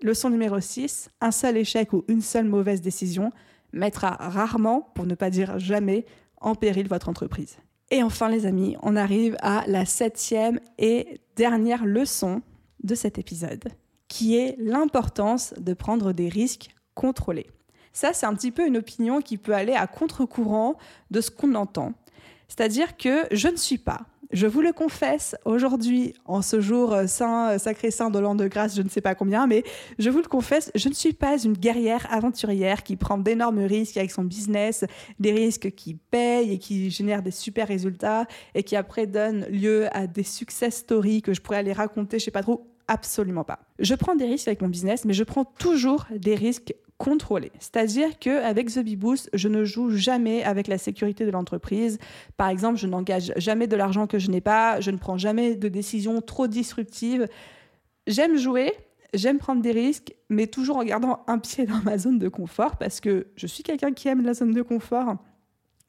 leçon 0.01 0.29
numéro 0.29 0.59
6, 0.59 1.09
un 1.21 1.31
seul 1.31 1.57
échec 1.57 1.91
ou 1.93 2.03
une 2.07 2.21
seule 2.21 2.45
mauvaise 2.45 2.81
décision 2.81 3.31
mettra 3.73 4.11
rarement, 4.11 4.81
pour 4.93 5.07
ne 5.07 5.15
pas 5.15 5.31
dire 5.31 5.57
jamais, 5.57 6.05
en 6.39 6.53
péril 6.53 6.87
votre 6.87 7.09
entreprise. 7.09 7.57
Et 7.91 8.03
enfin, 8.03 8.29
les 8.29 8.45
amis, 8.45 8.77
on 8.83 8.95
arrive 8.95 9.35
à 9.41 9.63
la 9.67 9.85
septième 9.85 10.59
et 10.77 11.21
dernière 11.35 11.85
leçon 11.85 12.41
de 12.83 12.95
cet 12.95 13.17
épisode, 13.17 13.69
qui 14.07 14.35
est 14.37 14.55
l'importance 14.59 15.53
de 15.57 15.73
prendre 15.73 16.13
des 16.13 16.29
risques 16.29 16.69
contrôlés. 16.93 17.49
Ça, 17.91 18.13
c'est 18.13 18.25
un 18.25 18.35
petit 18.35 18.51
peu 18.51 18.67
une 18.67 18.77
opinion 18.77 19.21
qui 19.21 19.37
peut 19.37 19.53
aller 19.53 19.73
à 19.73 19.87
contre-courant 19.87 20.77
de 21.09 21.21
ce 21.21 21.31
qu'on 21.31 21.55
entend. 21.55 21.93
C'est-à-dire 22.47 22.95
que 22.97 23.25
je 23.31 23.47
ne 23.47 23.57
suis 23.57 23.77
pas, 23.77 24.05
je 24.31 24.45
vous 24.45 24.61
le 24.61 24.73
confesse, 24.73 25.35
aujourd'hui, 25.43 26.13
en 26.25 26.43
ce 26.43 26.61
jour 26.61 26.93
euh, 26.93 27.07
saint, 27.07 27.51
euh, 27.51 27.57
sacré 27.57 27.89
saint 27.89 28.11
de 28.11 28.19
l'an 28.19 28.35
de 28.35 28.47
grâce, 28.47 28.75
je 28.75 28.83
ne 28.83 28.89
sais 28.89 29.01
pas 29.01 29.15
combien, 29.15 29.47
mais 29.47 29.63
je 29.97 30.09
vous 30.11 30.19
le 30.19 30.27
confesse, 30.27 30.71
je 30.75 30.87
ne 30.87 30.93
suis 30.93 31.13
pas 31.13 31.41
une 31.41 31.53
guerrière 31.53 32.05
aventurière 32.13 32.83
qui 32.83 32.95
prend 32.95 33.17
d'énormes 33.17 33.59
risques 33.59 33.97
avec 33.97 34.11
son 34.11 34.23
business, 34.23 34.85
des 35.19 35.31
risques 35.31 35.71
qui 35.71 35.95
payent 35.95 36.53
et 36.53 36.59
qui 36.59 36.91
génèrent 36.91 37.23
des 37.23 37.31
super 37.31 37.67
résultats 37.67 38.27
et 38.53 38.61
qui 38.61 38.75
après 38.75 39.07
donnent 39.07 39.45
lieu 39.49 39.87
à 39.95 40.05
des 40.05 40.23
success 40.23 40.77
stories 40.77 41.23
que 41.23 41.33
je 41.33 41.41
pourrais 41.41 41.57
aller 41.57 41.73
raconter, 41.73 42.19
je 42.19 42.25
sais 42.25 42.31
pas 42.31 42.43
trop, 42.43 42.67
absolument 42.87 43.43
pas. 43.43 43.59
Je 43.79 43.95
prends 43.95 44.15
des 44.15 44.25
risques 44.25 44.47
avec 44.47 44.61
mon 44.61 44.67
business, 44.67 45.05
mais 45.05 45.13
je 45.13 45.23
prends 45.23 45.45
toujours 45.45 46.05
des 46.15 46.35
risques 46.35 46.73
contrôlé. 46.99 47.51
C'est-à-dire 47.59 48.19
qu'avec 48.19 48.71
The 48.71 48.79
Bee 48.79 48.97
Boost, 48.97 49.29
je 49.33 49.47
ne 49.47 49.63
joue 49.63 49.89
jamais 49.89 50.43
avec 50.43 50.67
la 50.67 50.77
sécurité 50.77 51.25
de 51.25 51.31
l'entreprise. 51.31 51.97
Par 52.37 52.49
exemple, 52.49 52.77
je 52.77 52.85
n'engage 52.85 53.33
jamais 53.37 53.67
de 53.67 53.75
l'argent 53.75 54.05
que 54.05 54.19
je 54.19 54.29
n'ai 54.29 54.41
pas, 54.41 54.81
je 54.81 54.91
ne 54.91 54.97
prends 54.97 55.17
jamais 55.17 55.55
de 55.55 55.69
décisions 55.69 56.21
trop 56.21 56.47
disruptives. 56.47 57.27
J'aime 58.05 58.37
jouer, 58.37 58.73
j'aime 59.13 59.39
prendre 59.39 59.61
des 59.61 59.71
risques, 59.71 60.13
mais 60.29 60.45
toujours 60.45 60.77
en 60.77 60.83
gardant 60.83 61.23
un 61.27 61.39
pied 61.39 61.65
dans 61.65 61.81
ma 61.83 61.97
zone 61.97 62.19
de 62.19 62.27
confort 62.27 62.75
parce 62.75 62.99
que 62.99 63.27
je 63.37 63.47
suis 63.47 63.63
quelqu'un 63.63 63.93
qui 63.93 64.09
aime 64.09 64.21
la 64.21 64.33
zone 64.33 64.51
de 64.51 64.61
confort. 64.61 65.15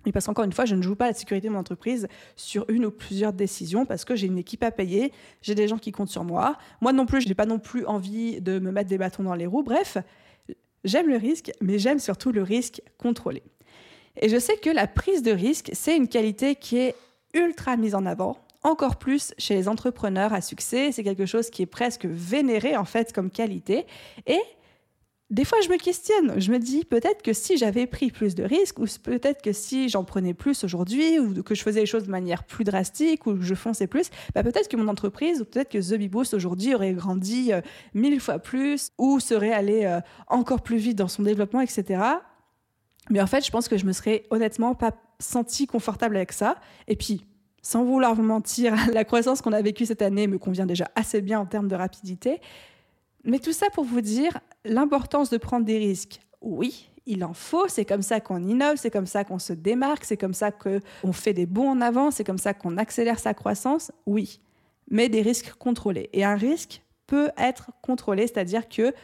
Et 0.06 0.12
parce 0.12 0.26
qu'encore 0.26 0.44
une 0.44 0.52
fois, 0.52 0.64
je 0.64 0.76
ne 0.76 0.82
joue 0.82 0.94
pas 0.94 1.08
la 1.08 1.12
sécurité 1.12 1.48
de 1.48 1.52
mon 1.52 1.58
entreprise 1.58 2.06
sur 2.36 2.64
une 2.70 2.86
ou 2.86 2.90
plusieurs 2.90 3.32
décisions 3.32 3.84
parce 3.84 4.04
que 4.04 4.14
j'ai 4.14 4.28
une 4.28 4.38
équipe 4.38 4.62
à 4.62 4.70
payer, 4.70 5.12
j'ai 5.42 5.54
des 5.54 5.66
gens 5.66 5.76
qui 5.76 5.92
comptent 5.92 6.08
sur 6.08 6.24
moi. 6.24 6.56
Moi 6.80 6.92
non 6.92 7.04
plus, 7.04 7.20
je 7.20 7.28
n'ai 7.28 7.34
pas 7.34 7.46
non 7.46 7.58
plus 7.58 7.84
envie 7.84 8.40
de 8.40 8.60
me 8.60 8.70
mettre 8.70 8.88
des 8.88 8.96
bâtons 8.96 9.24
dans 9.24 9.34
les 9.34 9.46
roues. 9.46 9.64
Bref, 9.64 9.98
J'aime 10.84 11.08
le 11.08 11.16
risque, 11.16 11.52
mais 11.60 11.78
j'aime 11.78 11.98
surtout 11.98 12.32
le 12.32 12.42
risque 12.42 12.80
contrôlé. 12.98 13.42
Et 14.20 14.28
je 14.28 14.38
sais 14.38 14.56
que 14.56 14.70
la 14.70 14.86
prise 14.86 15.22
de 15.22 15.30
risque, 15.30 15.70
c'est 15.72 15.96
une 15.96 16.08
qualité 16.08 16.54
qui 16.54 16.78
est 16.78 16.94
ultra 17.34 17.76
mise 17.76 17.94
en 17.94 18.06
avant, 18.06 18.38
encore 18.62 18.96
plus 18.96 19.32
chez 19.38 19.54
les 19.54 19.68
entrepreneurs 19.68 20.32
à 20.32 20.40
succès. 20.40 20.92
C'est 20.92 21.04
quelque 21.04 21.26
chose 21.26 21.50
qui 21.50 21.62
est 21.62 21.66
presque 21.66 22.06
vénéré 22.06 22.76
en 22.76 22.84
fait 22.84 23.12
comme 23.12 23.30
qualité. 23.30 23.86
Et 24.26 24.40
des 25.30 25.44
fois, 25.44 25.58
je 25.62 25.68
me 25.68 25.76
questionne. 25.76 26.40
Je 26.40 26.50
me 26.50 26.58
dis 26.58 26.84
peut-être 26.84 27.22
que 27.22 27.32
si 27.32 27.56
j'avais 27.56 27.86
pris 27.86 28.10
plus 28.10 28.34
de 28.34 28.42
risques, 28.42 28.80
ou 28.80 28.86
peut-être 29.02 29.42
que 29.42 29.52
si 29.52 29.88
j'en 29.88 30.02
prenais 30.02 30.34
plus 30.34 30.64
aujourd'hui, 30.64 31.20
ou 31.20 31.42
que 31.44 31.54
je 31.54 31.62
faisais 31.62 31.80
les 31.80 31.86
choses 31.86 32.04
de 32.04 32.10
manière 32.10 32.42
plus 32.42 32.64
drastique, 32.64 33.26
ou 33.26 33.36
que 33.36 33.42
je 33.42 33.54
fonçais 33.54 33.86
plus, 33.86 34.10
bah 34.34 34.42
peut-être 34.42 34.68
que 34.68 34.76
mon 34.76 34.88
entreprise, 34.88 35.40
ou 35.40 35.44
peut-être 35.44 35.70
que 35.70 35.78
The 35.78 35.98
Beboost 35.98 36.34
aujourd'hui 36.34 36.74
aurait 36.74 36.94
grandi 36.94 37.52
euh, 37.52 37.60
mille 37.94 38.18
fois 38.18 38.40
plus, 38.40 38.90
ou 38.98 39.20
serait 39.20 39.52
allé 39.52 39.84
euh, 39.84 40.00
encore 40.26 40.62
plus 40.62 40.78
vite 40.78 40.98
dans 40.98 41.08
son 41.08 41.22
développement, 41.22 41.60
etc. 41.60 42.02
Mais 43.08 43.20
en 43.20 43.26
fait, 43.28 43.46
je 43.46 43.52
pense 43.52 43.68
que 43.68 43.76
je 43.76 43.86
me 43.86 43.92
serais 43.92 44.24
honnêtement 44.30 44.74
pas 44.74 44.92
senti 45.20 45.68
confortable 45.68 46.16
avec 46.16 46.32
ça. 46.32 46.56
Et 46.88 46.96
puis, 46.96 47.24
sans 47.62 47.84
vouloir 47.84 48.16
vous 48.16 48.22
mentir, 48.22 48.74
la 48.92 49.04
croissance 49.04 49.42
qu'on 49.42 49.52
a 49.52 49.62
vécue 49.62 49.86
cette 49.86 50.02
année 50.02 50.26
me 50.26 50.38
convient 50.38 50.66
déjà 50.66 50.90
assez 50.96 51.20
bien 51.20 51.38
en 51.38 51.46
termes 51.46 51.68
de 51.68 51.76
rapidité. 51.76 52.40
Mais 53.24 53.38
tout 53.38 53.52
ça 53.52 53.66
pour 53.70 53.84
vous 53.84 54.00
dire 54.00 54.38
l'importance 54.64 55.30
de 55.30 55.36
prendre 55.36 55.64
des 55.64 55.78
risques. 55.78 56.20
Oui, 56.40 56.90
il 57.06 57.24
en 57.24 57.34
faut, 57.34 57.68
c'est 57.68 57.84
comme 57.84 58.02
ça 58.02 58.20
qu'on 58.20 58.42
innove, 58.42 58.76
c'est 58.76 58.90
comme 58.90 59.06
ça 59.06 59.24
qu'on 59.24 59.38
se 59.38 59.52
démarque, 59.52 60.04
c'est 60.04 60.16
comme 60.16 60.34
ça 60.34 60.50
qu'on 60.50 61.12
fait 61.12 61.34
des 61.34 61.46
bons 61.46 61.68
en 61.68 61.80
avant, 61.80 62.10
c'est 62.10 62.24
comme 62.24 62.38
ça 62.38 62.54
qu'on 62.54 62.76
accélère 62.76 63.18
sa 63.18 63.34
croissance. 63.34 63.92
Oui, 64.06 64.40
mais 64.90 65.08
des 65.08 65.22
risques 65.22 65.52
contrôlés. 65.54 66.08
Et 66.12 66.24
un 66.24 66.36
risque 66.36 66.82
peut 67.06 67.30
être 67.36 67.70
contrôlé, 67.82 68.26
c'est-à-dire 68.26 68.68
que 68.68 68.94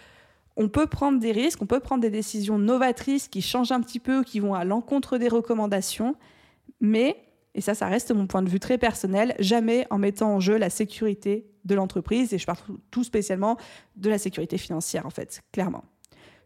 on 0.56 0.68
peut 0.68 0.86
prendre 0.86 1.18
des 1.18 1.32
risques, 1.32 1.60
on 1.60 1.66
peut 1.66 1.80
prendre 1.80 2.00
des 2.00 2.10
décisions 2.10 2.58
novatrices 2.58 3.28
qui 3.28 3.42
changent 3.42 3.72
un 3.72 3.80
petit 3.80 4.00
peu, 4.00 4.22
qui 4.22 4.40
vont 4.40 4.54
à 4.54 4.64
l'encontre 4.64 5.18
des 5.18 5.28
recommandations, 5.28 6.14
mais, 6.80 7.16
et 7.54 7.60
ça, 7.60 7.74
ça 7.74 7.88
reste 7.88 8.12
mon 8.12 8.26
point 8.26 8.42
de 8.42 8.48
vue 8.48 8.60
très 8.60 8.78
personnel, 8.78 9.34
jamais 9.38 9.86
en 9.90 9.98
mettant 9.98 10.34
en 10.34 10.40
jeu 10.40 10.56
la 10.56 10.70
sécurité 10.70 11.46
de 11.66 11.74
l'entreprise, 11.74 12.32
et 12.32 12.38
je 12.38 12.46
parle 12.46 12.58
tout 12.90 13.04
spécialement 13.04 13.56
de 13.96 14.08
la 14.08 14.18
sécurité 14.18 14.56
financière, 14.56 15.04
en 15.04 15.10
fait, 15.10 15.42
clairement. 15.52 15.84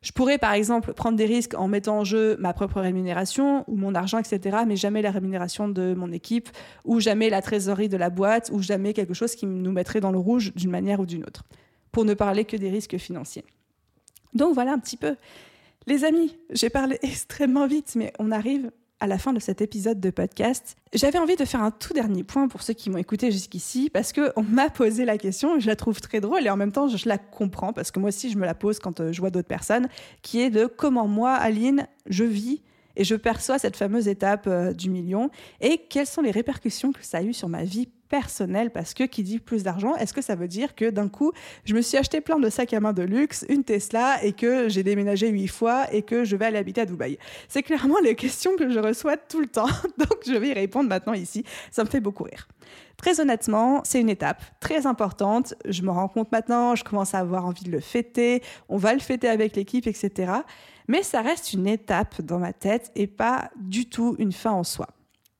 Je 0.03 0.13
pourrais, 0.13 0.39
par 0.39 0.55
exemple, 0.55 0.95
prendre 0.95 1.19
des 1.19 1.27
risques 1.27 1.55
en 1.55 1.69
mettant 1.69 1.99
en 1.99 2.05
jeu 2.05 2.37
ma 2.39 2.55
propre 2.55 2.81
rémunération 2.81 3.65
ou 3.69 3.77
mon 3.77 3.95
argent, 3.95 4.19
etc., 4.19 4.59
mais 4.67 4.77
jamais 4.77 5.03
la 5.03 5.11
rémunération 5.11 5.69
de 5.69 5.95
mon 5.95 6.11
équipe, 6.11 6.49
ou 6.87 7.01
jamais 7.01 7.29
la 7.29 7.43
trésorerie 7.43 7.91
de 7.91 7.99
la 7.99 8.09
boîte, 8.09 8.51
ou 8.53 8.63
jamais 8.63 8.95
quelque 8.95 9.13
chose 9.13 9.35
qui 9.35 9.47
nous 9.47 9.73
mettrait 9.73 10.01
dans 10.01 10.11
le 10.11 10.19
rouge 10.19 10.55
d'une 10.55 10.71
manière 10.71 11.01
ou 11.01 11.07
d'une 11.07 11.23
autre, 11.23 11.45
pour 11.93 12.07
ne 12.07 12.15
parler 12.15 12.47
que 12.47 12.57
des 12.57 12.71
risques 12.71 12.97
financiers. 12.97 13.45
Donc 14.33 14.55
voilà 14.55 14.73
un 14.73 14.79
petit 14.79 14.97
peu. 14.97 15.17
Les 15.87 16.05
amis, 16.05 16.39
j'ai 16.51 16.71
parlé 16.71 16.99
extrêmement 17.03 17.67
vite, 17.67 17.93
mais 17.95 18.13
on 18.19 18.31
arrive 18.31 18.71
à 19.01 19.07
la 19.07 19.19
fin 19.19 19.33
de 19.33 19.41
cet 19.41 19.63
épisode 19.63 19.99
de 19.99 20.11
podcast. 20.11 20.77
J'avais 20.93 21.19
envie 21.19 21.37
de 21.37 21.45
faire 21.45 21.63
un 21.63 21.71
tout 21.71 21.93
dernier 21.93 22.23
point 22.23 22.49
pour 22.49 22.63
ceux 22.63 22.75
qui 22.75 22.91
m'ont 22.91 22.99
écouté 22.99 23.31
jusqu'ici, 23.31 23.91
parce 23.91 24.13
qu'on 24.13 24.43
m'a 24.43 24.69
posé 24.71 25.05
la 25.05 25.19
question, 25.19 25.59
je 25.59 25.67
la 25.67 25.77
trouve 25.77 26.01
très 26.01 26.21
drôle 26.21 26.47
et 26.47 26.51
en 26.51 26.57
même 26.57 26.73
temps 26.73 26.89
je 26.89 27.09
la 27.09 27.19
comprends, 27.19 27.73
parce 27.73 27.91
que 27.91 27.99
moi 27.99 28.09
aussi 28.09 28.31
je 28.31 28.39
me 28.39 28.45
la 28.45 28.55
pose 28.55 28.79
quand 28.79 29.01
euh, 29.01 29.13
je 29.13 29.21
vois 29.21 29.31
d'autres 29.31 29.49
personnes, 29.49 29.89
qui 30.23 30.41
est 30.41 30.51
de 30.51 30.67
comment 30.67 31.09
moi, 31.09 31.33
Aline, 31.33 31.87
je 32.07 32.25
vis 32.25 32.63
et 32.97 33.05
je 33.05 33.15
perçois 33.15 33.59
cette 33.59 33.77
fameuse 33.77 34.09
étape 34.09 34.47
euh, 34.47 34.73
du 34.73 34.91
million 34.91 35.31
et 35.61 35.79
quelles 35.79 36.07
sont 36.07 36.23
les 36.23 36.31
répercussions 36.31 36.93
que 36.93 37.05
ça 37.05 37.19
a 37.19 37.23
eu 37.23 37.33
sur 37.33 37.49
ma 37.49 37.65
vie 37.65 37.89
personnel 38.11 38.71
parce 38.71 38.93
que 38.93 39.05
qui 39.05 39.23
dit 39.23 39.39
plus 39.39 39.63
d'argent, 39.63 39.95
est-ce 39.97 40.13
que 40.13 40.21
ça 40.21 40.35
veut 40.35 40.49
dire 40.49 40.75
que 40.75 40.91
d'un 40.91 41.09
coup, 41.09 41.33
je 41.65 41.75
me 41.75 41.81
suis 41.81 41.97
acheté 41.97 42.21
plein 42.21 42.39
de 42.39 42.51
sacs 42.51 42.75
à 42.75 42.81
main 42.81 42.93
de 42.93 43.03
luxe, 43.03 43.47
une 43.49 43.65
Tesla 43.65 44.23
et 44.23 44.33
que 44.33 44.69
j'ai 44.69 44.83
déménagé 44.83 45.29
huit 45.29 45.49
fois 45.49 45.87
et 45.95 46.03
que 46.03 46.25
je 46.25 46.37
vais 46.37 46.47
aller 46.47 46.59
habiter 46.59 46.83
à 46.83 46.87
Dubaï? 46.87 47.19
C'est 47.49 47.63
clairement 47.63 47.99
les 48.03 48.15
questions 48.15 48.57
que 48.57 48.69
je 48.69 48.79
reçois 48.79 49.17
tout 49.17 49.41
le 49.41 49.47
temps, 49.47 49.69
donc 49.99 50.19
je 50.27 50.35
vais 50.35 50.49
y 50.49 50.53
répondre 50.53 50.91
maintenant 50.91 51.15
ici. 51.15 51.45
Ça 51.71 51.85
me 51.85 51.89
fait 51.89 52.01
beaucoup 52.01 52.25
rire. 52.25 52.49
Très 52.97 53.21
honnêtement, 53.21 53.81
c'est 53.85 54.01
une 54.01 54.11
étape 54.11 54.43
très 54.61 54.87
importante. 54.87 55.55
Je 55.67 55.83
me 55.83 55.91
rends 55.91 56.09
compte 56.09 56.31
maintenant, 56.33 56.75
je 56.75 56.85
commence 56.85 57.15
à 57.15 57.19
avoir 57.19 57.47
envie 57.47 57.65
de 57.65 57.71
le 57.71 57.81
fêter. 57.81 58.43
On 58.69 58.77
va 58.77 58.93
le 58.93 59.01
fêter 59.01 59.29
avec 59.29 59.57
l'équipe, 59.57 59.87
etc. 59.87 60.33
Mais 60.89 61.03
ça 61.03 61.23
reste 61.23 61.53
une 61.53 61.67
étape 61.67 62.21
dans 62.21 62.39
ma 62.39 62.53
tête 62.53 62.91
et 62.97 63.07
pas 63.07 63.51
du 63.57 63.89
tout 63.89 64.17
une 64.19 64.33
fin 64.33 64.51
en 64.51 64.65
soi. 64.65 64.89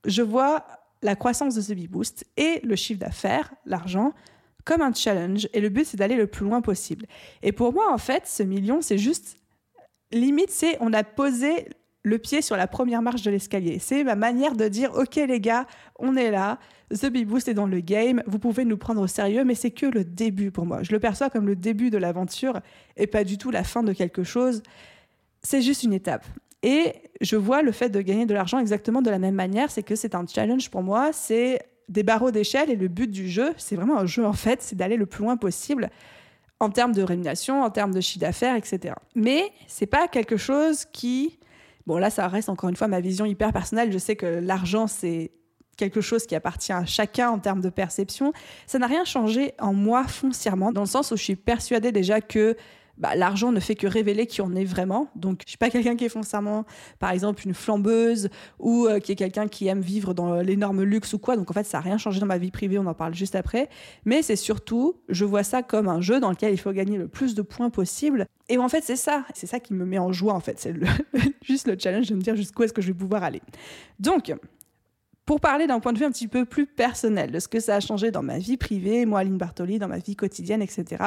Je 0.05 0.23
vois 0.23 0.65
la 1.01 1.15
croissance 1.15 1.55
de 1.55 1.61
The 1.61 1.89
Boost 1.89 2.25
et 2.37 2.61
le 2.63 2.75
chiffre 2.75 2.99
d'affaires, 2.99 3.53
l'argent, 3.65 4.13
comme 4.63 4.81
un 4.81 4.93
challenge. 4.93 5.47
Et 5.53 5.61
le 5.61 5.69
but, 5.69 5.85
c'est 5.85 5.97
d'aller 5.97 6.15
le 6.15 6.27
plus 6.27 6.45
loin 6.45 6.61
possible. 6.61 7.05
Et 7.41 7.51
pour 7.51 7.73
moi, 7.73 7.91
en 7.91 7.97
fait, 7.97 8.27
ce 8.27 8.43
million, 8.43 8.81
c'est 8.81 8.97
juste. 8.97 9.37
Limite, 10.11 10.51
c'est 10.51 10.77
on 10.81 10.91
a 10.93 11.03
posé 11.03 11.69
le 12.03 12.17
pied 12.17 12.41
sur 12.41 12.57
la 12.57 12.67
première 12.67 13.01
marche 13.01 13.21
de 13.21 13.31
l'escalier. 13.31 13.79
C'est 13.79 14.03
ma 14.03 14.15
manière 14.15 14.55
de 14.55 14.67
dire 14.67 14.93
OK, 14.95 15.15
les 15.15 15.39
gars, 15.39 15.67
on 15.99 16.15
est 16.15 16.31
là. 16.31 16.59
The 16.89 17.05
Bee 17.05 17.25
Boost 17.25 17.47
est 17.47 17.53
dans 17.53 17.67
le 17.67 17.79
game. 17.79 18.21
Vous 18.27 18.39
pouvez 18.39 18.65
nous 18.65 18.77
prendre 18.77 19.01
au 19.01 19.07
sérieux, 19.07 19.43
mais 19.45 19.55
c'est 19.55 19.71
que 19.71 19.85
le 19.85 20.03
début 20.03 20.51
pour 20.51 20.65
moi. 20.65 20.83
Je 20.83 20.91
le 20.91 20.99
perçois 20.99 21.29
comme 21.29 21.47
le 21.47 21.55
début 21.55 21.89
de 21.89 21.97
l'aventure 21.97 22.59
et 22.97 23.07
pas 23.07 23.23
du 23.23 23.37
tout 23.37 23.51
la 23.51 23.63
fin 23.63 23.83
de 23.83 23.93
quelque 23.93 24.23
chose. 24.23 24.61
C'est 25.41 25.61
juste 25.61 25.83
une 25.83 25.93
étape. 25.93 26.25
Et 26.63 26.93
je 27.21 27.35
vois 27.35 27.61
le 27.61 27.71
fait 27.71 27.89
de 27.89 28.01
gagner 28.01 28.25
de 28.25 28.33
l'argent 28.33 28.59
exactement 28.59 29.01
de 29.01 29.09
la 29.09 29.19
même 29.19 29.35
manière, 29.35 29.71
c'est 29.71 29.83
que 29.83 29.95
c'est 29.95 30.15
un 30.15 30.25
challenge 30.27 30.69
pour 30.69 30.83
moi, 30.83 31.11
c'est 31.11 31.59
des 31.89 32.03
barreaux 32.03 32.31
d'échelle 32.31 32.69
et 32.69 32.75
le 32.75 32.87
but 32.87 33.09
du 33.09 33.29
jeu, 33.29 33.53
c'est 33.57 33.75
vraiment 33.75 33.97
un 33.97 34.05
jeu 34.05 34.25
en 34.25 34.33
fait, 34.33 34.61
c'est 34.61 34.75
d'aller 34.75 34.97
le 34.97 35.05
plus 35.05 35.23
loin 35.23 35.37
possible 35.37 35.89
en 36.59 36.69
termes 36.69 36.93
de 36.93 37.01
rémunération, 37.01 37.63
en 37.63 37.71
termes 37.71 37.93
de 37.93 38.01
chiffre 38.01 38.19
d'affaires, 38.19 38.55
etc. 38.55 38.93
Mais 39.15 39.51
c'est 39.67 39.87
pas 39.87 40.07
quelque 40.07 40.37
chose 40.37 40.85
qui, 40.85 41.39
bon 41.87 41.97
là 41.97 42.09
ça 42.09 42.27
reste 42.27 42.49
encore 42.49 42.69
une 42.69 42.75
fois 42.75 42.87
ma 42.87 43.01
vision 43.01 43.25
hyper 43.25 43.51
personnelle, 43.51 43.91
je 43.91 43.97
sais 43.97 44.15
que 44.15 44.25
l'argent 44.25 44.87
c'est 44.87 45.31
quelque 45.77 46.01
chose 46.01 46.27
qui 46.27 46.35
appartient 46.35 46.71
à 46.71 46.85
chacun 46.85 47.29
en 47.31 47.39
termes 47.39 47.61
de 47.61 47.69
perception, 47.69 48.33
ça 48.67 48.77
n'a 48.77 48.85
rien 48.85 49.03
changé 49.03 49.53
en 49.59 49.73
moi 49.73 50.05
foncièrement, 50.07 50.71
dans 50.71 50.81
le 50.81 50.87
sens 50.87 51.11
où 51.11 51.17
je 51.17 51.23
suis 51.23 51.35
persuadée 51.35 51.91
déjà 51.91 52.21
que 52.21 52.55
bah, 53.01 53.15
l'argent 53.15 53.51
ne 53.51 53.59
fait 53.59 53.73
que 53.73 53.87
révéler 53.87 54.27
qui 54.27 54.41
on 54.41 54.53
est 54.53 54.63
vraiment. 54.63 55.09
Donc, 55.15 55.41
je 55.45 55.49
suis 55.49 55.57
pas 55.57 55.71
quelqu'un 55.71 55.95
qui 55.95 56.05
est 56.05 56.09
foncièrement, 56.09 56.65
par 56.99 57.09
exemple, 57.11 57.41
une 57.45 57.55
flambeuse 57.55 58.29
ou 58.59 58.85
euh, 58.85 58.99
qui 58.99 59.11
est 59.11 59.15
quelqu'un 59.15 59.47
qui 59.47 59.67
aime 59.67 59.81
vivre 59.81 60.13
dans 60.13 60.35
l'énorme 60.35 60.83
luxe 60.83 61.13
ou 61.13 61.17
quoi. 61.19 61.35
Donc, 61.35 61.49
en 61.49 61.53
fait, 61.53 61.63
ça 61.63 61.79
n'a 61.79 61.83
rien 61.83 61.97
changé 61.97 62.19
dans 62.19 62.27
ma 62.27 62.37
vie 62.37 62.51
privée, 62.51 62.77
on 62.77 62.85
en 62.85 62.93
parle 62.93 63.15
juste 63.15 63.33
après. 63.35 63.69
Mais 64.05 64.21
c'est 64.21 64.35
surtout, 64.35 65.01
je 65.09 65.25
vois 65.25 65.41
ça 65.43 65.63
comme 65.63 65.87
un 65.87 65.99
jeu 65.99 66.19
dans 66.19 66.29
lequel 66.29 66.53
il 66.53 66.57
faut 66.57 66.71
gagner 66.71 66.99
le 66.99 67.07
plus 67.07 67.33
de 67.33 67.41
points 67.41 67.71
possible. 67.71 68.27
Et 68.49 68.59
en 68.59 68.69
fait, 68.69 68.83
c'est 68.83 68.95
ça. 68.95 69.25
C'est 69.33 69.47
ça 69.47 69.59
qui 69.59 69.73
me 69.73 69.83
met 69.83 69.97
en 69.97 70.11
joie, 70.11 70.33
en 70.33 70.39
fait. 70.39 70.59
C'est 70.59 70.75
juste 71.43 71.67
le 71.67 71.75
challenge 71.79 72.07
de 72.07 72.15
me 72.15 72.21
dire 72.21 72.35
jusqu'où 72.35 72.63
est-ce 72.63 72.73
que 72.73 72.83
je 72.83 72.87
vais 72.87 72.93
pouvoir 72.93 73.23
aller. 73.23 73.41
Donc, 73.99 74.31
pour 75.31 75.39
parler 75.39 75.65
d'un 75.65 75.79
point 75.79 75.93
de 75.93 75.97
vue 75.97 76.03
un 76.03 76.11
petit 76.11 76.27
peu 76.27 76.43
plus 76.43 76.65
personnel, 76.65 77.31
de 77.31 77.39
ce 77.39 77.47
que 77.47 77.61
ça 77.61 77.77
a 77.77 77.79
changé 77.79 78.11
dans 78.11 78.21
ma 78.21 78.37
vie 78.37 78.57
privée, 78.57 79.05
moi, 79.05 79.21
Aline 79.21 79.37
Bartoli, 79.37 79.79
dans 79.79 79.87
ma 79.87 79.99
vie 79.99 80.17
quotidienne, 80.17 80.61
etc. 80.61 81.01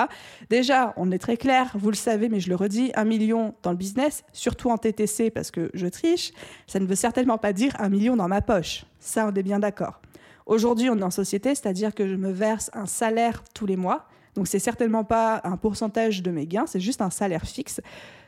Déjà, 0.49 0.95
on 0.97 1.13
est 1.13 1.19
très 1.19 1.37
clair, 1.37 1.73
vous 1.75 1.91
le 1.91 1.95
savez, 1.95 2.31
mais 2.31 2.41
je 2.41 2.49
le 2.49 2.55
redis, 2.55 2.91
un 2.95 3.05
million 3.05 3.55
dans 3.63 3.71
le 3.71 3.77
business, 3.77 4.25
surtout 4.33 4.71
en 4.71 4.79
TTC 4.79 5.31
parce 5.31 5.51
que 5.51 5.71
je 5.75 5.87
triche, 5.89 6.33
ça 6.67 6.81
ne 6.81 6.87
veut 6.87 6.95
certainement 6.95 7.37
pas 7.37 7.53
dire 7.53 7.75
un 7.79 7.91
million 7.91 8.17
dans 8.17 8.27
ma 8.27 8.41
poche. 8.41 8.87
Ça, 8.99 9.27
on 9.27 9.35
est 9.35 9.43
bien 9.43 9.59
d'accord. 9.59 10.01
Aujourd'hui, 10.47 10.89
on 10.89 10.97
est 10.97 11.03
en 11.03 11.11
société, 11.11 11.55
c'est-à-dire 11.55 11.95
que 11.95 12.09
je 12.09 12.15
me 12.15 12.31
verse 12.31 12.71
un 12.73 12.87
salaire 12.87 13.45
tous 13.53 13.67
les 13.67 13.77
mois. 13.77 14.07
Donc, 14.37 14.49
c'est 14.49 14.59
certainement 14.59 15.05
pas 15.05 15.43
un 15.45 15.59
pourcentage 15.59 16.23
de 16.23 16.31
mes 16.31 16.47
gains, 16.47 16.65
c'est 16.67 16.81
juste 16.81 17.03
un 17.03 17.11
salaire 17.11 17.45
fixe. 17.45 17.83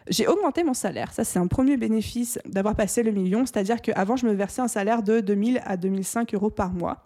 J'ai 0.08 0.28
augmenté 0.28 0.62
mon 0.62 0.74
salaire. 0.74 1.12
Ça, 1.12 1.24
c'est 1.24 1.38
un 1.38 1.46
premier 1.46 1.76
bénéfice 1.76 2.38
d'avoir 2.44 2.76
passé 2.76 3.02
le 3.02 3.10
million. 3.10 3.44
C'est-à-dire 3.44 3.82
qu'avant, 3.82 4.16
je 4.16 4.26
me 4.26 4.32
versais 4.32 4.62
un 4.62 4.68
salaire 4.68 5.02
de 5.02 5.20
2000 5.20 5.62
à 5.64 5.76
2005 5.76 6.34
euros 6.34 6.50
par 6.50 6.70
mois. 6.70 7.02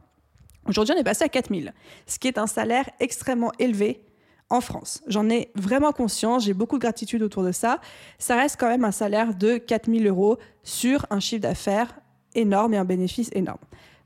Aujourd'hui, 0.66 0.94
on 0.96 1.00
est 1.00 1.04
passé 1.04 1.24
à 1.24 1.28
4000, 1.28 1.72
ce 2.06 2.18
qui 2.18 2.28
est 2.28 2.38
un 2.38 2.46
salaire 2.46 2.88
extrêmement 3.00 3.50
élevé 3.58 4.04
en 4.50 4.60
France. 4.60 5.02
J'en 5.06 5.30
ai 5.30 5.50
vraiment 5.54 5.92
conscience, 5.92 6.44
j'ai 6.44 6.54
beaucoup 6.54 6.76
de 6.76 6.82
gratitude 6.82 7.22
autour 7.22 7.42
de 7.42 7.52
ça. 7.52 7.80
Ça 8.18 8.36
reste 8.36 8.58
quand 8.60 8.68
même 8.68 8.84
un 8.84 8.92
salaire 8.92 9.34
de 9.34 9.56
4000 9.56 10.06
euros 10.06 10.38
sur 10.62 11.06
un 11.10 11.20
chiffre 11.20 11.42
d'affaires 11.42 11.98
énorme 12.34 12.74
et 12.74 12.76
un 12.76 12.84
bénéfice 12.84 13.30
énorme. 13.32 13.58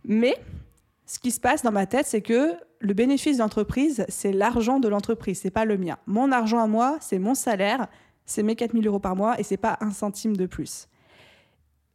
Mais 0.05 0.37
ce 1.07 1.19
qui 1.19 1.31
se 1.31 1.41
passe 1.41 1.63
dans 1.63 1.73
ma 1.73 1.87
tête, 1.87 2.07
c'est 2.07 2.23
que 2.23 2.53
le 2.79 2.95
bénéfice 2.95 3.39
d'entreprise, 3.39 4.05
c'est 4.09 4.33
l'argent 4.33 4.79
de 4.79 4.89
l'entreprise, 4.89 5.41
c'est 5.41 5.51
pas 5.51 5.65
le 5.65 5.79
mien. 5.79 5.97
Mon 6.07 6.31
argent 6.31 6.63
à 6.63 6.67
moi, 6.67 6.99
c'est 7.01 7.19
mon 7.19 7.35
salaire, 7.35 7.89
c'est 8.27 8.43
mes 8.43 8.57
4000 8.57 8.87
euros 8.87 8.99
par 8.99 9.17
mois 9.17 9.39
et 9.39 9.43
c'est 9.43 9.57
pas 9.57 9.77
un 9.81 9.91
centime 9.91 10.37
de 10.37 10.47
plus. 10.47 10.89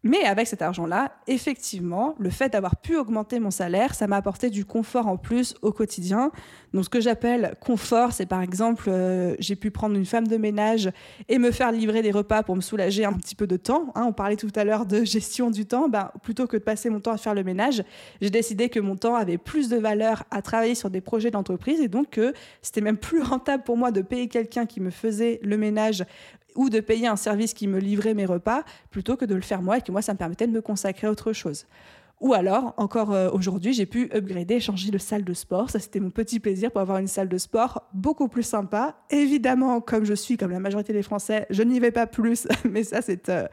Mais 0.04 0.24
avec 0.24 0.48
cet 0.48 0.62
argent-là, 0.62 1.12
effectivement, 1.28 2.16
le 2.20 2.30
fait 2.30 2.54
d'avoir 2.54 2.78
pu 2.78 2.96
augmenter 2.96 3.40
mon 3.40 3.52
salaire, 3.52 3.94
ça 3.94 4.08
m'a 4.08 4.16
apporté 4.16 4.50
du 4.50 4.64
confort 4.64 5.08
en 5.08 5.18
plus 5.18 5.56
au 5.62 5.74
quotidien. 5.74 6.32
Donc 6.74 6.86
ce 6.86 6.90
que 6.90 7.02
j'appelle 7.02 7.56
confort, 7.60 8.14
c'est 8.14 8.26
par 8.26 8.42
exemple, 8.42 8.86
euh, 8.88 9.36
j'ai 9.40 9.58
pu 9.58 9.72
prendre 9.72 9.98
une 9.98 10.06
femme 10.06 10.28
de 10.28 10.38
ménage 10.38 10.90
et 11.28 11.38
me 11.38 11.52
faire 11.52 11.74
livrer 11.74 12.02
des 12.02 12.12
repas 12.12 12.44
pour 12.44 12.56
me 12.56 12.62
soulager 12.62 13.04
un 13.04 13.12
petit 13.12 13.36
peu 13.36 13.46
de 13.46 13.58
temps. 13.58 13.92
Hein. 13.96 14.06
on 14.08 14.14
parlait 14.14 14.38
tout 14.38 14.52
à 14.56 14.64
l'heure 14.64 14.86
de 14.86 15.04
gestion 15.04 15.52
du 15.52 15.66
temps. 15.66 15.90
Ben, 15.90 16.12
plutôt 16.24 16.48
que 16.48 16.56
de 16.56 16.64
passer 16.64 16.90
mon 16.90 17.02
temps 17.02 17.12
à 17.12 17.18
faire 17.18 17.36
le 17.36 17.44
ménage, 17.44 17.84
j'ai 18.22 18.30
décidé 18.30 18.70
que 18.70 18.80
mon 18.80 18.96
temps 18.96 19.16
avait 19.16 19.38
plus 19.38 19.68
de 19.68 19.76
valeur 19.76 20.24
à 20.32 20.42
travailler 20.42 20.76
sur 20.76 20.90
des 20.90 21.02
projets 21.02 21.32
d'entreprise 21.32 21.82
et 21.82 21.90
donc 21.90 22.12
que 22.12 22.34
c'était 22.62 22.82
même 22.82 22.98
plus 22.98 23.22
rentable 23.22 23.64
pour 23.64 23.76
moi 23.76 23.92
de 23.92 24.02
payer 24.02 24.30
quelqu'un 24.30 24.66
qui 24.66 24.80
me 24.80 24.92
faisait 24.92 25.42
le 25.44 25.58
ménage 25.58 26.06
ou 26.56 26.70
de 26.70 26.80
payer 26.80 27.08
un 27.08 27.16
service 27.16 27.54
qui 27.54 27.68
me 27.68 27.80
livrait 27.80 28.14
mes 28.14 28.26
repas 28.26 28.64
plutôt 28.90 29.16
que 29.16 29.26
de 29.26 29.36
le 29.36 29.42
faire 29.42 29.62
moi 29.62 29.78
et 29.78 29.82
que 29.82 29.92
moi 29.92 30.02
ça 30.02 30.14
me 30.14 30.18
permettait 30.18 30.48
de 30.48 30.52
me 30.52 30.62
consacrer 30.62 31.08
à 31.08 31.12
autre 31.12 31.34
chose. 31.34 31.66
Ou 32.22 32.34
alors, 32.34 32.74
encore 32.76 33.14
euh, 33.14 33.30
aujourd'hui, 33.32 33.72
j'ai 33.72 33.86
pu 33.86 34.10
upgrader, 34.14 34.60
changer 34.60 34.92
de 34.92 34.98
salle 34.98 35.24
de 35.24 35.34
sport. 35.34 35.70
Ça, 35.70 35.80
c'était 35.80 36.02
mon 36.02 36.10
petit 36.10 36.42
plaisir 36.42 36.70
pour 36.70 36.82
avoir 36.82 36.98
une 36.98 37.08
salle 37.08 37.30
de 37.30 37.38
sport 37.38 37.88
beaucoup 37.94 38.28
plus 38.28 38.44
sympa. 38.44 38.98
Évidemment, 39.10 39.80
comme 39.80 40.04
je 40.04 40.14
suis, 40.14 40.36
comme 40.36 40.52
la 40.52 40.60
majorité 40.60 40.92
des 40.92 41.02
Français, 41.02 41.46
je 41.50 41.64
n'y 41.64 41.80
vais 41.80 41.92
pas 41.92 42.08
plus, 42.08 42.48
mais 42.70 42.84
ça, 42.84 43.02
c'est 43.02 43.30
euh, 43.30 43.48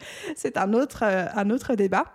un, 0.56 0.72
autre, 0.72 1.04
euh, 1.04 1.26
un 1.36 1.50
autre 1.50 1.76
débat. 1.76 2.06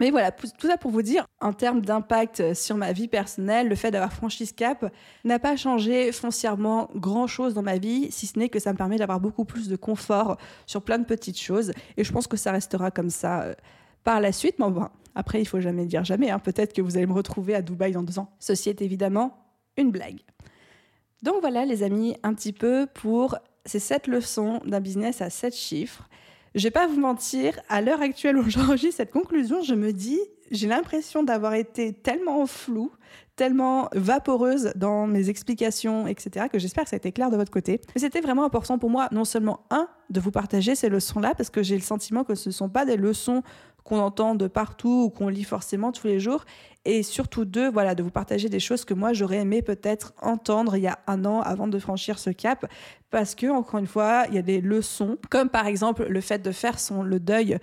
Mais 0.00 0.10
voilà, 0.10 0.32
tout 0.32 0.66
ça 0.66 0.76
pour 0.78 0.90
vous 0.90 1.02
dire, 1.02 1.26
en 1.40 1.52
termes 1.52 1.82
d'impact 1.82 2.54
sur 2.54 2.76
ma 2.76 2.92
vie 2.92 3.08
personnelle, 3.08 3.68
le 3.68 3.74
fait 3.74 3.90
d'avoir 3.90 4.12
franchi 4.12 4.46
ce 4.46 4.54
cap 4.54 4.90
n'a 5.24 5.38
pas 5.38 5.54
changé 5.56 6.12
foncièrement 6.12 6.88
grand-chose 6.94 7.54
dans 7.54 7.62
ma 7.62 7.76
vie, 7.76 8.10
si 8.10 8.26
ce 8.26 8.38
n'est 8.38 8.48
que 8.48 8.58
ça 8.58 8.72
me 8.72 8.78
permet 8.78 8.96
d'avoir 8.96 9.20
beaucoup 9.20 9.44
plus 9.44 9.68
de 9.68 9.76
confort 9.76 10.38
sur 10.66 10.82
plein 10.82 10.98
de 10.98 11.04
petites 11.04 11.38
choses. 11.38 11.72
Et 11.96 12.04
je 12.04 12.12
pense 12.12 12.26
que 12.26 12.36
ça 12.36 12.52
restera 12.52 12.90
comme 12.90 13.10
ça 13.10 13.42
euh, 13.42 13.54
par 14.02 14.20
la 14.20 14.32
suite. 14.32 14.56
Mais 14.58 14.70
bon, 14.70 14.88
après, 15.14 15.40
il 15.40 15.46
faut 15.46 15.60
jamais 15.60 15.84
dire 15.84 16.04
jamais. 16.04 16.30
Hein. 16.30 16.38
Peut-être 16.38 16.72
que 16.72 16.80
vous 16.80 16.96
allez 16.96 17.06
me 17.06 17.12
retrouver 17.12 17.54
à 17.54 17.62
Dubaï 17.62 17.92
dans 17.92 18.02
deux 18.02 18.18
ans. 18.18 18.30
Ceci 18.38 18.70
est 18.70 18.80
évidemment 18.80 19.36
une 19.76 19.90
blague. 19.90 20.20
Donc 21.22 21.36
voilà, 21.40 21.64
les 21.64 21.82
amis, 21.82 22.16
un 22.22 22.34
petit 22.34 22.52
peu 22.52 22.86
pour 22.92 23.36
ces 23.64 23.78
sept 23.78 24.06
leçons 24.06 24.60
d'un 24.64 24.80
business 24.80 25.20
à 25.20 25.30
sept 25.30 25.54
chiffres. 25.54 26.08
Je 26.54 26.64
vais 26.64 26.70
pas 26.70 26.86
vous 26.86 27.00
mentir, 27.00 27.58
à 27.68 27.80
l'heure 27.80 28.02
actuelle 28.02 28.36
où 28.36 28.44
j'enregistre 28.48 28.96
cette 28.98 29.10
conclusion, 29.10 29.62
je 29.62 29.74
me 29.74 29.92
dis, 29.92 30.20
j'ai 30.50 30.68
l'impression 30.68 31.22
d'avoir 31.22 31.54
été 31.54 31.94
tellement 31.94 32.44
flou, 32.46 32.92
tellement 33.36 33.88
vaporeuse 33.94 34.72
dans 34.76 35.06
mes 35.06 35.30
explications, 35.30 36.06
etc., 36.06 36.46
que 36.52 36.58
j'espère 36.58 36.84
que 36.84 36.90
ça 36.90 36.96
a 36.96 36.98
été 36.98 37.10
clair 37.10 37.30
de 37.30 37.36
votre 37.36 37.50
côté. 37.50 37.80
Mais 37.94 38.02
c'était 38.02 38.20
vraiment 38.20 38.44
important 38.44 38.78
pour 38.78 38.90
moi, 38.90 39.08
non 39.12 39.24
seulement, 39.24 39.64
un, 39.70 39.88
de 40.10 40.20
vous 40.20 40.30
partager 40.30 40.74
ces 40.74 40.90
leçons-là, 40.90 41.34
parce 41.34 41.48
que 41.48 41.62
j'ai 41.62 41.74
le 41.74 41.82
sentiment 41.82 42.22
que 42.22 42.34
ce 42.34 42.50
ne 42.50 42.52
sont 42.52 42.68
pas 42.68 42.84
des 42.84 42.96
leçons 42.96 43.42
qu'on 43.84 43.98
entend 43.98 44.34
de 44.34 44.46
partout 44.46 45.04
ou 45.06 45.10
qu'on 45.10 45.28
lit 45.28 45.44
forcément 45.44 45.92
tous 45.92 46.06
les 46.06 46.20
jours, 46.20 46.44
et 46.84 47.02
surtout 47.02 47.44
deux, 47.44 47.70
voilà, 47.70 47.94
de 47.94 48.02
vous 48.02 48.10
partager 48.10 48.48
des 48.48 48.60
choses 48.60 48.84
que 48.84 48.94
moi 48.94 49.12
j'aurais 49.12 49.38
aimé 49.38 49.62
peut-être 49.62 50.12
entendre 50.20 50.76
il 50.76 50.82
y 50.82 50.88
a 50.88 50.98
un 51.06 51.24
an 51.24 51.40
avant 51.40 51.68
de 51.68 51.78
franchir 51.78 52.18
ce 52.18 52.30
cap, 52.30 52.66
parce 53.10 53.34
que 53.34 53.46
encore 53.46 53.78
une 53.78 53.86
fois, 53.86 54.24
il 54.28 54.34
y 54.34 54.38
a 54.38 54.42
des 54.42 54.60
leçons, 54.60 55.18
comme 55.30 55.48
par 55.48 55.66
exemple 55.66 56.06
le 56.08 56.20
fait 56.20 56.40
de 56.40 56.50
faire 56.50 56.78
son 56.78 57.02
le 57.02 57.20
deuil 57.20 57.58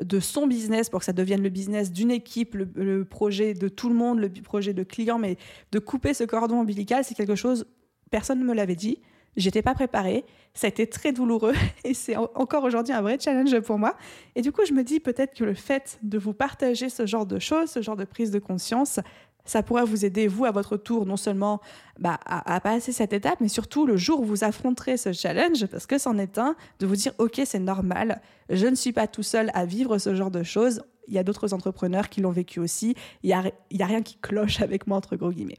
de 0.00 0.20
son 0.20 0.46
business 0.46 0.88
pour 0.88 1.00
que 1.00 1.04
ça 1.04 1.12
devienne 1.12 1.42
le 1.42 1.50
business 1.50 1.92
d'une 1.92 2.10
équipe, 2.10 2.54
le, 2.54 3.04
projet 3.04 3.54
de 3.54 3.68
tout 3.68 3.88
le 3.88 3.94
monde, 3.94 4.20
le 4.20 4.30
projet 4.30 4.72
de 4.72 4.82
client, 4.84 5.18
mais 5.18 5.36
de 5.70 5.78
couper 5.78 6.14
ce 6.14 6.24
cordon 6.24 6.60
ombilical, 6.60 7.04
c'est 7.04 7.14
quelque 7.14 7.34
chose 7.34 7.66
personne 8.10 8.38
ne 8.38 8.44
me 8.44 8.54
l'avait 8.54 8.76
dit. 8.76 9.00
J'étais 9.36 9.62
pas 9.62 9.74
préparée, 9.74 10.24
ça 10.52 10.66
a 10.66 10.68
été 10.68 10.86
très 10.86 11.12
douloureux 11.12 11.54
et 11.84 11.94
c'est 11.94 12.16
encore 12.16 12.64
aujourd'hui 12.64 12.92
un 12.92 13.02
vrai 13.02 13.18
challenge 13.18 13.58
pour 13.60 13.78
moi. 13.78 13.96
Et 14.34 14.42
du 14.42 14.52
coup, 14.52 14.62
je 14.66 14.72
me 14.72 14.84
dis 14.84 15.00
peut-être 15.00 15.34
que 15.34 15.44
le 15.44 15.54
fait 15.54 15.98
de 16.02 16.18
vous 16.18 16.34
partager 16.34 16.88
ce 16.88 17.06
genre 17.06 17.26
de 17.26 17.38
choses, 17.38 17.70
ce 17.70 17.80
genre 17.82 17.96
de 17.96 18.04
prise 18.04 18.30
de 18.30 18.38
conscience, 18.38 19.00
ça 19.44 19.62
pourrait 19.62 19.84
vous 19.84 20.04
aider, 20.04 20.28
vous, 20.28 20.44
à 20.44 20.50
votre 20.50 20.76
tour, 20.76 21.06
non 21.06 21.16
seulement 21.16 21.60
bah, 21.98 22.18
à, 22.26 22.60
passer 22.60 22.92
cette 22.92 23.12
étape, 23.12 23.40
mais 23.40 23.48
surtout 23.48 23.86
le 23.86 23.96
jour 23.96 24.20
où 24.20 24.24
vous 24.24 24.44
affronterez 24.44 24.96
ce 24.96 25.12
challenge, 25.12 25.66
parce 25.66 25.86
que 25.86 25.98
c'en 25.98 26.18
est 26.18 26.38
un, 26.38 26.54
de 26.78 26.86
vous 26.86 26.96
dire, 26.96 27.12
OK, 27.18 27.40
c'est 27.44 27.58
normal, 27.58 28.20
je 28.50 28.66
ne 28.66 28.74
suis 28.74 28.92
pas 28.92 29.06
tout 29.06 29.22
seul 29.22 29.50
à 29.54 29.64
vivre 29.64 29.98
ce 29.98 30.14
genre 30.14 30.30
de 30.30 30.42
choses, 30.42 30.82
il 31.08 31.14
y 31.14 31.18
a 31.18 31.24
d'autres 31.24 31.52
entrepreneurs 31.54 32.08
qui 32.08 32.20
l'ont 32.20 32.30
vécu 32.30 32.60
aussi, 32.60 32.94
il 33.22 33.28
n'y 33.28 33.32
a, 33.32 33.42
a 33.84 33.86
rien 33.86 34.02
qui 34.02 34.16
cloche 34.18 34.60
avec 34.60 34.86
moi, 34.86 34.96
entre 34.96 35.16
gros 35.16 35.32
guillemets. 35.32 35.58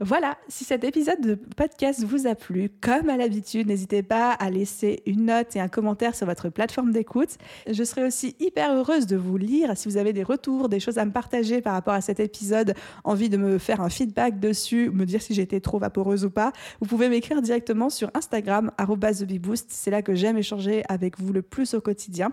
Voilà, 0.00 0.36
si 0.48 0.64
cet 0.64 0.84
épisode 0.84 1.22
de 1.22 1.36
podcast 1.36 2.04
vous 2.04 2.26
a 2.26 2.34
plu, 2.34 2.68
comme 2.82 3.08
à 3.08 3.16
l'habitude, 3.16 3.66
n'hésitez 3.66 4.02
pas 4.02 4.32
à 4.32 4.50
laisser 4.50 5.02
une 5.06 5.24
note 5.24 5.56
et 5.56 5.60
un 5.60 5.68
commentaire 5.68 6.14
sur 6.14 6.26
votre 6.26 6.50
plateforme 6.50 6.92
d'écoute. 6.92 7.38
Je 7.66 7.82
serai 7.82 8.04
aussi 8.04 8.36
hyper 8.38 8.74
heureuse 8.74 9.06
de 9.06 9.16
vous 9.16 9.38
lire 9.38 9.74
si 9.74 9.88
vous 9.88 9.96
avez 9.96 10.12
des 10.12 10.22
retours, 10.22 10.68
des 10.68 10.80
choses 10.80 10.98
à 10.98 11.06
me 11.06 11.12
partager 11.12 11.62
par 11.62 11.72
rapport 11.72 11.94
à 11.94 12.02
cet 12.02 12.20
épisode, 12.20 12.74
envie 13.04 13.30
de 13.30 13.38
me 13.38 13.56
faire 13.56 13.80
un 13.80 13.88
feedback 13.88 14.38
dessus, 14.38 14.90
me 14.90 15.06
dire 15.06 15.22
si 15.22 15.32
j'étais 15.32 15.60
trop 15.60 15.78
vaporeuse 15.78 16.26
ou 16.26 16.30
pas. 16.30 16.52
Vous 16.80 16.86
pouvez 16.86 17.08
m'écrire 17.08 17.40
directement 17.40 17.88
sur 17.88 18.10
Instagram, 18.12 18.72
@thebeboost. 18.76 19.68
C'est 19.70 19.90
là 19.90 20.02
que 20.02 20.14
j'aime 20.14 20.36
échanger 20.36 20.82
avec 20.90 21.18
vous 21.18 21.32
le 21.32 21.40
plus 21.40 21.72
au 21.72 21.80
quotidien. 21.80 22.32